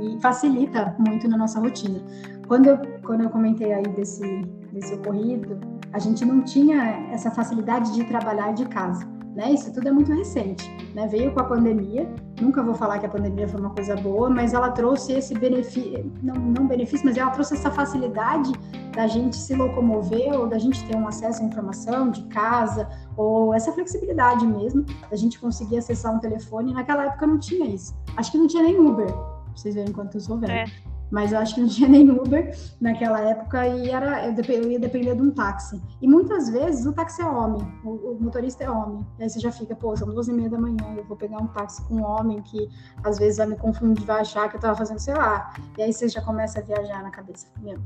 e 0.00 0.20
facilita 0.20 0.94
muito 0.98 1.28
na 1.28 1.36
nossa 1.36 1.60
rotina. 1.60 2.00
Quando 2.46 2.68
eu, 2.68 2.78
quando 3.02 3.22
eu 3.22 3.30
comentei 3.30 3.72
aí 3.72 3.82
desse, 3.82 4.42
desse 4.72 4.94
ocorrido, 4.94 5.58
a 5.92 5.98
gente 5.98 6.24
não 6.24 6.42
tinha 6.42 7.08
essa 7.12 7.30
facilidade 7.30 7.92
de 7.92 8.04
trabalhar 8.04 8.52
de 8.52 8.66
casa. 8.66 9.06
Né? 9.36 9.52
Isso 9.52 9.70
tudo 9.70 9.86
é 9.86 9.92
muito 9.92 10.10
recente, 10.14 10.66
né? 10.94 11.06
Veio 11.06 11.30
com 11.30 11.40
a 11.40 11.44
pandemia. 11.44 12.10
Nunca 12.40 12.62
vou 12.62 12.74
falar 12.74 12.98
que 12.98 13.04
a 13.04 13.08
pandemia 13.08 13.46
foi 13.46 13.60
uma 13.60 13.68
coisa 13.68 13.94
boa, 13.94 14.30
mas 14.30 14.54
ela 14.54 14.70
trouxe 14.70 15.12
esse 15.12 15.34
benefício, 15.34 16.10
não, 16.22 16.34
não 16.34 16.66
benefício, 16.66 17.04
mas 17.04 17.18
ela 17.18 17.30
trouxe 17.30 17.52
essa 17.52 17.70
facilidade 17.70 18.50
da 18.94 19.06
gente 19.06 19.36
se 19.36 19.54
locomover 19.54 20.32
ou 20.32 20.46
da 20.46 20.56
gente 20.56 20.82
ter 20.86 20.96
um 20.96 21.06
acesso 21.06 21.42
à 21.42 21.44
informação 21.44 22.10
de 22.10 22.22
casa 22.28 22.88
ou 23.14 23.52
essa 23.52 23.70
flexibilidade 23.72 24.46
mesmo 24.46 24.86
da 25.10 25.16
gente 25.16 25.38
conseguir 25.38 25.76
acessar 25.76 26.14
um 26.14 26.18
telefone. 26.18 26.72
Naquela 26.72 27.04
época 27.04 27.26
não 27.26 27.38
tinha 27.38 27.66
isso. 27.66 27.94
Acho 28.16 28.32
que 28.32 28.38
não 28.38 28.46
tinha 28.46 28.62
nem 28.62 28.80
Uber. 28.80 29.12
Pra 29.12 29.54
vocês 29.54 29.74
verem 29.74 29.92
quanto 29.92 30.16
eu 30.16 30.20
sou 30.22 30.38
velho. 30.38 30.50
É. 30.50 30.64
mas 31.10 31.32
eu 31.32 31.38
acho 31.38 31.54
que 31.54 31.60
não 31.60 31.68
tinha 31.68 31.88
nem 31.90 32.10
Uber 32.10 32.56
naquela 32.80 33.20
época 33.20 33.66
e 33.66 33.90
era, 33.90 34.26
eu, 34.26 34.70
ia 34.70 34.78
depender 34.78 35.14
de 35.14 35.22
um 35.22 35.30
táxi. 35.30 35.80
E 36.00 36.08
muitas 36.08 36.48
vezes 36.48 36.86
o 36.86 36.92
táxi 36.92 37.22
é 37.22 37.26
homem, 37.26 37.66
o, 37.84 37.90
o 37.90 38.18
motorista 38.20 38.64
é 38.64 38.70
homem. 38.70 39.06
E 39.18 39.22
aí 39.22 39.30
você 39.30 39.40
já 39.40 39.52
fica, 39.52 39.74
pô, 39.74 39.96
são 39.96 40.08
duas 40.08 40.28
e 40.28 40.32
meia 40.32 40.50
da 40.50 40.58
manhã, 40.58 40.94
eu 40.96 41.04
vou 41.04 41.16
pegar 41.16 41.38
um 41.38 41.46
táxi 41.48 41.82
com 41.86 41.96
um 41.96 42.04
homem 42.04 42.42
que 42.42 42.68
às 43.04 43.18
vezes 43.18 43.38
vai 43.38 43.46
me 43.46 43.56
confundir, 43.56 44.04
vai 44.04 44.20
achar 44.20 44.48
que 44.48 44.56
eu 44.56 44.60
tava 44.60 44.76
fazendo, 44.76 44.98
sei 44.98 45.14
lá. 45.14 45.52
E 45.78 45.82
aí 45.82 45.92
você 45.92 46.08
já 46.08 46.20
começa 46.22 46.60
a 46.60 46.62
viajar 46.62 47.02
na 47.02 47.10
cabeça. 47.10 47.46
Meu, 47.60 47.78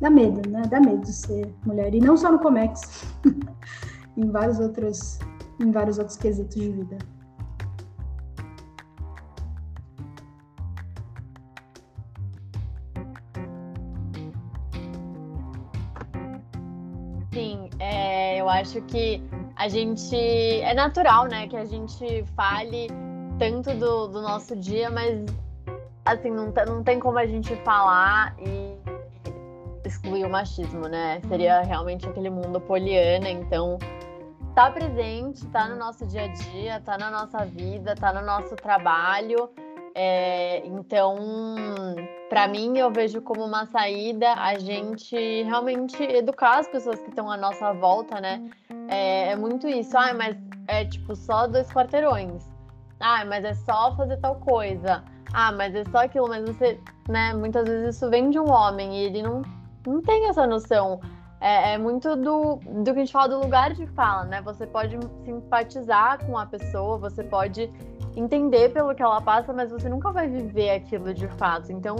dá 0.00 0.10
medo, 0.10 0.48
né? 0.48 0.62
Dá 0.68 0.80
medo 0.80 1.06
ser 1.06 1.54
mulher. 1.64 1.94
E 1.94 2.00
não 2.00 2.16
só 2.16 2.30
no 2.30 2.38
Comex, 2.38 3.04
em 4.16 4.30
vários 4.30 4.58
outros, 4.58 5.18
em 5.60 5.70
vários 5.70 5.98
outros 5.98 6.16
quesitos 6.16 6.54
de 6.54 6.70
vida. 6.70 6.98
Eu 18.46 18.50
acho 18.50 18.80
que 18.82 19.20
a 19.56 19.68
gente. 19.68 20.16
É 20.16 20.72
natural, 20.72 21.26
né, 21.26 21.48
que 21.48 21.56
a 21.56 21.64
gente 21.64 22.24
fale 22.36 22.88
tanto 23.38 23.74
do, 23.74 24.06
do 24.06 24.22
nosso 24.22 24.54
dia, 24.56 24.88
mas 24.88 25.24
assim, 26.04 26.30
não, 26.30 26.52
não 26.66 26.82
tem 26.84 27.00
como 27.00 27.18
a 27.18 27.26
gente 27.26 27.54
falar 27.56 28.34
e 28.38 28.76
excluir 29.84 30.24
o 30.24 30.30
machismo, 30.30 30.88
né? 30.88 31.20
Seria 31.28 31.60
realmente 31.62 32.08
aquele 32.08 32.30
mundo 32.30 32.60
poliana, 32.60 33.28
então 33.28 33.78
tá 34.54 34.70
presente, 34.70 35.44
tá 35.48 35.68
no 35.68 35.76
nosso 35.76 36.06
dia 36.06 36.24
a 36.24 36.28
dia, 36.28 36.80
tá 36.80 36.96
na 36.96 37.10
nossa 37.10 37.44
vida, 37.44 37.94
tá 37.96 38.12
no 38.12 38.24
nosso 38.24 38.54
trabalho. 38.54 39.50
É, 39.98 40.60
então, 40.66 41.16
para 42.28 42.46
mim, 42.46 42.76
eu 42.76 42.90
vejo 42.90 43.22
como 43.22 43.42
uma 43.42 43.64
saída 43.64 44.34
a 44.34 44.58
gente 44.58 45.16
realmente 45.44 46.02
educar 46.02 46.58
as 46.58 46.68
pessoas 46.68 47.00
que 47.00 47.08
estão 47.08 47.30
à 47.30 47.36
nossa 47.38 47.72
volta, 47.72 48.20
né? 48.20 48.46
É, 48.88 49.30
é, 49.30 49.36
muito 49.36 49.66
isso. 49.66 49.96
Ah, 49.96 50.12
mas 50.12 50.36
é 50.68 50.84
tipo 50.84 51.16
só 51.16 51.46
dois 51.46 51.66
quarteirões. 51.72 52.46
Ah, 53.00 53.24
mas 53.24 53.42
é 53.42 53.54
só 53.54 53.96
fazer 53.96 54.18
tal 54.18 54.34
coisa. 54.36 55.02
Ah, 55.32 55.50
mas 55.50 55.74
é 55.74 55.82
só 55.90 56.04
aquilo. 56.04 56.28
Mas 56.28 56.44
você, 56.44 56.78
né? 57.08 57.32
Muitas 57.32 57.66
vezes 57.66 57.96
isso 57.96 58.10
vem 58.10 58.28
de 58.28 58.38
um 58.38 58.50
homem 58.50 58.98
e 58.98 59.04
ele 59.04 59.22
não, 59.22 59.40
não 59.86 60.02
tem 60.02 60.28
essa 60.28 60.46
noção. 60.46 61.00
É, 61.40 61.74
é, 61.74 61.78
muito 61.78 62.16
do, 62.16 62.56
do 62.56 62.84
que 62.84 62.90
a 62.90 62.94
gente 63.04 63.12
fala 63.12 63.28
do 63.28 63.40
lugar 63.40 63.74
de 63.74 63.86
fala, 63.88 64.24
né? 64.24 64.40
Você 64.42 64.66
pode 64.66 64.98
simpatizar 65.24 66.24
com 66.24 66.38
a 66.38 66.46
pessoa, 66.46 66.96
você 66.96 67.22
pode 67.22 67.70
entender 68.16 68.72
pelo 68.72 68.94
que 68.94 69.02
ela 69.02 69.20
passa, 69.20 69.52
mas 69.52 69.70
você 69.70 69.88
nunca 69.88 70.10
vai 70.10 70.26
viver 70.28 70.70
aquilo 70.70 71.12
de 71.12 71.28
fato. 71.28 71.70
Então, 71.70 71.96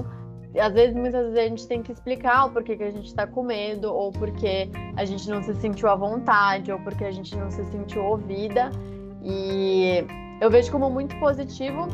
às 0.58 0.72
vezes, 0.72 0.96
muitas 0.96 1.24
vezes 1.24 1.38
a 1.38 1.48
gente 1.48 1.68
tem 1.68 1.82
que 1.82 1.92
explicar 1.92 2.46
o 2.46 2.50
porquê 2.50 2.76
que 2.76 2.82
a 2.82 2.90
gente 2.90 3.06
está 3.06 3.26
com 3.26 3.42
medo, 3.42 3.92
ou 3.92 4.10
porque 4.10 4.70
a 4.96 5.04
gente 5.04 5.28
não 5.28 5.42
se 5.42 5.54
sentiu 5.56 5.90
à 5.90 5.94
vontade, 5.94 6.72
ou 6.72 6.78
porque 6.78 7.04
a 7.04 7.10
gente 7.10 7.36
não 7.36 7.50
se 7.50 7.62
sentiu 7.66 8.02
ouvida. 8.04 8.70
E 9.22 10.06
eu 10.40 10.50
vejo 10.50 10.72
como 10.72 10.88
muito 10.88 11.14
positivo 11.18 11.86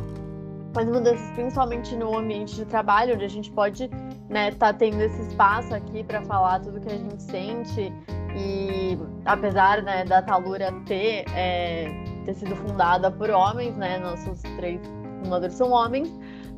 as 0.80 0.86
mudanças, 0.86 1.30
principalmente 1.32 1.94
no 1.96 2.16
ambiente 2.16 2.54
de 2.54 2.64
trabalho, 2.64 3.14
onde 3.14 3.24
a 3.24 3.28
gente 3.28 3.50
pode 3.50 3.84
estar 3.84 3.98
né, 4.28 4.50
tá 4.52 4.72
tendo 4.72 5.00
esse 5.00 5.20
espaço 5.22 5.74
aqui 5.74 6.02
para 6.04 6.22
falar 6.22 6.60
tudo 6.60 6.80
que 6.80 6.88
a 6.88 6.96
gente 6.96 7.22
sente. 7.22 7.92
E 8.34 8.98
apesar 9.26 9.82
né, 9.82 10.04
da 10.04 10.22
Talura 10.22 10.72
ter 10.86 11.24
é, 11.34 11.92
ter 12.24 12.34
sido 12.34 12.56
fundada 12.56 13.10
por 13.10 13.30
homens, 13.30 13.76
né? 13.76 13.98
Nossos 13.98 14.40
três 14.56 14.80
fundadores 15.22 15.54
são 15.54 15.70
homens, 15.70 16.08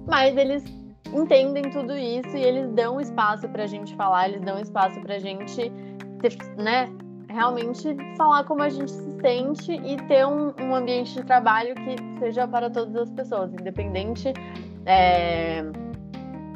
mas 0.07 0.37
eles 0.37 0.65
entendem 1.13 1.71
tudo 1.71 1.97
isso 1.97 2.37
e 2.37 2.43
eles 2.43 2.71
dão 2.73 3.01
espaço 3.01 3.49
para 3.49 3.65
a 3.65 3.67
gente 3.67 3.95
falar, 3.97 4.29
eles 4.29 4.41
dão 4.43 4.59
espaço 4.59 5.01
para 5.01 5.17
a 5.17 5.19
gente, 5.19 5.73
ter, 6.21 6.37
né? 6.57 6.91
Realmente 7.35 7.97
falar 8.17 8.45
como 8.45 8.63
a 8.63 8.69
gente 8.69 8.93
se 8.93 9.21
sente 9.21 9.73
e 9.73 9.97
ter 10.07 10.25
um, 10.25 10.55
um, 10.61 10.73
ambiente 10.73 11.15
de 11.15 11.25
trabalho 11.25 11.75
que 11.75 11.97
seja 12.21 12.47
para 12.47 12.71
todas 12.71 12.95
as 12.95 13.11
pessoas, 13.11 13.53
independente 13.53 14.33
é, 14.87 15.65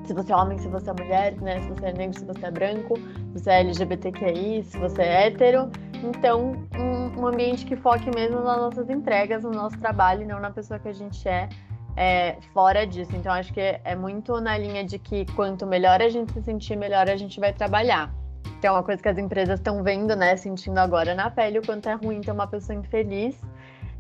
se 0.05 0.15
você 0.15 0.33
é 0.33 0.37
homem, 0.37 0.57
se 0.57 0.69
você 0.69 0.89
é 0.89 0.93
mulher, 0.93 1.35
né? 1.41 1.61
Se 1.61 1.69
você 1.69 1.87
é 1.87 1.93
negro, 1.93 2.17
se 2.17 2.25
você 2.25 2.47
é 2.47 2.51
branco, 2.53 2.97
se 2.97 3.43
você 3.43 3.51
é 3.51 3.61
LGBTQI, 3.61 4.63
se 4.63 4.79
você 4.79 5.03
é 5.03 5.27
hétero. 5.27 5.69
Então, 6.03 6.53
um, 6.79 7.21
um, 7.21 7.27
ambiente 7.27 7.67
que 7.67 7.75
foque 7.75 8.09
mesmo 8.15 8.41
nas 8.41 8.59
nossas 8.59 8.89
entregas, 8.89 9.43
no 9.43 9.51
nosso 9.51 9.77
trabalho 9.81 10.23
e 10.23 10.27
não 10.27 10.39
na 10.39 10.53
pessoa 10.53 10.79
que 10.79 10.89
a 10.89 10.93
gente 10.93 11.29
é, 11.29 11.49
é 11.97 12.39
fora 12.55 12.87
disso. 12.87 13.17
Então, 13.17 13.33
acho 13.33 13.53
que 13.53 13.61
é, 13.61 13.97
muito 13.97 14.41
na 14.41 14.57
linha 14.57 14.85
de 14.85 14.97
que 14.97 15.27
quanto 15.35 15.67
melhor 15.67 16.01
a 16.01 16.09
gente 16.09 16.33
se 16.33 16.41
sentir, 16.41 16.77
melhor 16.77 17.11
a 17.11 17.17
gente 17.17 17.41
vai 17.41 17.53
trabalhar. 17.53 18.15
Então, 18.59 18.75
é 18.75 18.79
uma 18.79 18.83
coisa 18.83 19.03
que 19.03 19.09
as 19.09 19.19
empresas 19.19 19.59
estão 19.59 19.83
vendo, 19.83 20.17
né, 20.17 20.37
sentindo 20.37 20.79
agora 20.79 21.15
na 21.15 21.31
pele, 21.31 21.59
o 21.59 21.67
quanto 21.67 21.89
é 21.89 21.95
ruim 21.95 22.21
ter 22.21 22.33
uma 22.33 22.47
pessoa 22.47 22.79
infeliz, 22.79 23.41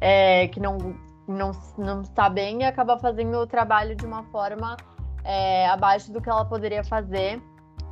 é, 0.00 0.48
que 0.48 0.58
não, 0.60 0.78
não, 1.26 1.52
não 1.76 2.02
está 2.02 2.28
bem 2.28 2.62
e 2.62 2.64
acaba 2.64 2.98
fazendo 2.98 3.38
o 3.38 3.46
trabalho 3.46 3.94
de 3.94 4.04
uma 4.04 4.22
forma 4.24 4.76
é, 5.24 5.68
abaixo 5.68 6.12
do 6.12 6.20
que 6.20 6.28
ela 6.28 6.44
poderia 6.44 6.82
fazer, 6.82 7.40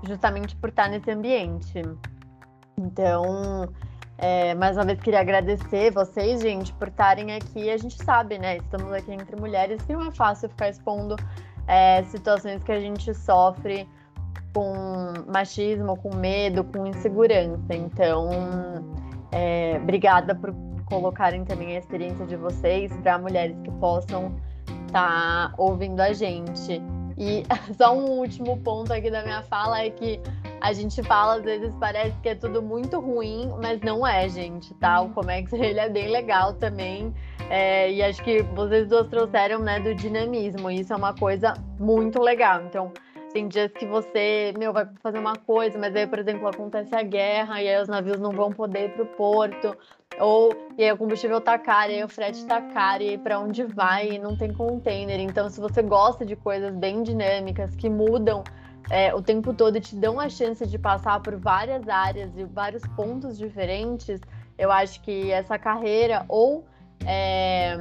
justamente 0.03 0.57
por 0.57 0.71
estar 0.71 0.89
nesse 0.89 1.11
ambiente. 1.11 1.83
Então, 2.79 3.69
é, 4.19 4.55
mais 4.55 4.77
uma 4.77 4.85
vez 4.85 5.01
queria 5.01 5.21
agradecer 5.21 5.91
vocês, 5.91 6.41
gente, 6.41 6.73
por 6.75 6.89
estarem 6.89 7.35
aqui. 7.35 7.71
A 7.71 7.77
gente 7.77 8.03
sabe, 8.03 8.39
né? 8.39 8.57
Estamos 8.57 8.93
aqui 8.93 9.13
entre 9.13 9.37
mulheres 9.37 9.83
que 9.83 9.93
não 9.93 10.07
é 10.07 10.11
fácil 10.11 10.49
ficar 10.49 10.71
expondo 10.71 11.17
é, 11.67 12.03
situações 12.05 12.63
que 12.63 12.73
a 12.73 12.81
gente 12.81 13.13
sofre 13.15 13.87
com 14.57 14.73
machismo, 15.31 15.99
com 15.99 16.17
medo, 16.17 16.65
com 16.65 16.87
insegurança. 16.87 17.75
Então, 17.75 18.31
é, 19.31 19.79
obrigada 19.83 20.35
por 20.35 20.55
colocarem 20.87 21.45
também 21.45 21.77
a 21.77 21.79
experiência 21.79 22.25
de 22.25 22.37
vocês 22.37 22.91
para 23.03 23.19
mulheres 23.19 23.55
que 23.63 23.71
possam 23.73 24.35
estar 24.87 25.51
tá 25.51 25.55
ouvindo 25.59 26.01
a 26.01 26.15
gente. 26.15 26.81
E 27.19 27.45
só 27.77 27.95
um 27.95 28.19
último 28.19 28.57
ponto 28.63 28.95
aqui 28.95 29.11
da 29.11 29.23
minha 29.25 29.43
fala 29.43 29.83
é 29.83 29.91
que 29.91 30.19
a 30.63 30.73
gente 30.73 31.03
fala, 31.03 31.35
às 31.35 31.43
vezes 31.43 31.71
parece 31.79 32.19
que 32.23 32.31
é 32.31 32.35
tudo 32.35 32.63
muito 32.63 32.99
ruim, 32.99 33.53
mas 33.61 33.79
não 33.83 34.07
é, 34.07 34.27
gente, 34.27 34.73
tá? 34.77 35.03
O 35.03 35.11
Comex, 35.11 35.53
ele 35.55 35.81
é 35.81 35.91
bem 35.91 36.09
legal 36.09 36.55
também. 36.55 37.13
É, 37.51 37.93
e 37.93 38.03
acho 38.03 38.23
que 38.25 38.41
vocês 38.55 38.89
duas 38.89 39.07
trouxeram, 39.09 39.59
né, 39.59 39.81
do 39.81 39.95
dinamismo. 39.95 40.71
E 40.71 40.81
isso 40.81 40.95
é 40.95 40.97
uma 40.97 41.13
coisa 41.13 41.53
muito 41.79 42.23
legal. 42.23 42.63
Então, 42.63 42.91
tem 43.37 43.49
dias 43.49 43.71
que 43.71 43.85
você, 43.85 44.55
meu, 44.59 44.73
vai 44.73 44.89
fazer 45.03 45.19
uma 45.19 45.37
coisa, 45.37 45.79
mas 45.79 45.95
aí, 45.95 46.07
por 46.07 46.19
exemplo, 46.19 46.49
acontece 46.49 46.95
a 46.95 47.03
guerra 47.03 47.61
e 47.61 47.69
aí 47.69 47.83
os 47.83 47.87
navios 47.87 48.19
não 48.19 48.31
vão 48.31 48.51
poder 48.51 48.87
ir 48.87 48.93
pro 48.95 49.05
porto, 49.05 49.77
ou 50.19 50.51
e 50.79 50.83
aí 50.83 50.91
o 50.91 50.97
combustível 50.97 51.39
tá 51.39 51.59
caro, 51.59 51.93
e 51.93 51.97
aí 51.97 52.05
o 52.05 52.09
frete 52.09 52.47
tá 52.47 52.63
caro, 52.63 53.03
e 53.03 53.19
para 53.19 53.39
onde 53.39 53.63
vai 53.63 54.13
e 54.13 54.19
não 54.19 54.35
tem 54.39 54.55
container. 54.55 55.21
Então, 55.21 55.51
se 55.51 55.61
você 55.61 55.83
gosta 55.83 56.25
de 56.25 56.35
coisas 56.35 56.75
bem 56.75 57.03
dinâmicas 57.03 57.77
que 57.77 57.91
mudam 57.91 58.43
é, 58.91 59.15
o 59.15 59.21
tempo 59.21 59.53
todo 59.53 59.77
e 59.77 59.83
te 59.83 59.95
dão 59.97 60.19
a 60.19 60.31
chance 60.31 60.67
de 60.67 60.79
passar 60.79 61.21
por 61.21 61.37
várias 61.37 61.87
áreas 61.91 62.31
e 62.39 62.45
vários 62.45 62.87
pontos 62.97 63.37
diferentes, 63.37 64.19
eu 64.57 64.73
acho 64.73 65.03
que 65.03 65.31
essa 65.31 65.59
carreira 65.59 66.25
ou 66.27 66.65
é, 67.05 67.77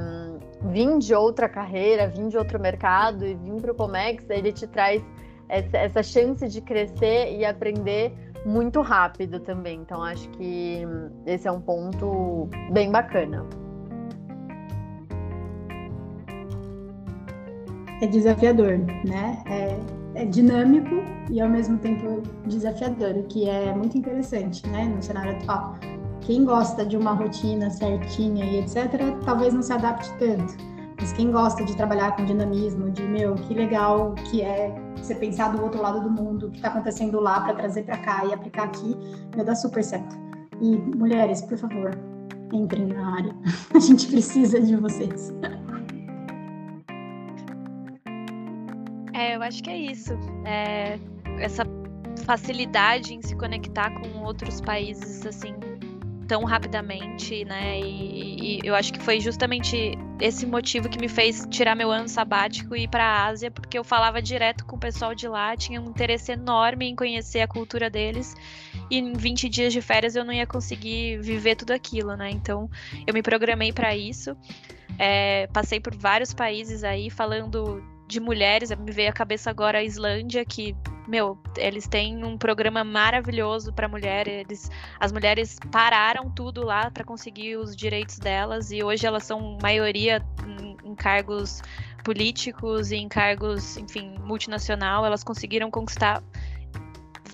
vir 0.70 0.98
de 0.98 1.14
outra 1.14 1.48
carreira, 1.48 2.08
vir 2.08 2.28
de 2.28 2.36
outro 2.36 2.60
mercado 2.60 3.24
e 3.24 3.34
vir 3.34 3.58
para 3.62 3.72
o 3.72 3.74
Comex, 3.74 4.28
ele 4.28 4.52
te 4.52 4.66
traz 4.66 5.02
essa, 5.48 6.02
chance 6.02 6.46
de 6.48 6.60
crescer 6.60 7.36
e 7.36 7.44
aprender 7.44 8.12
muito 8.44 8.80
rápido 8.80 9.40
também. 9.40 9.80
Então, 9.80 10.02
acho 10.02 10.28
que 10.30 10.82
esse 11.24 11.46
é 11.46 11.52
um 11.52 11.60
ponto 11.60 12.48
bem 12.72 12.90
bacana. 12.90 13.44
É 18.00 18.06
desafiador, 18.06 18.78
né? 19.06 19.42
É, 19.46 20.22
é, 20.22 20.24
dinâmico 20.26 20.96
e 21.30 21.40
ao 21.40 21.48
mesmo 21.48 21.78
tempo 21.78 22.22
desafiador, 22.46 23.16
o 23.16 23.22
que 23.24 23.48
é 23.48 23.74
muito 23.74 23.96
interessante, 23.96 24.66
né? 24.68 24.84
No 24.84 25.02
cenário 25.02 25.32
atual. 25.32 25.76
Quem 26.20 26.44
gosta 26.44 26.84
de 26.84 26.96
uma 26.96 27.12
rotina 27.12 27.70
certinha 27.70 28.44
e 28.44 28.58
etc., 28.58 29.00
talvez 29.24 29.54
não 29.54 29.62
se 29.62 29.72
adapte 29.72 30.12
tanto. 30.18 30.75
Mas 30.98 31.12
quem 31.12 31.30
gosta 31.30 31.64
de 31.64 31.76
trabalhar 31.76 32.16
com 32.16 32.24
dinamismo, 32.24 32.90
de 32.90 33.02
meu, 33.02 33.34
que 33.34 33.54
legal 33.54 34.14
que 34.30 34.42
é 34.42 34.74
você 34.96 35.14
pensar 35.14 35.52
do 35.52 35.62
outro 35.62 35.80
lado 35.80 36.00
do 36.00 36.10
mundo, 36.10 36.46
o 36.46 36.50
que 36.50 36.56
está 36.56 36.68
acontecendo 36.68 37.20
lá 37.20 37.40
para 37.40 37.54
trazer 37.54 37.82
para 37.82 37.98
cá 37.98 38.24
e 38.24 38.32
aplicar 38.32 38.64
aqui, 38.64 38.96
vai 39.34 39.44
dar 39.44 39.54
super 39.54 39.84
certo. 39.84 40.16
E 40.60 40.76
mulheres, 40.96 41.42
por 41.42 41.58
favor, 41.58 41.90
entrem 42.52 42.86
na 42.86 43.16
área. 43.16 43.36
A 43.74 43.78
gente 43.78 44.06
precisa 44.08 44.60
de 44.60 44.74
vocês. 44.76 45.32
É, 49.12 49.36
eu 49.36 49.42
acho 49.42 49.62
que 49.62 49.70
é 49.70 49.76
isso. 49.76 50.12
É, 50.44 50.98
essa 51.38 51.64
facilidade 52.24 53.14
em 53.14 53.22
se 53.22 53.36
conectar 53.36 53.90
com 54.00 54.20
outros 54.22 54.60
países, 54.60 55.26
assim, 55.26 55.54
tão 56.26 56.44
rapidamente, 56.44 57.44
né? 57.44 57.80
E, 57.80 58.58
e, 58.58 58.60
eu 58.64 58.74
acho 58.74 58.92
que 58.92 59.00
foi 59.00 59.20
justamente 59.20 59.96
esse 60.20 60.46
motivo 60.46 60.88
que 60.88 60.98
me 60.98 61.08
fez 61.08 61.46
tirar 61.50 61.74
meu 61.74 61.90
ano 61.90 62.08
sabático 62.08 62.74
e 62.74 62.84
ir 62.84 62.88
para 62.88 63.04
a 63.04 63.26
Ásia, 63.26 63.50
porque 63.50 63.78
eu 63.78 63.84
falava 63.84 64.20
direto 64.20 64.64
com 64.64 64.76
o 64.76 64.78
pessoal 64.78 65.14
de 65.14 65.28
lá, 65.28 65.56
tinha 65.56 65.80
um 65.80 65.90
interesse 65.90 66.32
enorme 66.32 66.86
em 66.86 66.96
conhecer 66.96 67.40
a 67.40 67.48
cultura 67.48 67.88
deles, 67.88 68.34
e 68.90 68.98
em 68.98 69.12
20 69.12 69.48
dias 69.48 69.72
de 69.72 69.80
férias 69.80 70.16
eu 70.16 70.24
não 70.24 70.32
ia 70.32 70.46
conseguir 70.46 71.18
viver 71.20 71.56
tudo 71.56 71.72
aquilo, 71.72 72.16
né? 72.16 72.30
Então 72.30 72.68
eu 73.06 73.14
me 73.14 73.22
programei 73.22 73.72
para 73.72 73.96
isso. 73.96 74.36
É, 74.98 75.46
passei 75.52 75.78
por 75.78 75.94
vários 75.94 76.32
países 76.32 76.82
aí 76.82 77.10
falando 77.10 77.82
de 78.06 78.20
mulheres, 78.20 78.70
me 78.70 78.92
veio 78.92 79.10
à 79.10 79.12
cabeça 79.12 79.50
agora 79.50 79.78
a 79.78 79.82
Islândia, 79.82 80.44
que, 80.44 80.76
meu, 81.06 81.38
eles 81.56 81.86
têm 81.86 82.24
um 82.24 82.36
programa 82.36 82.82
maravilhoso 82.82 83.72
para 83.72 83.88
mulheres. 83.88 84.70
As 84.98 85.12
mulheres 85.12 85.58
pararam 85.70 86.30
tudo 86.30 86.64
lá 86.64 86.90
para 86.90 87.04
conseguir 87.04 87.56
os 87.56 87.76
direitos 87.76 88.18
delas 88.18 88.70
e 88.70 88.82
hoje 88.82 89.06
elas 89.06 89.24
são 89.24 89.58
maioria 89.62 90.24
em, 90.46 90.76
em 90.90 90.94
cargos 90.94 91.62
políticos 92.04 92.90
e 92.90 92.96
em 92.96 93.08
cargos, 93.08 93.76
enfim, 93.76 94.16
multinacional. 94.20 95.04
Elas 95.04 95.22
conseguiram 95.22 95.70
conquistar 95.70 96.22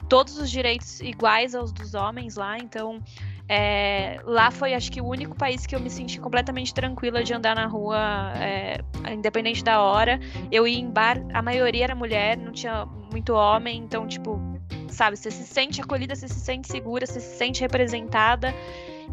todos 0.08 0.38
os 0.38 0.50
direitos 0.50 1.00
iguais 1.00 1.54
aos 1.54 1.72
dos 1.72 1.94
homens 1.94 2.36
lá, 2.36 2.58
então 2.58 3.02
é, 3.48 4.18
lá 4.24 4.50
foi, 4.50 4.72
acho 4.72 4.90
que, 4.90 5.00
o 5.00 5.06
único 5.06 5.34
país 5.34 5.66
que 5.66 5.74
eu 5.74 5.80
me 5.80 5.90
senti 5.90 6.20
completamente 6.20 6.72
tranquila 6.72 7.22
de 7.22 7.34
andar 7.34 7.54
na 7.54 7.66
rua, 7.66 8.32
é, 8.36 8.80
independente 9.12 9.62
da 9.62 9.80
hora. 9.80 10.18
Eu 10.50 10.66
ia 10.66 10.78
em 10.78 10.90
bar, 10.90 11.18
a 11.34 11.42
maioria 11.42 11.84
era 11.84 11.94
mulher, 11.94 12.36
não 12.36 12.52
tinha 12.52 12.86
muito 13.12 13.34
homem, 13.34 13.78
então, 13.78 14.06
tipo, 14.06 14.40
sabe, 14.88 15.16
você 15.16 15.30
se 15.30 15.44
sente 15.44 15.80
acolhida, 15.80 16.14
você 16.14 16.28
se 16.28 16.40
sente 16.40 16.68
segura, 16.68 17.06
você 17.06 17.20
se 17.20 17.36
sente 17.36 17.60
representada. 17.60 18.54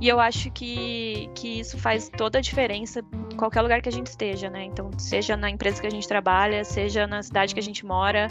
E 0.02 0.08
eu 0.08 0.20
acho 0.20 0.50
que, 0.52 1.30
que 1.36 1.60
isso 1.60 1.78
faz 1.78 2.10
toda 2.10 2.38
a 2.38 2.42
diferença 2.42 3.02
em 3.32 3.36
qualquer 3.36 3.62
lugar 3.62 3.82
que 3.82 3.90
a 3.90 3.92
gente 3.92 4.08
esteja, 4.08 4.50
né? 4.50 4.64
Então, 4.64 4.90
seja 4.98 5.36
na 5.36 5.50
empresa 5.50 5.82
que 5.82 5.88
a 5.88 5.92
gente 5.92 6.08
trabalha, 6.08 6.64
seja 6.64 7.06
na 7.06 7.22
cidade 7.22 7.54
que 7.54 7.60
a 7.60 7.64
gente 7.64 7.86
mora, 7.86 8.30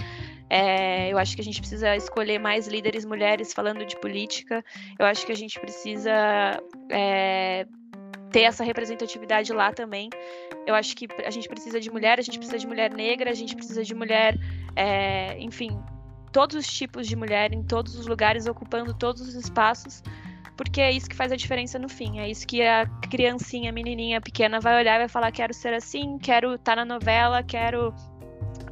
é, 0.49 1.13
eu 1.13 1.19
acho 1.19 1.35
que 1.35 1.43
a 1.43 1.45
gente 1.45 1.61
precisa 1.61 1.95
escolher 1.95 2.39
mais 2.39 2.67
líderes 2.67 3.05
mulheres 3.05 3.53
falando 3.53 3.85
de 3.85 4.01
política. 4.01 4.65
Eu 4.99 5.05
acho 5.05 5.27
que 5.27 5.33
a 5.33 5.37
gente 5.37 5.61
precisa 5.61 6.11
é, 6.91 7.67
ter 8.31 8.43
essa 8.43 8.65
representatividade 8.65 9.53
lá 9.53 9.73
também. 9.73 10.11
Eu 10.67 10.75
acho 10.75 10.95
que 10.97 11.07
a 11.25 11.31
gente 11.31 11.49
precisa 11.49 11.81
de 11.81 11.91
mulher, 11.91 12.19
a 12.19 12.23
gente 12.23 12.39
precisa 12.39 12.59
de 12.59 12.67
mulher 12.67 12.93
negra, 12.93 13.31
a 13.31 13.35
gente 13.35 13.55
precisa 13.55 13.83
de 13.83 13.95
mulher, 13.95 14.39
é, 14.77 15.39
enfim, 15.41 15.81
todos 16.33 16.57
os 16.57 16.67
tipos 16.67 17.07
de 17.07 17.17
mulher 17.17 17.53
em 17.53 17.63
todos 17.63 17.97
os 17.97 18.07
lugares, 18.07 18.47
ocupando 18.47 18.93
todos 18.95 19.23
os 19.23 19.35
espaços, 19.35 20.03
porque 20.57 20.81
é 20.81 20.91
isso 20.91 21.09
que 21.09 21.15
faz 21.15 21.31
a 21.31 21.37
diferença 21.37 21.79
no 21.79 21.89
fim. 21.89 22.19
É 22.19 22.29
isso 22.29 22.47
que 22.47 22.63
a 22.63 22.87
criancinha, 23.09 23.71
a 23.71 23.73
menininha 23.73 24.21
pequena 24.21 24.61
vai 24.61 24.77
olhar 24.77 24.97
e 24.97 24.99
vai 24.99 25.09
falar: 25.09 25.31
quero 25.31 25.55
ser 25.55 25.73
assim, 25.73 26.19
quero 26.19 26.55
estar 26.55 26.75
tá 26.75 26.77
na 26.77 26.85
novela, 26.85 27.43
quero 27.43 27.95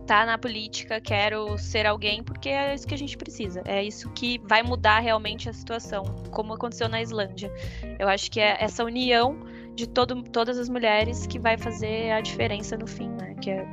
tá 0.07 0.25
na 0.25 0.39
política, 0.39 1.01
quero 1.01 1.59
ser 1.59 1.85
alguém, 1.85 2.23
porque 2.23 2.49
é 2.49 2.75
isso 2.75 2.87
que 2.87 2.95
a 2.95 2.99
gente 2.99 3.17
precisa. 3.17 3.63
É 3.65 3.83
isso 3.83 4.09
que 4.11 4.39
vai 4.45 4.63
mudar 4.63 5.01
realmente 5.01 5.49
a 5.49 5.53
situação, 5.53 6.05
como 6.31 6.55
aconteceu 6.55 6.89
na 6.89 7.03
Islândia. 7.03 7.53
Eu 7.99 8.09
acho 8.09 8.31
que 8.31 8.41
é 8.41 8.57
essa 8.61 8.85
união 8.85 9.39
de 9.75 9.87
todo, 9.87 10.23
todas 10.23 10.59
as 10.59 10.69
mulheres 10.69 11.27
que 11.27 11.39
vai 11.39 11.59
fazer 11.59 12.13
a 12.13 12.21
diferença 12.21 12.77
no 12.77 12.87
fim, 12.87 13.09
né? 13.09 13.35
Que 13.41 13.51
é, 13.51 13.67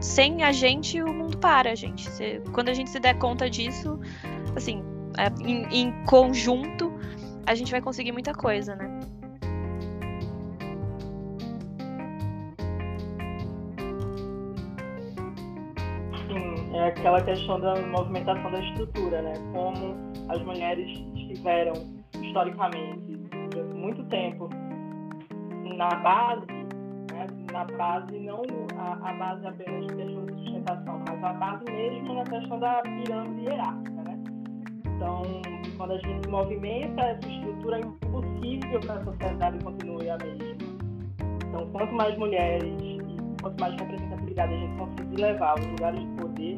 sem 0.00 0.42
a 0.42 0.50
gente, 0.50 1.00
o 1.00 1.12
mundo 1.12 1.38
para, 1.38 1.76
gente. 1.76 2.10
Se, 2.10 2.40
quando 2.52 2.70
a 2.70 2.74
gente 2.74 2.90
se 2.90 2.98
der 2.98 3.18
conta 3.18 3.48
disso, 3.48 4.00
assim, 4.56 4.82
é, 5.18 5.28
em, 5.46 5.66
em 5.70 6.04
conjunto, 6.04 6.92
a 7.46 7.54
gente 7.54 7.70
vai 7.70 7.80
conseguir 7.80 8.12
muita 8.12 8.34
coisa, 8.34 8.74
né? 8.74 8.95
É 16.76 16.88
aquela 16.88 17.20
questão 17.22 17.58
da 17.60 17.74
movimentação 17.82 18.50
da 18.50 18.60
estrutura, 18.60 19.22
né? 19.22 19.32
Como 19.52 19.96
as 20.28 20.42
mulheres 20.42 20.88
estiveram 21.14 21.72
historicamente 22.22 23.16
durante 23.50 23.74
muito 23.74 24.04
tempo 24.04 24.48
na 25.76 25.88
base, 25.96 26.46
né? 27.12 27.26
na 27.52 27.64
base 27.64 28.18
não 28.18 28.42
a, 28.78 29.10
a 29.10 29.12
base 29.14 29.46
apenas 29.46 29.86
de 29.86 29.94
questão 29.94 30.26
de 30.26 30.32
sustentação, 30.34 31.02
mas 31.08 31.24
a 31.24 31.32
base 31.34 31.64
mesmo 31.70 32.14
na 32.14 32.24
questão 32.24 32.58
da 32.58 32.82
pirâmide 32.82 33.44
hierárquica, 33.44 34.02
né? 34.02 34.18
Então, 34.96 35.22
quando 35.76 35.92
a 35.92 35.98
gente 35.98 36.28
movimenta 36.28 37.02
essa 37.02 37.28
estrutura, 37.28 37.78
é 37.78 37.80
impossível 37.80 38.80
que 38.80 38.90
a 38.90 39.04
sociedade 39.04 39.64
continue 39.64 40.10
a 40.10 40.18
mesma. 40.18 40.76
Então, 41.48 41.70
quanto 41.70 41.92
mais 41.94 42.16
mulheres 42.18 42.95
quanto 43.46 43.60
mais 43.60 43.74
representatividade 43.80 44.54
a 44.54 44.58
gente 44.58 44.76
conseguir 44.76 45.22
levar 45.22 45.50
aos 45.50 45.66
lugares 45.66 46.00
de 46.00 46.06
poder, 46.20 46.56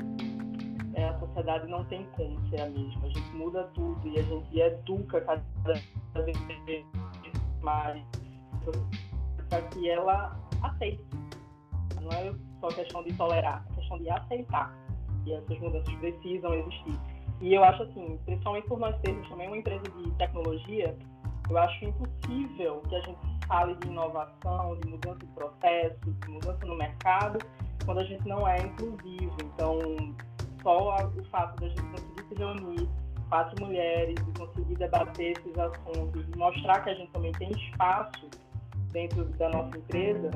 é, 0.94 1.04
a 1.04 1.18
sociedade 1.18 1.66
não 1.68 1.84
tem 1.84 2.06
como 2.16 2.48
ser 2.48 2.62
a 2.62 2.70
mesma. 2.70 3.04
A 3.04 3.08
gente 3.08 3.30
muda 3.36 3.64
tudo 3.74 4.08
e 4.08 4.18
a 4.18 4.22
gente 4.22 4.60
educa 4.60 5.20
cada 5.20 5.42
vez 6.24 6.86
mais 7.60 8.02
para 9.50 9.62
que 9.62 9.90
ela 9.90 10.36
aceite. 10.62 11.04
Não 12.00 12.10
é 12.10 12.32
só 12.60 12.68
questão 12.68 13.04
de 13.04 13.12
tolerar, 13.14 13.64
é 13.70 13.74
questão 13.74 13.98
de 13.98 14.08
aceitar. 14.08 14.74
E 15.26 15.32
essas 15.32 15.58
mudanças 15.58 15.94
precisam 15.96 16.54
existir. 16.54 16.98
E 17.42 17.52
eu 17.52 17.62
acho 17.64 17.82
assim, 17.82 18.18
principalmente 18.24 18.66
por 18.66 18.78
nós 18.78 18.98
termos 19.02 19.28
também 19.28 19.46
uma 19.46 19.58
empresa 19.58 19.84
de 19.84 20.10
tecnologia, 20.12 20.96
eu 21.50 21.58
acho 21.58 21.84
impossível 21.84 22.82
que 22.88 22.96
a 22.96 23.00
gente 23.00 23.37
fale 23.48 23.74
de 23.76 23.88
inovação, 23.88 24.78
de 24.80 24.88
mudança 24.88 25.18
de 25.18 25.26
processo, 25.26 25.98
de 26.04 26.30
mudança 26.30 26.64
no 26.66 26.76
mercado, 26.76 27.38
quando 27.84 28.00
a 28.00 28.04
gente 28.04 28.28
não 28.28 28.46
é 28.46 28.58
inclusivo. 28.58 29.36
Então, 29.42 29.80
só 30.62 30.96
o 30.96 31.24
fato 31.30 31.60
da 31.60 31.68
gente 31.68 31.82
conseguir 31.82 32.28
se 32.28 32.34
reunir, 32.34 32.88
quatro 33.28 33.64
mulheres, 33.64 34.14
e 34.20 34.38
conseguir 34.38 34.76
debater 34.76 35.38
esses 35.38 35.58
assuntos, 35.58 36.26
mostrar 36.36 36.80
que 36.84 36.90
a 36.90 36.94
gente 36.94 37.10
também 37.10 37.32
tem 37.32 37.50
espaço 37.50 38.28
dentro 38.92 39.24
da 39.36 39.48
nossa 39.48 39.76
empresa, 39.76 40.30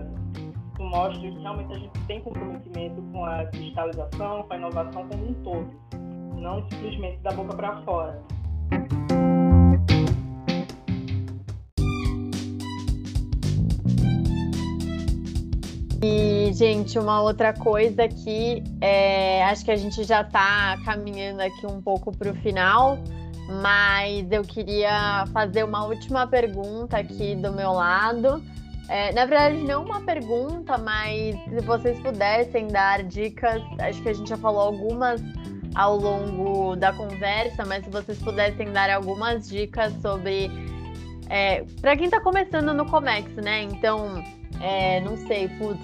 isso 0.73 0.83
mostra 0.83 1.21
que 1.21 1.31
realmente 1.39 1.73
a 1.73 1.79
gente 1.79 2.07
tem 2.07 2.21
comprometimento 2.21 3.03
com 3.13 3.25
a 3.25 3.45
digitalização, 3.45 4.43
com 4.43 4.53
a 4.53 4.57
inovação 4.57 5.09
como 5.09 5.29
um 5.29 5.35
todo, 5.43 5.71
não 6.37 6.69
simplesmente 6.71 7.19
da 7.19 7.31
boca 7.33 7.55
para 7.57 7.83
fora. 7.83 8.23
E, 16.03 16.53
gente, 16.53 16.99
uma 16.99 17.23
outra 17.23 17.53
coisa 17.53 18.09
que 18.09 18.63
é, 18.81 19.45
acho 19.45 19.65
que 19.65 19.71
a 19.71 19.77
gente 19.77 20.03
já 20.03 20.23
está 20.23 20.77
caminhando 20.85 21.41
aqui 21.41 21.65
um 21.65 21.81
pouco 21.81 22.11
para 22.11 22.29
o 22.29 22.35
final, 22.35 22.99
mas 23.63 24.27
eu 24.33 24.43
queria 24.43 25.25
fazer 25.33 25.63
uma 25.63 25.85
última 25.85 26.27
pergunta 26.27 26.99
aqui 26.99 27.37
do 27.37 27.53
meu 27.53 27.73
lado. 27.73 28.43
É, 28.89 29.13
na 29.13 29.25
verdade, 29.27 29.59
não 29.59 29.85
uma 29.85 30.01
pergunta, 30.01 30.77
mas 30.77 31.37
se 31.45 31.61
vocês 31.61 31.99
pudessem 32.01 32.67
dar 32.67 33.05
dicas, 33.05 33.63
acho 33.79 34.03
que 34.03 34.09
a 34.09 34.13
gente 34.13 34.29
já 34.29 34.37
falou 34.37 34.61
algumas 34.61 35.23
ao 35.77 35.97
longo 35.97 36.75
da 36.75 36.93
conversa, 36.93 37.65
mas 37.65 37.85
se 37.85 37.91
vocês 37.91 38.19
pudessem 38.19 38.73
dar 38.73 38.91
algumas 38.91 39.49
dicas 39.49 39.93
sobre. 40.03 40.51
É, 41.31 41.65
para 41.81 41.97
quem 41.97 42.07
está 42.07 42.21
começando 42.21 42.75
no 42.75 42.85
Comex, 42.87 43.33
né? 43.37 43.63
Então, 43.63 44.23
é, 44.63 45.01
não 45.01 45.17
sei, 45.17 45.49
putz, 45.49 45.81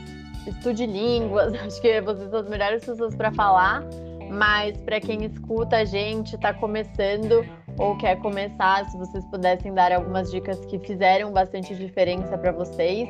estude 0.47 0.87
línguas, 0.87 1.53
acho 1.67 1.81
que 1.81 2.01
vocês 2.01 2.31
são 2.31 2.41
as 2.41 2.49
melhores 2.49 2.85
pessoas 2.85 3.15
para 3.15 3.33
falar, 3.33 3.83
mas 4.31 4.77
para 4.79 5.01
quem 5.01 5.25
escuta 5.25 5.79
a 5.79 5.85
gente, 5.85 6.37
está 6.37 6.55
começando 6.55 7.45
ou 7.79 7.97
quer 7.97 8.17
começar, 8.21 8.85
se 8.87 8.97
vocês 8.97 9.25
pudessem 9.27 9.73
dar 9.73 9.93
algumas 9.93 10.31
dicas 10.31 10.65
que 10.67 10.79
fizeram 10.81 11.33
bastante 11.33 11.75
diferença 11.77 12.37
para 12.37 12.53
vocês. 12.53 13.09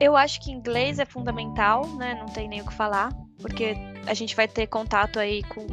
Eu 0.00 0.16
acho 0.16 0.40
que 0.40 0.50
inglês 0.50 0.98
é 0.98 1.04
fundamental, 1.04 1.86
né? 1.96 2.14
Não 2.14 2.26
tem 2.26 2.48
nem 2.48 2.60
o 2.60 2.66
que 2.66 2.72
falar, 2.72 3.10
porque 3.40 3.76
a 4.06 4.14
gente 4.14 4.34
vai 4.34 4.46
ter 4.48 4.66
contato 4.66 5.18
aí 5.18 5.42
com, 5.42 5.66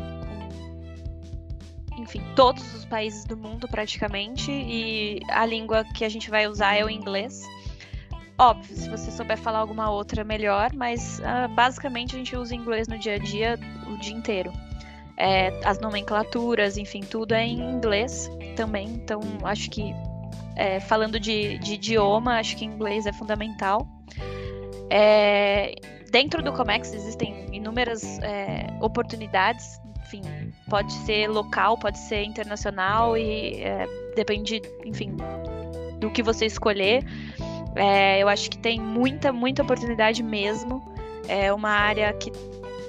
enfim, 1.97 2.21
todos 2.35 2.73
os 2.73 2.83
países 2.85 3.23
do 3.23 3.37
mundo 3.37 3.67
praticamente, 3.67 4.51
e 4.51 5.21
a 5.29 5.45
língua 5.45 5.85
que 5.95 6.03
a 6.03 6.09
gente 6.09 6.29
vai 6.29 6.47
usar 6.47 6.75
é 6.75 6.83
o 6.83 6.89
inglês. 6.89 7.41
Óbvio, 8.37 8.75
se 8.75 8.89
você 8.89 9.11
souber 9.11 9.37
falar 9.37 9.59
alguma 9.59 9.89
outra, 9.89 10.23
melhor, 10.23 10.73
mas 10.73 11.19
uh, 11.19 11.47
basicamente 11.53 12.15
a 12.15 12.17
gente 12.17 12.35
usa 12.35 12.53
inglês 12.53 12.87
no 12.87 12.97
dia 12.97 13.15
a 13.15 13.17
dia 13.17 13.59
o 13.87 13.97
dia 13.97 14.13
inteiro. 14.13 14.51
É, 15.17 15.57
as 15.63 15.79
nomenclaturas, 15.79 16.75
enfim, 16.75 16.99
tudo 16.99 17.33
é 17.33 17.45
em 17.45 17.61
inglês 17.61 18.29
também, 18.57 18.89
então 18.89 19.21
acho 19.43 19.69
que 19.69 19.93
é, 20.57 20.81
falando 20.81 21.17
de, 21.17 21.57
de, 21.59 21.75
idioma, 21.75 22.37
acho 22.37 22.57
que 22.57 22.65
inglês 22.65 23.05
é 23.05 23.13
fundamental. 23.13 23.87
É, 24.89 25.73
dentro 26.11 26.43
do 26.43 26.51
Comex 26.51 26.93
existem 26.93 27.47
inúmeras 27.53 28.19
é, 28.19 28.67
oportunidades 28.81 29.79
enfim, 30.05 30.21
pode 30.69 30.93
ser 30.93 31.27
local, 31.27 31.77
pode 31.77 31.97
ser 31.97 32.23
internacional 32.23 33.17
e 33.17 33.61
é, 33.61 33.85
depende, 34.15 34.61
enfim, 34.85 35.15
do 35.99 36.11
que 36.11 36.21
você 36.21 36.45
escolher. 36.45 37.03
É, 37.75 38.21
eu 38.21 38.29
acho 38.29 38.49
que 38.49 38.57
tem 38.57 38.79
muita, 38.79 39.31
muita 39.31 39.63
oportunidade 39.63 40.23
mesmo. 40.23 40.83
É 41.27 41.51
uma 41.53 41.69
área 41.69 42.11
que 42.13 42.31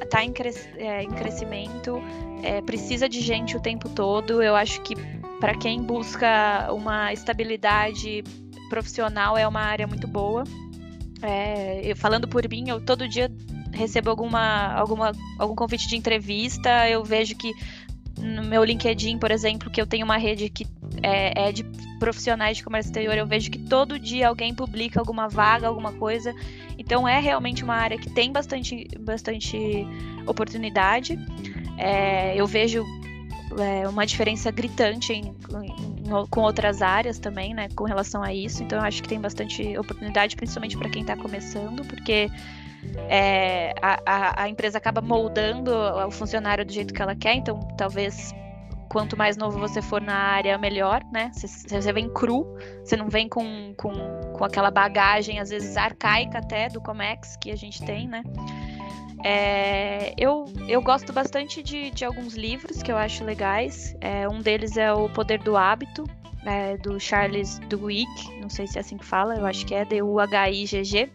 está 0.02 0.24
em, 0.24 0.32
cres 0.32 0.68
é, 0.76 1.02
em, 1.02 1.10
crescimento, 1.10 2.00
é, 2.42 2.60
precisa 2.62 3.08
de 3.08 3.20
gente 3.20 3.56
o 3.56 3.60
tempo 3.60 3.88
todo. 3.88 4.42
Eu 4.42 4.54
acho 4.54 4.80
que 4.82 4.94
para 5.40 5.54
quem 5.54 5.82
busca 5.82 6.72
uma 6.72 7.12
estabilidade 7.12 8.22
profissional 8.68 9.36
é 9.36 9.46
uma 9.46 9.60
área 9.60 9.86
muito 9.86 10.06
boa. 10.06 10.44
É, 11.22 11.80
eu, 11.82 11.96
falando 11.96 12.28
por 12.28 12.48
mim, 12.48 12.68
eu 12.68 12.80
todo 12.80 13.08
dia 13.08 13.30
recebo 13.72 14.10
alguma, 14.10 14.72
alguma, 14.74 15.12
algum 15.38 15.54
convite 15.54 15.88
de 15.88 15.96
entrevista. 15.96 16.88
Eu 16.88 17.02
vejo 17.04 17.34
que 17.36 17.52
no 18.18 18.42
meu 18.42 18.64
LinkedIn, 18.64 19.18
por 19.18 19.30
exemplo, 19.30 19.70
que 19.70 19.80
eu 19.80 19.86
tenho 19.86 20.04
uma 20.04 20.16
rede 20.16 20.48
que 20.48 20.66
é, 21.02 21.48
é, 21.48 21.52
de 21.52 21.64
profissionais 21.98 22.56
de 22.56 22.64
comércio 22.64 22.90
exterior, 22.90 23.16
eu 23.16 23.26
vejo 23.26 23.50
que 23.50 23.58
todo 23.58 23.98
dia 23.98 24.28
alguém 24.28 24.54
publica 24.54 25.00
alguma 25.00 25.28
vaga, 25.28 25.68
alguma 25.68 25.92
coisa. 25.92 26.34
Então 26.78 27.06
é 27.06 27.20
realmente 27.20 27.64
uma 27.64 27.74
área 27.74 27.98
que 27.98 28.10
tem 28.10 28.32
bastante, 28.32 28.86
bastante 29.00 29.86
oportunidade. 30.26 31.18
É, 31.78 32.34
eu 32.36 32.46
vejo 32.46 32.84
é, 33.58 33.88
uma 33.88 34.06
diferença 34.06 34.50
gritante 34.50 35.12
em, 35.12 35.26
em, 35.26 36.26
com 36.30 36.40
outras 36.40 36.82
áreas 36.82 37.18
também, 37.18 37.54
né, 37.54 37.68
com 37.74 37.84
relação 37.84 38.22
a 38.22 38.32
isso. 38.32 38.62
Então 38.62 38.78
eu 38.78 38.84
acho 38.84 39.02
que 39.02 39.08
tem 39.08 39.20
bastante 39.20 39.76
oportunidade, 39.78 40.36
principalmente 40.36 40.76
para 40.76 40.88
quem 40.88 41.02
está 41.02 41.16
começando, 41.16 41.84
porque 41.84 42.30
é, 43.08 43.74
a, 43.80 44.00
a, 44.04 44.42
a, 44.42 44.48
empresa 44.48 44.78
acaba 44.78 45.00
moldando 45.00 45.72
o 45.72 46.10
funcionário 46.10 46.64
do 46.64 46.72
jeito 46.72 46.92
que 46.92 47.00
ela 47.00 47.14
quer, 47.14 47.34
então 47.34 47.58
talvez 47.76 48.34
quanto 48.88 49.16
mais 49.16 49.36
novo 49.36 49.58
você 49.58 49.82
for 49.82 50.00
na 50.00 50.14
área, 50.14 50.56
melhor, 50.58 51.02
né? 51.12 51.30
Se, 51.34 51.46
você 51.46 51.92
vem 51.92 52.08
cru, 52.08 52.46
você 52.84 52.96
não 52.96 53.08
vem 53.08 53.28
com, 53.28 53.74
com, 53.76 53.92
com 54.32 54.44
aquela 54.44 54.70
bagagem, 54.70 55.38
às 55.38 55.50
vezes 55.50 55.76
arcaica 55.76 56.38
até, 56.38 56.68
do 56.68 56.80
Comex 56.80 57.36
que 57.36 57.50
a 57.50 57.56
gente 57.56 57.84
tem, 57.84 58.08
né? 58.08 58.22
É, 59.24 60.14
eu, 60.16 60.44
eu 60.68 60.80
gosto 60.80 61.12
bastante 61.12 61.62
de, 61.62 61.90
de 61.90 62.04
alguns 62.04 62.34
livros 62.34 62.82
que 62.82 62.92
eu 62.92 62.96
acho 62.96 63.24
legais. 63.24 63.96
É, 64.00 64.28
um 64.28 64.40
deles 64.40 64.76
é 64.76 64.92
O 64.92 65.08
Poder 65.08 65.42
do 65.42 65.56
Hábito, 65.56 66.04
é, 66.44 66.76
do 66.76 66.98
Charles 67.00 67.58
Duhigg, 67.68 68.08
não 68.40 68.48
sei 68.48 68.66
se 68.66 68.78
é 68.78 68.80
assim 68.80 68.96
que 68.96 69.04
fala, 69.04 69.34
eu 69.34 69.44
acho 69.44 69.66
que 69.66 69.74
é 69.74 69.84
D-U-H-I-G-G. 69.84 71.10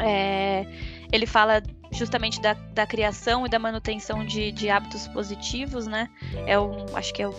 É, 0.00 0.66
ele 1.12 1.26
fala 1.26 1.62
justamente 1.92 2.40
da, 2.40 2.54
da, 2.54 2.86
criação 2.86 3.46
e 3.46 3.48
da 3.48 3.58
manutenção 3.58 4.24
de, 4.24 4.50
de 4.52 4.70
hábitos 4.70 5.06
positivos, 5.08 5.86
né? 5.86 6.08
É 6.46 6.58
um, 6.58 6.86
acho 6.94 7.12
que 7.12 7.22
é, 7.22 7.30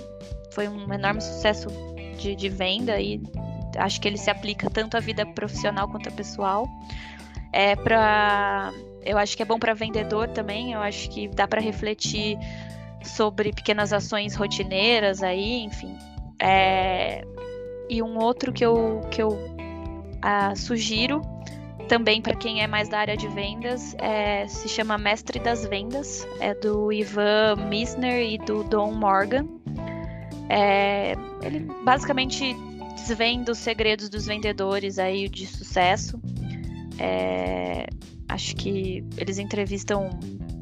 foi 0.51 0.67
um 0.67 0.93
enorme 0.93 1.21
sucesso 1.21 1.67
de, 2.17 2.35
de, 2.35 2.49
venda 2.49 2.99
e 3.01 3.21
acho 3.77 3.99
que 3.99 4.07
ele 4.07 4.17
se 4.17 4.29
aplica 4.29 4.69
tanto 4.69 4.95
à 4.95 4.99
vida 4.99 5.25
profissional 5.25 5.87
quanto 5.87 6.09
à 6.09 6.11
pessoal. 6.11 6.67
É 7.51 7.75
para, 7.75 8.71
eu 9.03 9.17
acho 9.17 9.35
que 9.35 9.41
é 9.41 9.45
bom 9.45 9.57
para 9.57 9.73
vendedor 9.73 10.27
também. 10.29 10.73
Eu 10.73 10.81
acho 10.81 11.09
que 11.09 11.27
dá 11.27 11.47
para 11.47 11.59
refletir 11.59 12.37
sobre 13.03 13.51
pequenas 13.51 13.91
ações 13.91 14.35
rotineiras 14.35 15.23
aí, 15.23 15.63
enfim. 15.63 15.97
É, 16.39 17.25
e 17.89 18.01
um 18.01 18.17
outro 18.17 18.53
que 18.53 18.65
eu, 18.65 19.01
que 19.11 19.21
eu 19.21 19.37
ah, 20.21 20.55
sugiro 20.55 21.21
também 21.83 22.21
para 22.21 22.35
quem 22.35 22.61
é 22.61 22.67
mais 22.67 22.89
da 22.89 22.99
área 22.99 23.17
de 23.17 23.27
vendas, 23.27 23.95
é, 23.99 24.47
se 24.47 24.67
chama 24.67 24.97
Mestre 24.97 25.39
das 25.39 25.65
Vendas, 25.65 26.27
é 26.39 26.53
do 26.53 26.91
Ivan 26.91 27.55
Misner 27.69 28.33
e 28.33 28.37
do 28.37 28.63
Don 28.63 28.91
Morgan. 28.91 29.47
É, 30.49 31.13
ele 31.41 31.61
basicamente 31.83 32.55
desvenda 32.95 33.51
os 33.51 33.57
segredos 33.57 34.09
dos 34.09 34.25
vendedores 34.25 34.99
aí 34.99 35.27
de 35.29 35.45
sucesso. 35.45 36.19
É, 36.99 37.87
acho 38.29 38.55
que 38.55 39.03
eles 39.17 39.37
entrevistam 39.39 40.09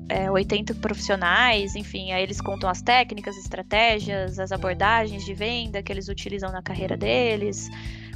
é, 0.10 0.30
80 0.30 0.76
profissionais, 0.76 1.76
enfim, 1.76 2.12
aí 2.12 2.24
eles 2.24 2.42
contam 2.42 2.70
as 2.70 2.82
técnicas, 2.82 3.38
estratégias, 3.38 4.40
as 4.40 4.52
abordagens 4.52 5.24
de 5.24 5.34
venda 5.34 5.82
que 5.82 5.92
eles 5.92 6.08
utilizam 6.10 6.52
na 6.52 6.62
carreira 6.62 6.98
deles 6.98 7.70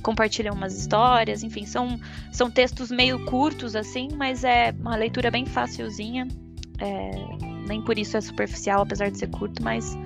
compartilham 0.06 0.54
umas 0.54 0.78
histórias, 0.78 1.42
enfim, 1.42 1.66
são, 1.66 2.00
são 2.32 2.52
textos 2.52 2.92
meio 2.92 3.26
curtos, 3.26 3.76
assim, 3.76 4.10
mas 4.16 4.44
é 4.44 4.72
uma 4.80 4.96
leitura 4.96 5.32
bem 5.32 5.48
facilzinha. 5.48 6.28
É, 6.78 7.12
nem 7.68 7.82
por 7.82 7.98
isso 7.98 8.16
é 8.16 8.22
superficial, 8.22 8.84
apesar 8.84 9.10
de 9.10 9.18
ser 9.18 9.32
curto, 9.32 9.64
mas 9.64 9.98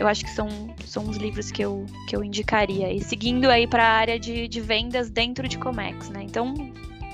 eu 0.00 0.08
acho 0.08 0.24
que 0.24 0.30
são, 0.30 0.48
são 0.84 1.08
os 1.08 1.16
livros 1.16 1.52
que 1.52 1.62
eu, 1.62 1.86
que 2.08 2.16
eu 2.16 2.24
indicaria. 2.24 2.92
E 2.92 3.00
seguindo 3.04 3.48
aí 3.48 3.68
para 3.68 3.84
a 3.84 3.92
área 3.92 4.18
de, 4.18 4.48
de 4.48 4.60
vendas 4.60 5.08
dentro 5.10 5.46
de 5.46 5.58
Comex, 5.58 6.10
né? 6.10 6.24
Então, 6.24 6.52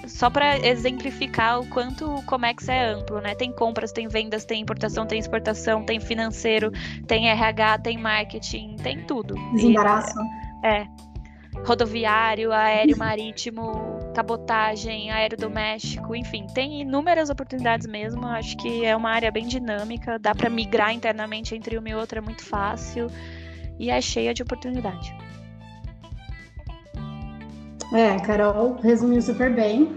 só 0.07 0.31
para 0.31 0.59
exemplificar 0.67 1.61
o 1.61 1.67
quanto 1.67 2.14
o 2.14 2.23
Comex 2.23 2.67
é 2.71 2.93
amplo, 2.93 3.21
né? 3.21 3.35
Tem 3.35 3.53
compras, 3.53 3.93
tem 3.93 4.09
vendas, 4.09 4.47
tem 4.47 4.62
importação, 4.62 5.05
tem 5.05 5.19
exportação, 5.19 5.85
tem 5.85 6.01
financeiro, 6.01 6.73
tem 7.07 7.29
RH, 7.29 7.81
tem 7.81 7.99
marketing, 7.99 8.77
tem 8.77 9.05
tudo. 9.05 9.35
Desembaraço. 9.53 10.19
E, 10.64 10.67
é 10.67 10.89
rodoviário, 11.64 12.52
aéreo 12.52 12.96
marítimo, 12.98 13.98
cabotagem, 14.14 15.11
aéreo 15.11 15.38
doméstico, 15.38 16.14
enfim, 16.14 16.46
tem 16.54 16.82
inúmeras 16.82 17.30
oportunidades 17.30 17.86
mesmo. 17.86 18.26
Acho 18.26 18.57
que 18.57 18.84
é 18.84 18.96
uma 18.96 19.11
área 19.11 19.30
bem 19.30 19.46
dinâmica, 19.46 20.18
dá 20.18 20.34
para 20.34 20.50
migrar 20.50 20.92
internamente 20.92 21.54
entre 21.54 21.76
uma 21.78 21.88
e 21.88 21.94
outra 21.94 22.18
é 22.18 22.22
muito 22.22 22.44
fácil 22.44 23.09
e 23.78 23.90
é 23.90 24.00
cheia 24.00 24.32
de 24.32 24.42
oportunidade. 24.42 25.14
É, 27.92 28.18
Carol 28.20 28.78
resumiu 28.82 29.22
super 29.22 29.54
bem 29.54 29.96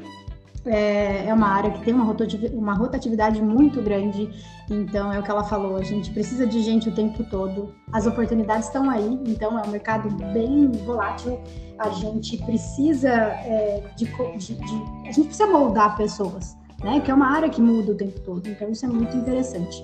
é, 0.66 1.26
é 1.28 1.34
uma 1.34 1.48
área 1.48 1.72
que 1.72 1.84
tem 1.84 1.94
uma 1.94 2.74
rotatividade, 2.74 3.42
muito 3.42 3.82
grande, 3.82 4.30
então 4.70 5.12
é 5.12 5.20
o 5.20 5.24
que 5.24 5.32
ela 5.32 5.44
falou, 5.44 5.78
a 5.78 5.84
gente 5.84 6.12
precisa 6.12 6.46
de 6.46 6.62
gente 6.62 6.90
o 6.90 6.92
tempo 6.94 7.24
todo, 7.26 7.74
as 7.92 8.06
oportunidades 8.06 8.68
estão 8.68 8.90
aí, 8.90 9.20
então 9.26 9.58
é 9.58 9.68
um 9.68 9.72
mercado 9.72 10.10
bem 10.34 10.72
volátil, 10.86 11.40
a 11.78 11.90
gente 11.90 12.38
precisa 12.46 13.10
é, 13.10 13.84
de, 13.96 14.06
de, 14.06 14.56
de, 14.56 15.08
a 15.08 15.12
gente 15.12 15.28
precisa 15.28 15.48
moldar 15.48 15.96
pessoas, 15.96 16.58
né? 16.84 17.00
Que 17.00 17.10
é 17.10 17.14
uma 17.14 17.28
área 17.28 17.50
que 17.50 17.62
muda 17.62 17.94
o 17.94 17.96
tempo 17.96 18.20
todo, 18.22 18.48
então 18.48 18.70
isso 18.70 18.86
é 18.86 18.90
muito 18.90 19.16
interessante. 19.16 19.84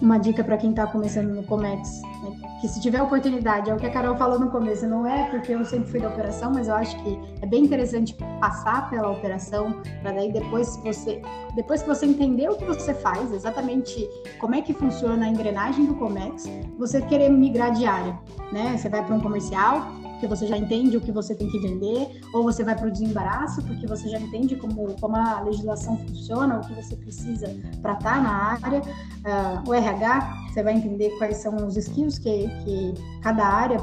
Uma 0.00 0.18
dica 0.18 0.44
para 0.44 0.56
quem 0.56 0.70
está 0.70 0.86
começando 0.86 1.28
no 1.28 1.42
Comex, 1.42 2.02
né? 2.22 2.36
que 2.60 2.68
se 2.68 2.80
tiver 2.80 3.00
oportunidade, 3.02 3.70
é 3.70 3.74
o 3.74 3.76
que 3.76 3.86
a 3.86 3.90
Carol 3.90 4.16
falou 4.16 4.38
no 4.38 4.50
começo, 4.50 4.86
não 4.86 5.06
é 5.06 5.28
porque 5.30 5.52
eu 5.52 5.64
sempre 5.64 5.90
fui 5.90 6.00
da 6.00 6.08
operação, 6.08 6.52
mas 6.52 6.68
eu 6.68 6.74
acho 6.74 6.96
que 7.02 7.18
é 7.40 7.46
bem 7.46 7.64
interessante 7.64 8.14
passar 8.40 8.90
pela 8.90 9.10
operação, 9.10 9.80
para 10.02 10.12
daí 10.12 10.32
depois 10.32 10.76
você, 10.78 11.22
depois 11.54 11.82
que 11.82 11.88
você 11.88 12.06
entender 12.06 12.48
o 12.48 12.56
que 12.56 12.64
você 12.64 12.94
faz, 12.94 13.32
exatamente 13.32 14.08
como 14.38 14.54
é 14.54 14.62
que 14.62 14.72
funciona 14.72 15.26
a 15.26 15.28
engrenagem 15.28 15.86
do 15.86 15.94
Comex, 15.94 16.44
você 16.78 17.00
querer 17.02 17.28
migrar 17.28 17.72
de 17.72 17.86
área, 17.86 18.18
né? 18.52 18.76
Você 18.76 18.88
vai 18.88 19.04
para 19.04 19.14
um 19.14 19.20
comercial, 19.20 19.86
porque 20.18 20.26
você 20.26 20.48
já 20.48 20.58
entende 20.58 20.96
o 20.96 21.00
que 21.00 21.12
você 21.12 21.32
tem 21.32 21.48
que 21.48 21.58
vender, 21.60 22.20
ou 22.34 22.42
você 22.42 22.64
vai 22.64 22.74
para 22.74 22.88
o 22.88 22.90
desembaraço, 22.90 23.62
porque 23.62 23.86
você 23.86 24.08
já 24.08 24.18
entende 24.18 24.56
como, 24.56 25.00
como 25.00 25.14
a 25.14 25.40
legislação 25.42 25.96
funciona, 25.96 26.58
o 26.58 26.60
que 26.60 26.74
você 26.74 26.96
precisa 26.96 27.46
para 27.80 27.92
estar 27.92 28.14
tá 28.14 28.20
na 28.20 28.58
área. 28.60 28.80
Uh, 28.80 29.70
o 29.70 29.74
RH, 29.74 30.48
você 30.48 30.62
vai 30.64 30.74
entender 30.74 31.10
quais 31.18 31.36
são 31.36 31.54
os 31.64 31.76
skills 31.76 32.18
que, 32.18 32.48
que 32.64 32.94
cada 33.22 33.46
área, 33.46 33.78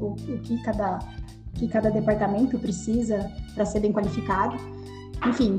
o, 0.00 0.06
o 0.06 0.14
que, 0.14 0.62
cada, 0.62 0.98
que 1.54 1.68
cada 1.68 1.90
departamento 1.90 2.58
precisa 2.58 3.30
para 3.54 3.66
ser 3.66 3.80
bem 3.80 3.92
qualificado. 3.92 4.56
Enfim, 5.28 5.58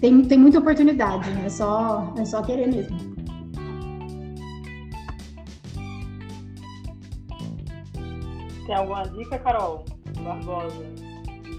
tem, 0.00 0.20
tem 0.22 0.36
muita 0.36 0.58
oportunidade, 0.58 1.30
é 1.44 1.48
só, 1.48 2.12
é 2.16 2.24
só 2.24 2.42
querer 2.42 2.66
mesmo. 2.66 3.09
Tem 8.70 8.76
alguma 8.76 9.02
dica, 9.02 9.36
Carol? 9.36 9.84
Barbosa? 10.20 10.86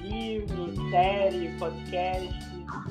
Livro, 0.01 0.73
série, 0.89 1.49
podcast? 1.59 2.29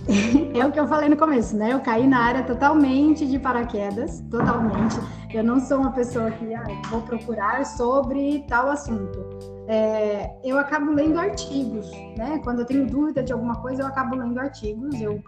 É 0.54 0.66
o 0.66 0.70
que 0.70 0.78
eu 0.78 0.86
falei 0.86 1.08
no 1.08 1.16
começo, 1.16 1.56
né? 1.56 1.72
Eu 1.72 1.80
caí 1.80 2.06
na 2.06 2.18
área 2.18 2.42
totalmente 2.42 3.26
de 3.26 3.38
paraquedas, 3.38 4.20
totalmente. 4.30 4.98
Eu 5.32 5.42
não 5.42 5.58
sou 5.58 5.78
uma 5.78 5.92
pessoa 5.92 6.30
que 6.32 6.52
ah, 6.52 6.64
vou 6.90 7.00
procurar 7.00 7.64
sobre 7.64 8.44
tal 8.46 8.68
assunto. 8.68 9.29
É, 9.72 10.28
eu 10.42 10.58
acabo 10.58 10.90
lendo 10.90 11.16
artigos, 11.16 11.88
né? 12.18 12.40
Quando 12.42 12.60
eu 12.60 12.66
tenho 12.66 12.86
dúvida 12.88 13.22
de 13.22 13.32
alguma 13.32 13.54
coisa, 13.54 13.82
eu 13.82 13.86
acabo 13.86 14.16
lendo 14.16 14.36
artigos. 14.40 15.00
Eu 15.00 15.22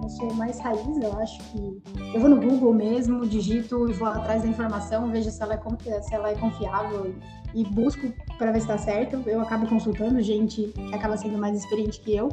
eu 0.00 0.08
sou 0.10 0.32
mais 0.34 0.58
raiz, 0.60 0.96
eu 1.02 1.18
acho 1.18 1.38
que 1.50 1.82
eu 2.14 2.20
vou 2.20 2.30
no 2.30 2.40
Google 2.40 2.72
mesmo, 2.72 3.26
digito 3.26 3.90
e 3.90 3.92
vou 3.92 4.08
atrás 4.08 4.42
da 4.42 4.48
informação, 4.48 5.10
vejo 5.10 5.30
se 5.30 5.42
ela 5.42 5.54
é, 5.54 6.00
se 6.00 6.14
ela 6.14 6.30
é 6.30 6.34
confiável 6.34 7.14
e 7.52 7.64
busco 7.64 8.10
para 8.38 8.52
ver 8.52 8.60
se 8.60 8.70
está 8.70 8.78
certo. 8.78 9.22
Eu 9.26 9.40
acabo 9.40 9.66
consultando 9.66 10.22
gente 10.22 10.72
que 10.74 10.94
acaba 10.94 11.16
sendo 11.16 11.36
mais 11.36 11.58
experiente 11.58 12.00
que 12.00 12.16
eu. 12.16 12.28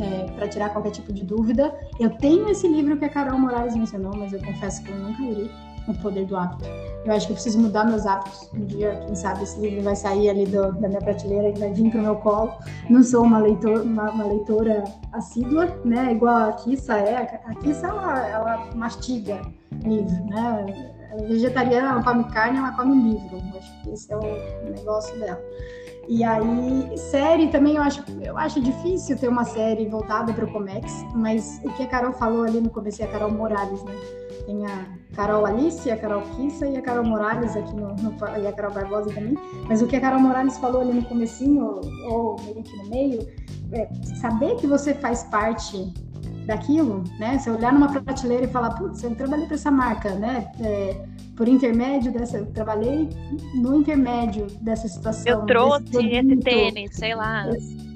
É, 0.00 0.24
para 0.32 0.48
tirar 0.48 0.70
qualquer 0.70 0.90
tipo 0.90 1.12
de 1.12 1.22
dúvida. 1.22 1.78
Eu 2.00 2.08
tenho 2.16 2.48
esse 2.48 2.66
livro 2.66 2.96
que 2.96 3.04
a 3.04 3.10
Carol 3.10 3.38
Moraes 3.38 3.76
mencionou, 3.76 4.16
mas 4.16 4.32
eu 4.32 4.42
confesso 4.42 4.82
que 4.82 4.90
eu 4.90 4.96
nunca 4.96 5.22
li, 5.22 5.50
O 5.88 5.94
Poder 5.94 6.26
do 6.26 6.36
Hábito. 6.36 6.64
Eu 7.04 7.12
acho 7.12 7.26
que 7.26 7.32
eu 7.32 7.34
preciso 7.34 7.58
mudar 7.58 7.84
meus 7.84 8.06
hábitos. 8.06 8.48
Um 8.54 8.64
dia, 8.64 9.02
quem 9.06 9.14
sabe, 9.14 9.42
esse 9.42 9.58
livro 9.60 9.82
vai 9.82 9.96
sair 9.96 10.30
ali 10.30 10.46
do, 10.46 10.72
da 10.72 10.88
minha 10.88 11.00
prateleira 11.00 11.48
e 11.48 11.58
vai 11.58 11.72
vir 11.72 11.90
para 11.90 11.98
o 11.98 12.02
meu 12.02 12.16
colo. 12.16 12.52
Não 12.88 13.02
sou 13.02 13.24
uma, 13.24 13.38
leitor, 13.38 13.82
uma, 13.82 14.10
uma, 14.10 14.24
leitora 14.24 14.84
assídua, 15.12 15.66
né? 15.84 16.12
Igual 16.12 16.50
a 16.50 16.52
Kissa 16.52 16.94
é. 16.94 17.40
A 17.44 17.54
Kissa, 17.56 17.88
ela, 17.88 18.28
ela 18.28 18.68
mastiga 18.76 19.42
livro, 19.84 20.24
né? 20.26 20.92
Ela 21.10 21.24
é 21.24 21.26
vegetariana, 21.26 21.90
ela 21.90 22.02
come 22.04 22.24
carne, 22.30 22.58
ela 22.58 22.72
come 22.72 23.10
livro. 23.10 23.42
Eu 23.52 23.58
acho 23.58 23.82
que 23.82 23.90
esse 23.90 24.12
é 24.12 24.16
o 24.16 24.70
negócio 24.70 25.18
dela. 25.18 25.40
E 26.08 26.24
aí, 26.24 26.98
série 26.98 27.48
também 27.48 27.76
eu 27.76 27.82
acho, 27.82 28.04
eu 28.20 28.36
acho 28.36 28.60
difícil 28.60 29.16
ter 29.16 29.28
uma 29.28 29.44
série 29.44 29.86
voltada 29.86 30.32
para 30.32 30.44
o 30.44 30.52
Comex, 30.52 31.04
mas 31.14 31.60
o 31.64 31.72
que 31.74 31.84
a 31.84 31.86
Carol 31.86 32.12
falou 32.12 32.44
ali 32.44 32.60
no 32.60 32.70
começo, 32.70 33.02
a 33.04 33.06
Carol 33.06 33.30
Morales, 33.30 33.82
né? 33.84 33.92
Tem 34.46 34.66
a 34.66 34.86
Carol 35.14 35.46
Alice, 35.46 35.90
a 35.90 35.96
Carol 35.96 36.22
Kissa 36.22 36.66
e 36.66 36.76
a 36.76 36.82
Carol 36.82 37.04
Morales 37.04 37.56
aqui 37.56 37.74
no, 37.74 37.94
no, 37.94 38.14
e 38.40 38.46
a 38.46 38.52
Carol 38.52 38.72
Barbosa 38.72 39.12
também. 39.12 39.36
Mas 39.68 39.82
o 39.82 39.86
que 39.86 39.96
a 39.96 40.00
Carol 40.00 40.20
Morales 40.20 40.58
falou 40.58 40.80
ali 40.80 40.92
no 40.92 41.04
comecinho, 41.04 41.80
ou 42.08 42.36
meio 42.40 42.60
aqui 42.60 42.76
no 42.76 42.88
meio, 42.88 43.28
é 43.72 43.88
saber 44.20 44.56
que 44.56 44.66
você 44.66 44.94
faz 44.94 45.24
parte 45.24 45.92
daquilo, 46.46 47.04
né? 47.18 47.38
Você 47.38 47.50
olhar 47.50 47.72
numa 47.72 47.88
prateleira 47.88 48.44
e 48.44 48.48
falar, 48.48 48.70
putz, 48.70 49.02
eu 49.02 49.14
trabalhei 49.14 49.46
para 49.46 49.54
essa 49.54 49.70
marca, 49.70 50.10
né? 50.14 50.50
É, 50.60 51.06
por 51.36 51.48
intermédio 51.48 52.12
dessa, 52.12 52.38
eu 52.38 52.46
trabalhei 52.46 53.08
no 53.54 53.76
intermédio 53.76 54.46
dessa 54.60 54.88
situação. 54.88 55.40
Eu 55.40 55.46
trouxe 55.46 55.96
esse 55.96 56.36
tênis, 56.36 56.94
sei 56.94 57.14
lá. 57.14 57.48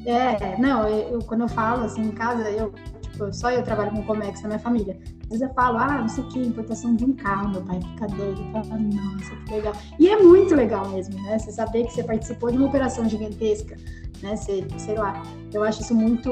É, 0.06 0.56
não, 0.58 0.86
eu, 0.88 1.14
eu, 1.14 1.18
quando 1.20 1.42
eu 1.42 1.48
falo 1.48 1.84
assim 1.84 2.02
em 2.02 2.12
casa, 2.12 2.48
eu 2.50 2.72
tipo, 3.16 3.32
só 3.32 3.50
eu 3.50 3.62
trabalho 3.62 3.90
com 3.90 4.02
Comex 4.04 4.42
na 4.42 4.48
minha 4.48 4.60
família. 4.60 4.96
Vezes 5.28 5.42
eu 5.42 5.52
falo, 5.54 5.78
ah, 5.78 5.98
não 5.98 6.08
sei 6.08 6.22
o 6.22 6.28
que, 6.28 6.38
importação 6.38 6.94
de 6.94 7.04
um 7.04 7.12
carro, 7.12 7.50
meu 7.50 7.62
pai 7.62 7.80
fica 7.80 8.06
doido, 8.06 8.42
fala, 8.52 8.78
nossa, 8.78 9.36
que 9.44 9.54
legal. 9.54 9.72
E 9.98 10.08
é 10.08 10.22
muito 10.22 10.54
legal 10.54 10.88
mesmo, 10.88 11.20
né? 11.22 11.38
Você 11.38 11.50
saber 11.50 11.84
que 11.84 11.94
você 11.94 12.04
participou 12.04 12.50
de 12.50 12.56
uma 12.56 12.68
operação 12.68 13.08
gigantesca, 13.08 13.76
né? 14.22 14.36
Você, 14.36 14.64
sei 14.78 14.94
lá, 14.96 15.20
eu 15.52 15.64
acho 15.64 15.82
isso 15.82 15.94
muito, 15.94 16.30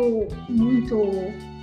muito 0.49 0.97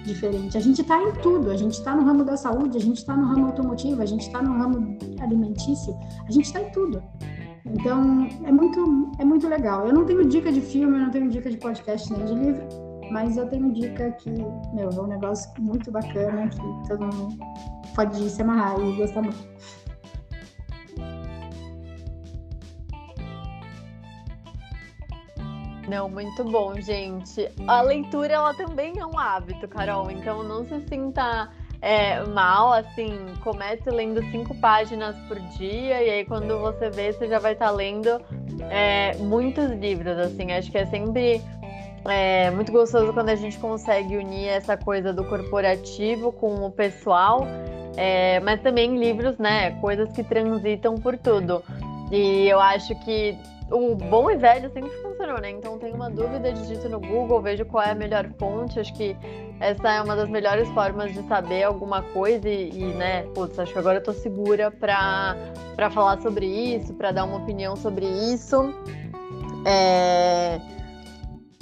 diferente. 0.03 0.57
A 0.57 0.61
gente 0.61 0.81
está 0.81 1.01
em 1.01 1.13
tudo, 1.21 1.51
a 1.51 1.55
gente 1.55 1.73
está 1.73 1.95
no 1.95 2.03
ramo 2.03 2.25
da 2.25 2.35
saúde, 2.35 2.77
a 2.77 2.81
gente 2.81 2.97
está 2.97 3.15
no 3.15 3.25
ramo 3.25 3.45
automotivo, 3.47 4.01
a 4.01 4.05
gente 4.05 4.21
está 4.21 4.41
no 4.41 4.51
ramo 4.57 4.97
alimentício, 5.21 5.97
a 6.27 6.31
gente 6.31 6.45
está 6.45 6.61
em 6.61 6.69
tudo. 6.71 7.01
Então, 7.65 8.27
é 8.43 8.51
muito, 8.51 9.11
é 9.19 9.23
muito 9.23 9.47
legal. 9.47 9.87
Eu 9.87 9.93
não 9.93 10.03
tenho 10.03 10.25
dica 10.27 10.51
de 10.51 10.59
filme, 10.59 10.97
eu 10.97 11.01
não 11.01 11.11
tenho 11.11 11.29
dica 11.29 11.49
de 11.49 11.57
podcast 11.57 12.11
nem 12.11 12.25
de 12.25 12.33
livro, 12.33 12.90
mas 13.11 13.35
eu 13.35 13.47
tenho 13.47 13.71
dica 13.73 14.11
que, 14.11 14.29
meu, 14.29 14.89
é 14.89 15.01
um 15.01 15.07
negócio 15.07 15.51
muito 15.59 15.91
bacana 15.91 16.47
que 16.47 16.87
todo 16.87 17.13
mundo 17.13 17.37
pode 17.93 18.29
se 18.29 18.41
amarrar 18.41 18.79
e 18.79 18.95
gostar 18.95 19.21
muito. 19.21 19.51
Não, 25.89 26.07
muito 26.07 26.45
bom, 26.45 26.79
gente. 26.79 27.49
A 27.67 27.81
leitura, 27.81 28.33
ela 28.33 28.53
também 28.53 28.97
é 28.97 29.05
um 29.05 29.19
hábito, 29.19 29.67
Carol. 29.67 30.09
Então, 30.09 30.41
não 30.41 30.63
se 30.63 30.79
sinta 30.87 31.51
é, 31.81 32.23
mal, 32.27 32.71
assim, 32.71 33.11
comece 33.43 33.89
lendo 33.89 34.23
cinco 34.31 34.55
páginas 34.55 35.17
por 35.27 35.37
dia 35.57 36.01
e 36.01 36.09
aí 36.09 36.25
quando 36.25 36.59
você 36.59 36.89
vê, 36.89 37.11
você 37.11 37.27
já 37.27 37.39
vai 37.39 37.53
estar 37.53 37.65
tá 37.65 37.71
lendo 37.71 38.21
é, 38.69 39.17
muitos 39.17 39.69
livros, 39.71 40.17
assim. 40.17 40.53
Acho 40.53 40.71
que 40.71 40.77
é 40.77 40.85
sempre 40.85 41.41
é, 42.05 42.49
muito 42.51 42.71
gostoso 42.71 43.13
quando 43.13 43.29
a 43.29 43.35
gente 43.35 43.57
consegue 43.59 44.17
unir 44.17 44.47
essa 44.47 44.75
coisa 44.75 45.13
do 45.13 45.23
corporativo 45.23 46.31
com 46.31 46.65
o 46.65 46.71
pessoal, 46.71 47.45
é, 47.95 48.39
mas 48.39 48.61
também 48.61 48.97
livros, 48.97 49.37
né? 49.37 49.71
Coisas 49.79 50.11
que 50.13 50.23
transitam 50.23 50.95
por 50.95 51.17
tudo. 51.17 51.63
E 52.11 52.47
eu 52.47 52.59
acho 52.59 52.95
que 53.03 53.37
o 53.71 53.95
bom 53.95 54.29
e 54.29 54.35
velho 54.35 54.69
sempre 54.73 54.91
funcionou, 55.01 55.39
né? 55.39 55.51
Então 55.51 55.77
tem 55.77 55.93
uma 55.93 56.09
dúvida, 56.09 56.51
digito 56.51 56.89
no 56.89 56.99
Google, 56.99 57.41
vejo 57.41 57.65
qual 57.65 57.83
é 57.83 57.91
a 57.91 57.95
melhor 57.95 58.27
fonte. 58.37 58.79
Acho 58.79 58.93
que 58.93 59.15
essa 59.59 59.89
é 59.89 60.01
uma 60.01 60.15
das 60.15 60.29
melhores 60.29 60.67
formas 60.69 61.13
de 61.13 61.21
saber 61.27 61.63
alguma 61.63 62.01
coisa 62.01 62.49
e, 62.49 62.69
e 62.69 62.85
né, 62.95 63.23
putz, 63.33 63.57
acho 63.59 63.71
que 63.71 63.79
agora 63.79 63.99
eu 63.99 64.03
tô 64.03 64.11
segura 64.11 64.71
para 64.71 65.35
falar 65.91 66.19
sobre 66.21 66.45
isso, 66.45 66.93
para 66.95 67.11
dar 67.11 67.23
uma 67.23 67.37
opinião 67.37 67.75
sobre 67.75 68.05
isso. 68.05 68.73
É... 69.65 70.59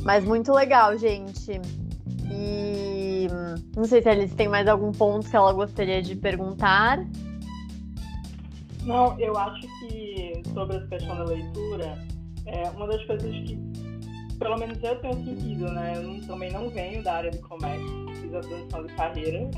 Mas 0.01 0.23
muito 0.23 0.51
legal, 0.53 0.97
gente. 0.97 1.59
E 2.31 3.27
não 3.75 3.85
sei 3.85 4.01
se 4.01 4.09
a 4.09 4.11
Alice 4.11 4.35
tem 4.35 4.47
mais 4.47 4.67
algum 4.67 4.91
ponto 4.91 5.29
que 5.29 5.35
ela 5.35 5.51
gostaria 5.53 6.01
de 6.01 6.15
perguntar. 6.15 7.05
Não, 8.83 9.19
eu 9.19 9.37
acho 9.37 9.61
que 9.61 10.41
sobre 10.53 10.77
essa 10.77 10.87
questão 10.87 11.15
da 11.15 11.23
leitura, 11.25 11.97
é 12.45 12.69
uma 12.69 12.87
das 12.87 13.03
coisas 13.05 13.31
que, 13.31 13.57
pelo 14.39 14.57
menos 14.57 14.81
eu 14.83 14.95
tenho 14.99 15.13
sentido, 15.25 15.71
né? 15.71 15.93
Eu 15.95 16.03
não, 16.03 16.19
também 16.21 16.51
não 16.51 16.69
venho 16.69 17.03
da 17.03 17.15
área 17.15 17.31
de 17.31 17.39
comércio, 17.39 18.07
fiz 18.15 18.33
a 18.33 18.39
transição 18.39 18.85
de 18.85 18.93
carreira, 18.93 19.51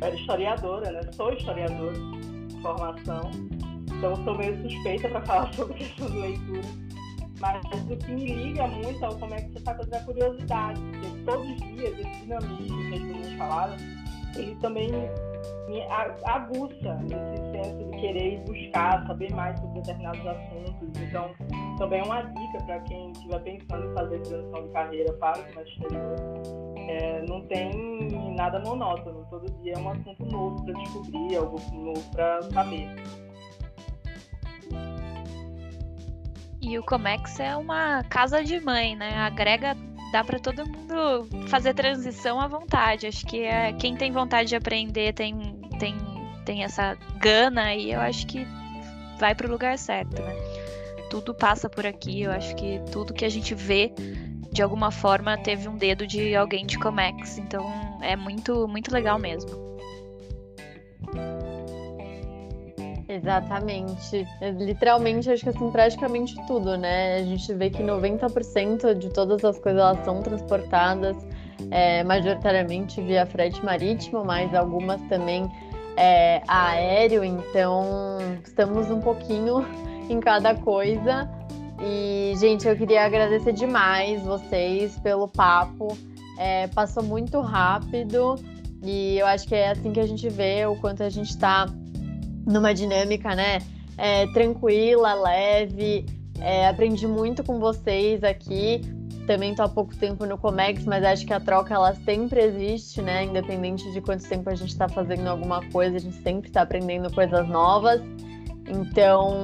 era 0.00 0.14
historiadora, 0.14 0.92
né? 0.92 1.00
Sou 1.12 1.32
historiadora 1.32 1.92
de 1.92 2.62
formação, 2.62 3.30
então 3.96 4.24
sou 4.24 4.38
meio 4.38 4.60
suspeita 4.62 5.08
para 5.08 5.20
falar 5.22 5.52
sobre 5.54 5.74
a 5.74 5.76
questão 5.78 6.10
de 6.10 6.18
leitura. 6.18 6.85
Mas 7.40 7.62
o 7.90 7.96
que 7.96 8.12
me 8.12 8.26
liga 8.26 8.66
muito 8.66 9.04
é 9.04 9.14
como 9.14 9.34
é 9.34 9.40
que 9.42 9.52
você 9.52 9.58
está 9.58 9.74
fazendo 9.74 9.94
a 9.94 10.00
curiosidade, 10.00 10.80
porque 10.80 11.24
todos 11.24 11.50
os 11.50 11.56
dias 11.56 11.98
esse 11.98 12.20
dinamismo 12.22 12.88
que 12.88 12.94
as 12.94 13.00
meninas 13.00 13.32
falaram, 13.34 13.76
ele 14.36 14.54
também 14.56 14.90
me 15.68 15.82
aguça 16.24 16.94
nesse 17.02 17.42
senso 17.52 17.90
de 17.90 17.98
querer 17.98 18.40
buscar, 18.44 19.06
saber 19.06 19.32
mais 19.34 19.58
sobre 19.60 19.80
determinados 19.80 20.26
assuntos. 20.26 21.02
Então, 21.02 21.30
também 21.78 22.00
é 22.00 22.04
uma 22.04 22.22
dica 22.22 22.62
para 22.64 22.80
quem 22.80 23.10
estiver 23.12 23.40
pensando 23.40 23.90
em 23.90 23.94
fazer 23.94 24.20
transição 24.20 24.66
de 24.66 24.72
carreira 24.72 25.12
para 25.14 25.38
o 25.38 25.62
exterior. 25.62 26.16
É, 26.88 27.22
não 27.26 27.40
tem 27.46 27.74
nada 28.36 28.60
monótono, 28.60 29.26
todo 29.28 29.50
dia 29.62 29.74
é 29.74 29.78
um 29.78 29.90
assunto 29.90 30.24
novo 30.26 30.64
para 30.64 30.74
descobrir, 30.74 31.36
algo 31.36 31.60
novo 31.72 32.10
para 32.12 32.42
saber. 32.42 32.88
E 36.66 36.76
o 36.80 36.82
Comex 36.82 37.38
é 37.38 37.56
uma 37.56 38.02
casa 38.02 38.42
de 38.42 38.58
mãe, 38.58 38.96
né? 38.96 39.16
Agrega 39.18 39.76
dá 40.10 40.24
para 40.24 40.40
todo 40.40 40.66
mundo 40.66 41.28
fazer 41.46 41.72
transição 41.74 42.40
à 42.40 42.48
vontade. 42.48 43.06
Acho 43.06 43.24
que 43.24 43.42
é, 43.42 43.72
quem 43.72 43.96
tem 43.96 44.10
vontade 44.10 44.48
de 44.48 44.56
aprender 44.56 45.12
tem, 45.14 45.60
tem, 45.78 45.96
tem 46.44 46.64
essa 46.64 46.98
gana 47.20 47.72
e 47.72 47.92
eu 47.92 48.00
acho 48.00 48.26
que 48.26 48.44
vai 49.16 49.32
para 49.32 49.46
o 49.46 49.50
lugar 49.50 49.78
certo, 49.78 50.20
né? 50.20 50.34
Tudo 51.08 51.32
passa 51.32 51.70
por 51.70 51.86
aqui. 51.86 52.22
Eu 52.22 52.32
acho 52.32 52.56
que 52.56 52.80
tudo 52.90 53.14
que 53.14 53.24
a 53.24 53.28
gente 53.28 53.54
vê 53.54 53.92
de 54.50 54.60
alguma 54.60 54.90
forma 54.90 55.38
teve 55.38 55.68
um 55.68 55.76
dedo 55.76 56.04
de 56.04 56.34
alguém 56.34 56.66
de 56.66 56.80
Comex. 56.80 57.38
Então 57.38 57.64
é 58.02 58.16
muito 58.16 58.66
muito 58.66 58.92
legal 58.92 59.20
mesmo. 59.20 59.65
Exatamente. 63.16 64.26
É, 64.40 64.50
literalmente, 64.50 65.30
acho 65.30 65.42
que 65.42 65.48
assim, 65.48 65.70
praticamente 65.70 66.36
tudo, 66.46 66.76
né? 66.76 67.16
A 67.16 67.22
gente 67.22 67.52
vê 67.54 67.70
que 67.70 67.82
90% 67.82 68.94
de 68.94 69.08
todas 69.10 69.44
as 69.44 69.58
coisas 69.58 69.80
elas 69.80 70.04
são 70.04 70.22
transportadas 70.22 71.16
é, 71.70 72.04
majoritariamente 72.04 73.00
via 73.00 73.24
frete 73.26 73.64
marítimo, 73.64 74.24
mas 74.24 74.54
algumas 74.54 75.00
também 75.08 75.50
é, 75.96 76.42
aéreo, 76.46 77.24
então 77.24 78.18
estamos 78.44 78.90
um 78.90 79.00
pouquinho 79.00 79.64
em 80.10 80.20
cada 80.20 80.54
coisa. 80.54 81.28
E, 81.80 82.34
gente, 82.38 82.66
eu 82.66 82.76
queria 82.76 83.04
agradecer 83.04 83.52
demais 83.52 84.22
vocês 84.22 84.98
pelo 85.00 85.28
papo. 85.28 85.96
É, 86.38 86.66
passou 86.68 87.02
muito 87.02 87.40
rápido 87.40 88.36
e 88.82 89.18
eu 89.18 89.26
acho 89.26 89.48
que 89.48 89.54
é 89.54 89.70
assim 89.70 89.90
que 89.90 90.00
a 90.00 90.06
gente 90.06 90.28
vê 90.28 90.66
o 90.66 90.76
quanto 90.76 91.02
a 91.02 91.08
gente 91.08 91.30
está 91.30 91.66
numa 92.46 92.72
dinâmica, 92.72 93.34
né? 93.34 93.58
É, 93.98 94.26
tranquila, 94.28 95.14
leve. 95.14 96.06
É, 96.40 96.68
aprendi 96.68 97.06
muito 97.06 97.42
com 97.42 97.58
vocês 97.58 98.22
aqui. 98.22 98.80
Também 99.26 99.50
estou 99.50 99.66
há 99.66 99.68
pouco 99.68 99.94
tempo 99.96 100.24
no 100.24 100.38
Comex, 100.38 100.84
mas 100.84 101.02
acho 101.02 101.26
que 101.26 101.32
a 101.32 101.40
troca 101.40 101.74
ela 101.74 101.92
sempre 101.94 102.40
existe, 102.40 103.02
né? 103.02 103.24
Independente 103.24 103.90
de 103.92 104.00
quanto 104.00 104.26
tempo 104.28 104.48
a 104.48 104.54
gente 104.54 104.70
está 104.70 104.88
fazendo 104.88 105.26
alguma 105.26 105.60
coisa, 105.70 105.96
a 105.96 106.00
gente 106.00 106.22
sempre 106.22 106.48
está 106.48 106.62
aprendendo 106.62 107.12
coisas 107.12 107.48
novas. 107.48 108.00
Então, 108.68 109.34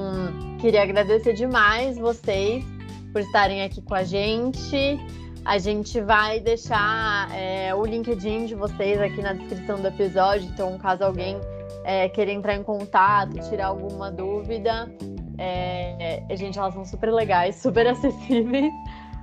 queria 0.59 0.83
agradecer 0.83 1.33
demais 1.33 1.97
vocês 1.97 2.63
por 3.11 3.21
estarem 3.21 3.61
aqui 3.63 3.81
com 3.81 3.93
a 3.93 4.03
gente. 4.03 4.97
A 5.43 5.57
gente 5.57 5.99
vai 5.99 6.39
deixar 6.39 7.29
é, 7.35 7.75
o 7.75 7.85
LinkedIn 7.85 8.45
de 8.45 8.55
vocês 8.55 8.99
aqui 9.01 9.21
na 9.21 9.33
descrição 9.33 9.81
do 9.81 9.87
episódio, 9.87 10.47
então 10.47 10.77
caso 10.77 11.03
alguém 11.03 11.37
é, 11.83 12.09
queira 12.09 12.31
entrar 12.31 12.55
em 12.55 12.63
contato, 12.63 13.39
tirar 13.49 13.67
alguma 13.67 14.11
dúvida, 14.11 14.91
é, 15.37 16.23
gente, 16.35 16.57
elas 16.57 16.73
são 16.73 16.85
super 16.85 17.11
legais, 17.11 17.55
super 17.61 17.87
acessíveis. 17.87 18.71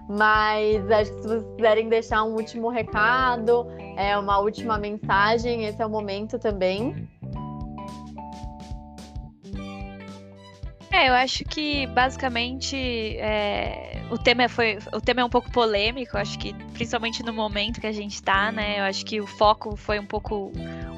Mas 0.08 0.90
acho 0.90 1.14
que 1.14 1.22
se 1.22 1.28
vocês 1.28 1.44
quiserem 1.54 1.88
deixar 1.88 2.24
um 2.24 2.34
último 2.34 2.68
recado, 2.68 3.68
é 3.96 4.18
uma 4.18 4.38
última 4.40 4.76
mensagem, 4.76 5.66
esse 5.66 5.80
é 5.80 5.86
o 5.86 5.90
momento 5.90 6.36
também. 6.36 7.08
É, 10.92 11.08
eu 11.08 11.14
acho 11.14 11.44
que 11.44 11.86
basicamente 11.86 12.76
é, 13.18 14.02
o 14.10 14.18
tema 14.18 14.48
foi 14.48 14.78
o 14.92 15.00
tema 15.00 15.20
é 15.20 15.24
um 15.24 15.30
pouco 15.30 15.48
polêmico. 15.52 16.18
acho 16.18 16.36
que 16.36 16.52
principalmente 16.74 17.22
no 17.22 17.32
momento 17.32 17.80
que 17.80 17.86
a 17.86 17.92
gente 17.92 18.14
está, 18.14 18.50
né? 18.50 18.80
Eu 18.80 18.84
acho 18.84 19.06
que 19.06 19.20
o 19.20 19.26
foco 19.26 19.76
foi 19.76 20.00
um 20.00 20.06
pouco 20.06 20.50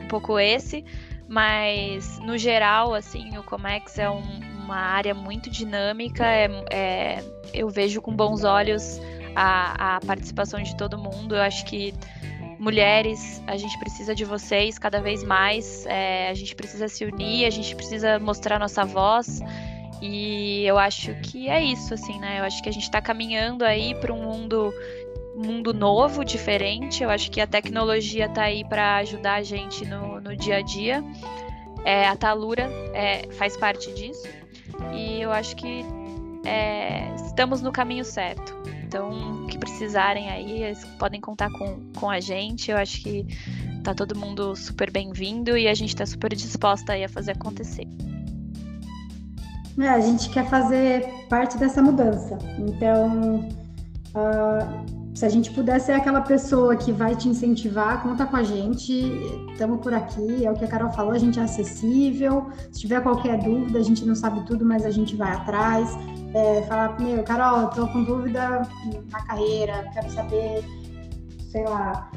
um 0.02 0.08
pouco 0.08 0.38
esse, 0.38 0.82
mas 1.28 2.18
no 2.20 2.36
geral, 2.36 2.94
assim, 2.94 3.36
o 3.38 3.42
Comex 3.42 3.98
é 3.98 4.10
um, 4.10 4.22
uma 4.64 4.76
área 4.76 5.14
muito 5.14 5.50
dinâmica. 5.50 6.24
É, 6.26 6.48
é, 6.70 7.24
eu 7.52 7.68
vejo 7.68 8.00
com 8.00 8.14
bons 8.14 8.44
olhos 8.44 9.00
a, 9.34 9.96
a 9.96 10.00
participação 10.00 10.62
de 10.62 10.76
todo 10.76 10.98
mundo. 10.98 11.34
Eu 11.36 11.42
acho 11.42 11.64
que 11.64 11.94
mulheres, 12.58 13.42
a 13.46 13.56
gente 13.56 13.76
precisa 13.78 14.14
de 14.14 14.24
vocês 14.24 14.78
cada 14.78 15.00
vez 15.00 15.24
mais. 15.24 15.84
É, 15.86 16.28
a 16.28 16.34
gente 16.34 16.54
precisa 16.54 16.88
se 16.88 17.04
unir, 17.04 17.44
a 17.44 17.50
gente 17.50 17.74
precisa 17.74 18.18
mostrar 18.18 18.58
nossa 18.58 18.84
voz. 18.84 19.40
E 20.00 20.64
eu 20.64 20.78
acho 20.78 21.14
que 21.22 21.48
é 21.48 21.62
isso, 21.62 21.94
assim, 21.94 22.18
né? 22.18 22.40
Eu 22.40 22.44
acho 22.44 22.62
que 22.62 22.68
a 22.68 22.72
gente 22.72 22.84
está 22.84 23.00
caminhando 23.00 23.64
aí 23.64 23.94
para 23.94 24.12
um 24.12 24.22
mundo 24.22 24.72
mundo 25.34 25.72
novo, 25.72 26.24
diferente. 26.24 27.02
Eu 27.02 27.10
acho 27.10 27.30
que 27.30 27.40
a 27.40 27.46
tecnologia 27.46 28.26
está 28.26 28.42
aí 28.42 28.64
para 28.64 28.96
ajudar 28.96 29.34
a 29.34 29.42
gente 29.42 29.84
no, 29.86 30.11
no 30.32 30.36
dia 30.36 30.56
a 30.56 30.62
dia. 30.62 31.04
É, 31.84 32.08
a 32.08 32.16
Talura 32.16 32.64
é, 32.94 33.28
faz 33.32 33.56
parte 33.56 33.92
disso. 33.92 34.26
E 34.94 35.20
eu 35.20 35.30
acho 35.30 35.54
que 35.56 35.84
é, 36.44 37.14
estamos 37.26 37.60
no 37.60 37.70
caminho 37.70 38.04
certo. 38.04 38.54
Então, 38.84 39.46
que 39.46 39.58
precisarem 39.58 40.28
aí, 40.28 40.62
eles 40.62 40.84
podem 40.98 41.20
contar 41.20 41.50
com, 41.50 41.80
com 41.98 42.10
a 42.10 42.20
gente. 42.20 42.70
Eu 42.70 42.76
acho 42.76 43.02
que 43.02 43.26
tá 43.82 43.94
todo 43.94 44.16
mundo 44.16 44.54
super 44.56 44.90
bem-vindo 44.90 45.56
e 45.56 45.68
a 45.68 45.74
gente 45.74 45.90
está 45.90 46.06
super 46.06 46.34
disposta 46.34 46.92
aí 46.92 47.04
a 47.04 47.08
fazer 47.08 47.32
acontecer. 47.32 47.86
É, 49.78 49.88
a 49.88 50.00
gente 50.00 50.28
quer 50.28 50.48
fazer 50.48 51.08
parte 51.28 51.56
dessa 51.56 51.80
mudança. 51.82 52.38
Então, 52.58 53.48
uh, 54.14 54.91
se 55.14 55.26
a 55.26 55.28
gente 55.28 55.50
puder 55.50 55.78
ser 55.78 55.92
aquela 55.92 56.22
pessoa 56.22 56.74
que 56.74 56.90
vai 56.90 57.14
te 57.14 57.28
incentivar, 57.28 58.02
conta 58.02 58.24
com 58.24 58.36
a 58.36 58.42
gente, 58.42 58.92
estamos 59.52 59.80
por 59.80 59.92
aqui, 59.92 60.44
é 60.44 60.50
o 60.50 60.54
que 60.54 60.64
a 60.64 60.68
Carol 60.68 60.90
falou, 60.90 61.12
a 61.12 61.18
gente 61.18 61.38
é 61.38 61.42
acessível, 61.42 62.46
se 62.70 62.80
tiver 62.80 63.02
qualquer 63.02 63.38
dúvida, 63.38 63.78
a 63.78 63.82
gente 63.82 64.06
não 64.06 64.14
sabe 64.14 64.44
tudo, 64.46 64.64
mas 64.64 64.86
a 64.86 64.90
gente 64.90 65.14
vai 65.14 65.30
atrás, 65.30 65.96
é, 66.34 66.62
falar, 66.62 66.98
meu, 66.98 67.22
Carol, 67.24 67.68
estou 67.68 67.88
com 67.88 68.04
dúvida 68.04 68.62
na 69.10 69.20
carreira, 69.26 69.84
quero 69.92 70.10
saber, 70.10 70.64
sei 71.50 71.64
lá, 71.64 72.10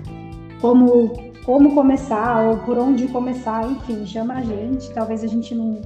como, 0.62 1.12
como 1.44 1.76
começar, 1.76 2.44
ou 2.48 2.58
por 2.60 2.78
onde 2.78 3.10
começar, 3.10 3.70
enfim, 3.70 4.06
chama 4.06 4.36
a 4.36 4.42
gente, 4.42 4.90
talvez 4.94 5.22
a 5.22 5.28
gente 5.28 5.54
não 5.54 5.82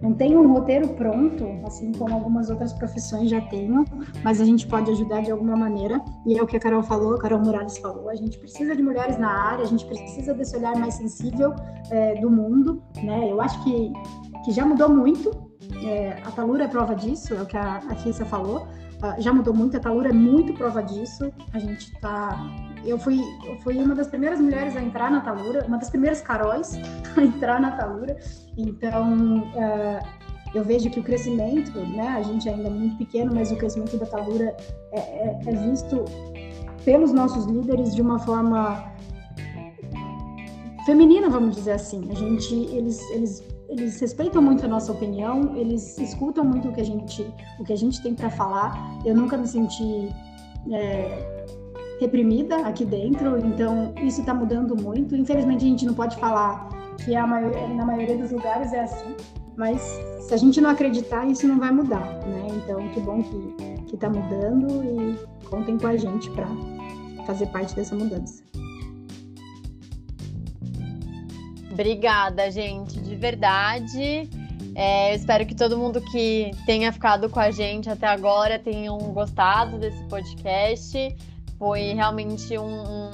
não 0.00 0.14
tem 0.14 0.36
um 0.36 0.52
roteiro 0.52 0.88
pronto, 0.90 1.44
assim 1.66 1.90
como 1.92 2.14
algumas 2.14 2.50
outras 2.50 2.72
profissões 2.72 3.30
já 3.30 3.40
tenham, 3.40 3.84
mas 4.22 4.40
a 4.40 4.44
gente 4.44 4.66
pode 4.66 4.90
ajudar 4.92 5.22
de 5.22 5.30
alguma 5.30 5.56
maneira. 5.56 6.00
E 6.24 6.38
é 6.38 6.42
o 6.42 6.46
que 6.46 6.56
a 6.56 6.60
Carol 6.60 6.82
falou, 6.82 7.14
a 7.14 7.18
Carol 7.18 7.40
Morales 7.40 7.78
falou: 7.78 8.08
a 8.08 8.14
gente 8.14 8.38
precisa 8.38 8.76
de 8.76 8.82
mulheres 8.82 9.18
na 9.18 9.30
área, 9.30 9.64
a 9.64 9.66
gente 9.66 9.84
precisa 9.86 10.32
desse 10.34 10.56
olhar 10.56 10.76
mais 10.76 10.94
sensível 10.94 11.52
é, 11.90 12.20
do 12.20 12.30
mundo, 12.30 12.82
né? 13.02 13.30
Eu 13.30 13.40
acho 13.40 13.62
que, 13.64 13.92
que 14.44 14.52
já 14.52 14.64
mudou 14.64 14.88
muito. 14.88 15.48
É, 15.84 16.22
a 16.24 16.30
Talura 16.30 16.64
é 16.64 16.68
prova 16.68 16.94
disso, 16.94 17.34
é 17.34 17.42
o 17.42 17.46
que 17.46 17.56
a, 17.56 17.76
a 17.76 17.94
Kissa 17.96 18.24
falou. 18.24 18.68
Uh, 18.98 19.20
já 19.20 19.32
mudou 19.32 19.54
muito, 19.54 19.76
a 19.76 19.80
Talura 19.80 20.08
é 20.08 20.12
muito 20.12 20.54
prova 20.54 20.82
disso. 20.82 21.30
A 21.52 21.58
gente 21.58 21.92
está 21.92 22.36
eu 22.84 22.98
fui, 22.98 23.20
eu 23.44 23.56
fui 23.58 23.76
uma 23.78 23.94
das 23.94 24.06
primeiras 24.06 24.40
mulheres 24.40 24.76
a 24.76 24.82
entrar 24.82 25.10
na 25.10 25.20
Talura, 25.20 25.64
uma 25.66 25.78
das 25.78 25.90
primeiras 25.90 26.20
Caróis 26.20 26.78
a 27.16 27.22
entrar 27.22 27.60
na 27.60 27.72
Talura. 27.72 28.16
Então, 28.58 29.38
uh, 29.38 30.06
eu 30.52 30.64
vejo 30.64 30.90
que 30.90 30.98
o 30.98 31.02
crescimento, 31.02 31.78
né, 31.78 32.08
a 32.08 32.22
gente 32.22 32.48
ainda 32.48 32.68
é 32.68 32.70
muito 32.70 32.96
pequeno, 32.96 33.32
mas 33.32 33.52
o 33.52 33.56
crescimento 33.56 33.96
da 33.96 34.06
Talura 34.06 34.56
é, 34.92 34.98
é, 34.98 35.38
é 35.46 35.52
visto 35.68 36.04
pelos 36.84 37.12
nossos 37.12 37.44
líderes 37.46 37.94
de 37.94 38.02
uma 38.02 38.18
forma 38.18 38.92
feminina, 40.84 41.28
vamos 41.28 41.54
dizer 41.54 41.72
assim. 41.72 42.10
A 42.10 42.14
gente, 42.14 42.54
eles, 42.74 43.00
eles, 43.10 43.44
eles 43.68 44.00
respeitam 44.00 44.40
muito 44.40 44.64
a 44.64 44.68
nossa 44.68 44.90
opinião, 44.90 45.54
eles 45.56 45.98
escutam 45.98 46.44
muito 46.44 46.68
o 46.68 46.72
que 46.72 46.80
a 46.80 46.84
gente, 46.84 47.22
o 47.60 47.64
que 47.64 47.72
a 47.72 47.76
gente 47.76 48.02
tem 48.02 48.14
para 48.14 48.30
falar. 48.30 48.98
Eu 49.04 49.14
nunca 49.14 49.36
me 49.36 49.46
senti 49.46 50.08
é, 50.72 51.46
reprimida 52.00 52.66
aqui 52.66 52.84
dentro, 52.84 53.38
então 53.38 53.92
isso 54.02 54.20
está 54.20 54.32
mudando 54.32 54.74
muito. 54.82 55.14
Infelizmente 55.14 55.64
a 55.64 55.68
gente 55.68 55.86
não 55.86 55.94
pode 55.94 56.16
falar 56.16 56.77
que 57.04 57.14
a 57.16 57.26
maioria, 57.26 57.68
na 57.68 57.84
maioria 57.84 58.16
dos 58.16 58.30
lugares 58.30 58.72
é 58.72 58.80
assim, 58.80 59.16
mas 59.56 59.80
se 60.20 60.34
a 60.34 60.36
gente 60.36 60.60
não 60.60 60.70
acreditar, 60.70 61.26
isso 61.26 61.46
não 61.46 61.58
vai 61.58 61.70
mudar, 61.70 62.04
né? 62.26 62.46
Então 62.50 62.88
que 62.90 63.00
bom 63.00 63.22
que 63.22 63.78
que 63.88 63.94
está 63.94 64.08
mudando 64.08 64.84
e 64.84 65.46
contem 65.46 65.78
com 65.78 65.86
a 65.86 65.96
gente 65.96 66.30
para 66.30 66.46
fazer 67.26 67.46
parte 67.46 67.74
dessa 67.74 67.96
mudança. 67.96 68.42
Obrigada, 71.72 72.50
gente, 72.50 73.00
de 73.00 73.16
verdade. 73.16 74.28
É, 74.74 75.12
eu 75.12 75.16
espero 75.16 75.46
que 75.46 75.54
todo 75.54 75.78
mundo 75.78 76.00
que 76.00 76.50
tenha 76.66 76.92
ficado 76.92 77.28
com 77.28 77.40
a 77.40 77.50
gente 77.50 77.88
até 77.88 78.06
agora 78.06 78.58
tenham 78.58 78.98
gostado 78.98 79.78
desse 79.78 80.02
podcast. 80.04 81.16
Foi 81.58 81.94
realmente 81.94 82.56
um, 82.58 82.82
um, 82.82 83.10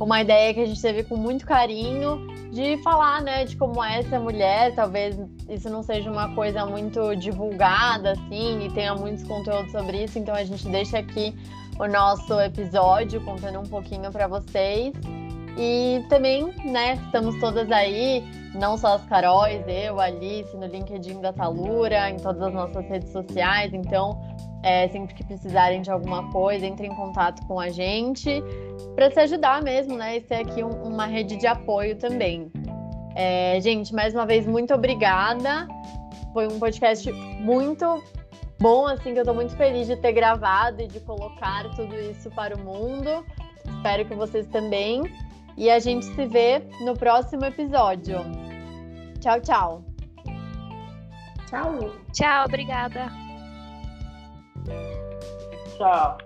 uma 0.00 0.20
ideia 0.20 0.52
que 0.52 0.60
a 0.60 0.66
gente 0.66 0.80
teve 0.80 1.04
com 1.04 1.16
muito 1.16 1.46
carinho 1.46 2.33
de 2.54 2.80
falar, 2.82 3.20
né, 3.20 3.44
de 3.44 3.56
como 3.56 3.82
é 3.82 4.02
ser 4.02 4.20
mulher. 4.20 4.74
Talvez 4.74 5.18
isso 5.48 5.68
não 5.68 5.82
seja 5.82 6.10
uma 6.10 6.32
coisa 6.34 6.64
muito 6.64 7.16
divulgada, 7.16 8.12
assim, 8.12 8.64
e 8.64 8.70
tenha 8.70 8.94
muitos 8.94 9.24
conteúdos 9.24 9.72
sobre 9.72 10.04
isso. 10.04 10.18
Então 10.18 10.34
a 10.34 10.44
gente 10.44 10.66
deixa 10.68 10.98
aqui 10.98 11.34
o 11.78 11.86
nosso 11.88 12.40
episódio 12.40 13.20
contando 13.22 13.58
um 13.58 13.64
pouquinho 13.64 14.10
para 14.12 14.28
vocês. 14.28 14.94
E 15.58 16.04
também, 16.08 16.52
né, 16.64 16.94
estamos 17.06 17.38
todas 17.40 17.70
aí, 17.70 18.24
não 18.54 18.76
só 18.76 18.94
as 18.94 19.04
Caróis, 19.06 19.62
eu, 19.66 20.00
Alice, 20.00 20.56
no 20.56 20.66
LinkedIn 20.66 21.20
da 21.20 21.32
Talura, 21.32 22.10
em 22.10 22.16
todas 22.16 22.42
as 22.42 22.54
nossas 22.54 22.84
redes 22.86 23.10
sociais. 23.10 23.72
Então, 23.74 24.20
é, 24.64 24.88
sempre 24.88 25.14
que 25.14 25.22
precisarem 25.22 25.82
de 25.82 25.90
alguma 25.90 26.30
coisa, 26.32 26.66
entrem 26.66 26.90
em 26.90 26.94
contato 26.96 27.46
com 27.46 27.60
a 27.60 27.68
gente 27.68 28.42
para 28.94 29.10
se 29.10 29.20
ajudar 29.20 29.62
mesmo, 29.62 29.94
né? 29.94 30.16
E 30.16 30.22
ser 30.22 30.36
aqui 30.36 30.64
um, 30.64 30.70
uma 30.84 31.04
rede 31.04 31.36
de 31.36 31.46
apoio 31.46 31.96
também. 31.96 32.50
É, 33.14 33.60
gente, 33.60 33.94
mais 33.94 34.14
uma 34.14 34.24
vez, 34.24 34.46
muito 34.46 34.72
obrigada. 34.72 35.68
Foi 36.32 36.48
um 36.48 36.58
podcast 36.58 37.12
muito 37.12 38.02
bom, 38.58 38.86
assim, 38.86 39.12
que 39.12 39.18
eu 39.18 39.22
estou 39.22 39.34
muito 39.34 39.54
feliz 39.54 39.86
de 39.86 39.96
ter 39.96 40.12
gravado 40.12 40.80
e 40.80 40.88
de 40.88 40.98
colocar 41.00 41.64
tudo 41.76 41.94
isso 41.94 42.30
para 42.30 42.56
o 42.56 42.58
mundo. 42.58 43.22
Espero 43.66 44.06
que 44.06 44.14
vocês 44.14 44.46
também. 44.46 45.02
E 45.58 45.70
a 45.70 45.78
gente 45.78 46.06
se 46.06 46.26
vê 46.26 46.62
no 46.80 46.96
próximo 46.96 47.44
episódio. 47.44 48.18
Tchau, 49.20 49.40
tchau. 49.42 49.84
Tchau. 51.50 51.90
Tchau, 52.12 52.46
obrigada 52.46 53.23
tchau. 55.78 56.18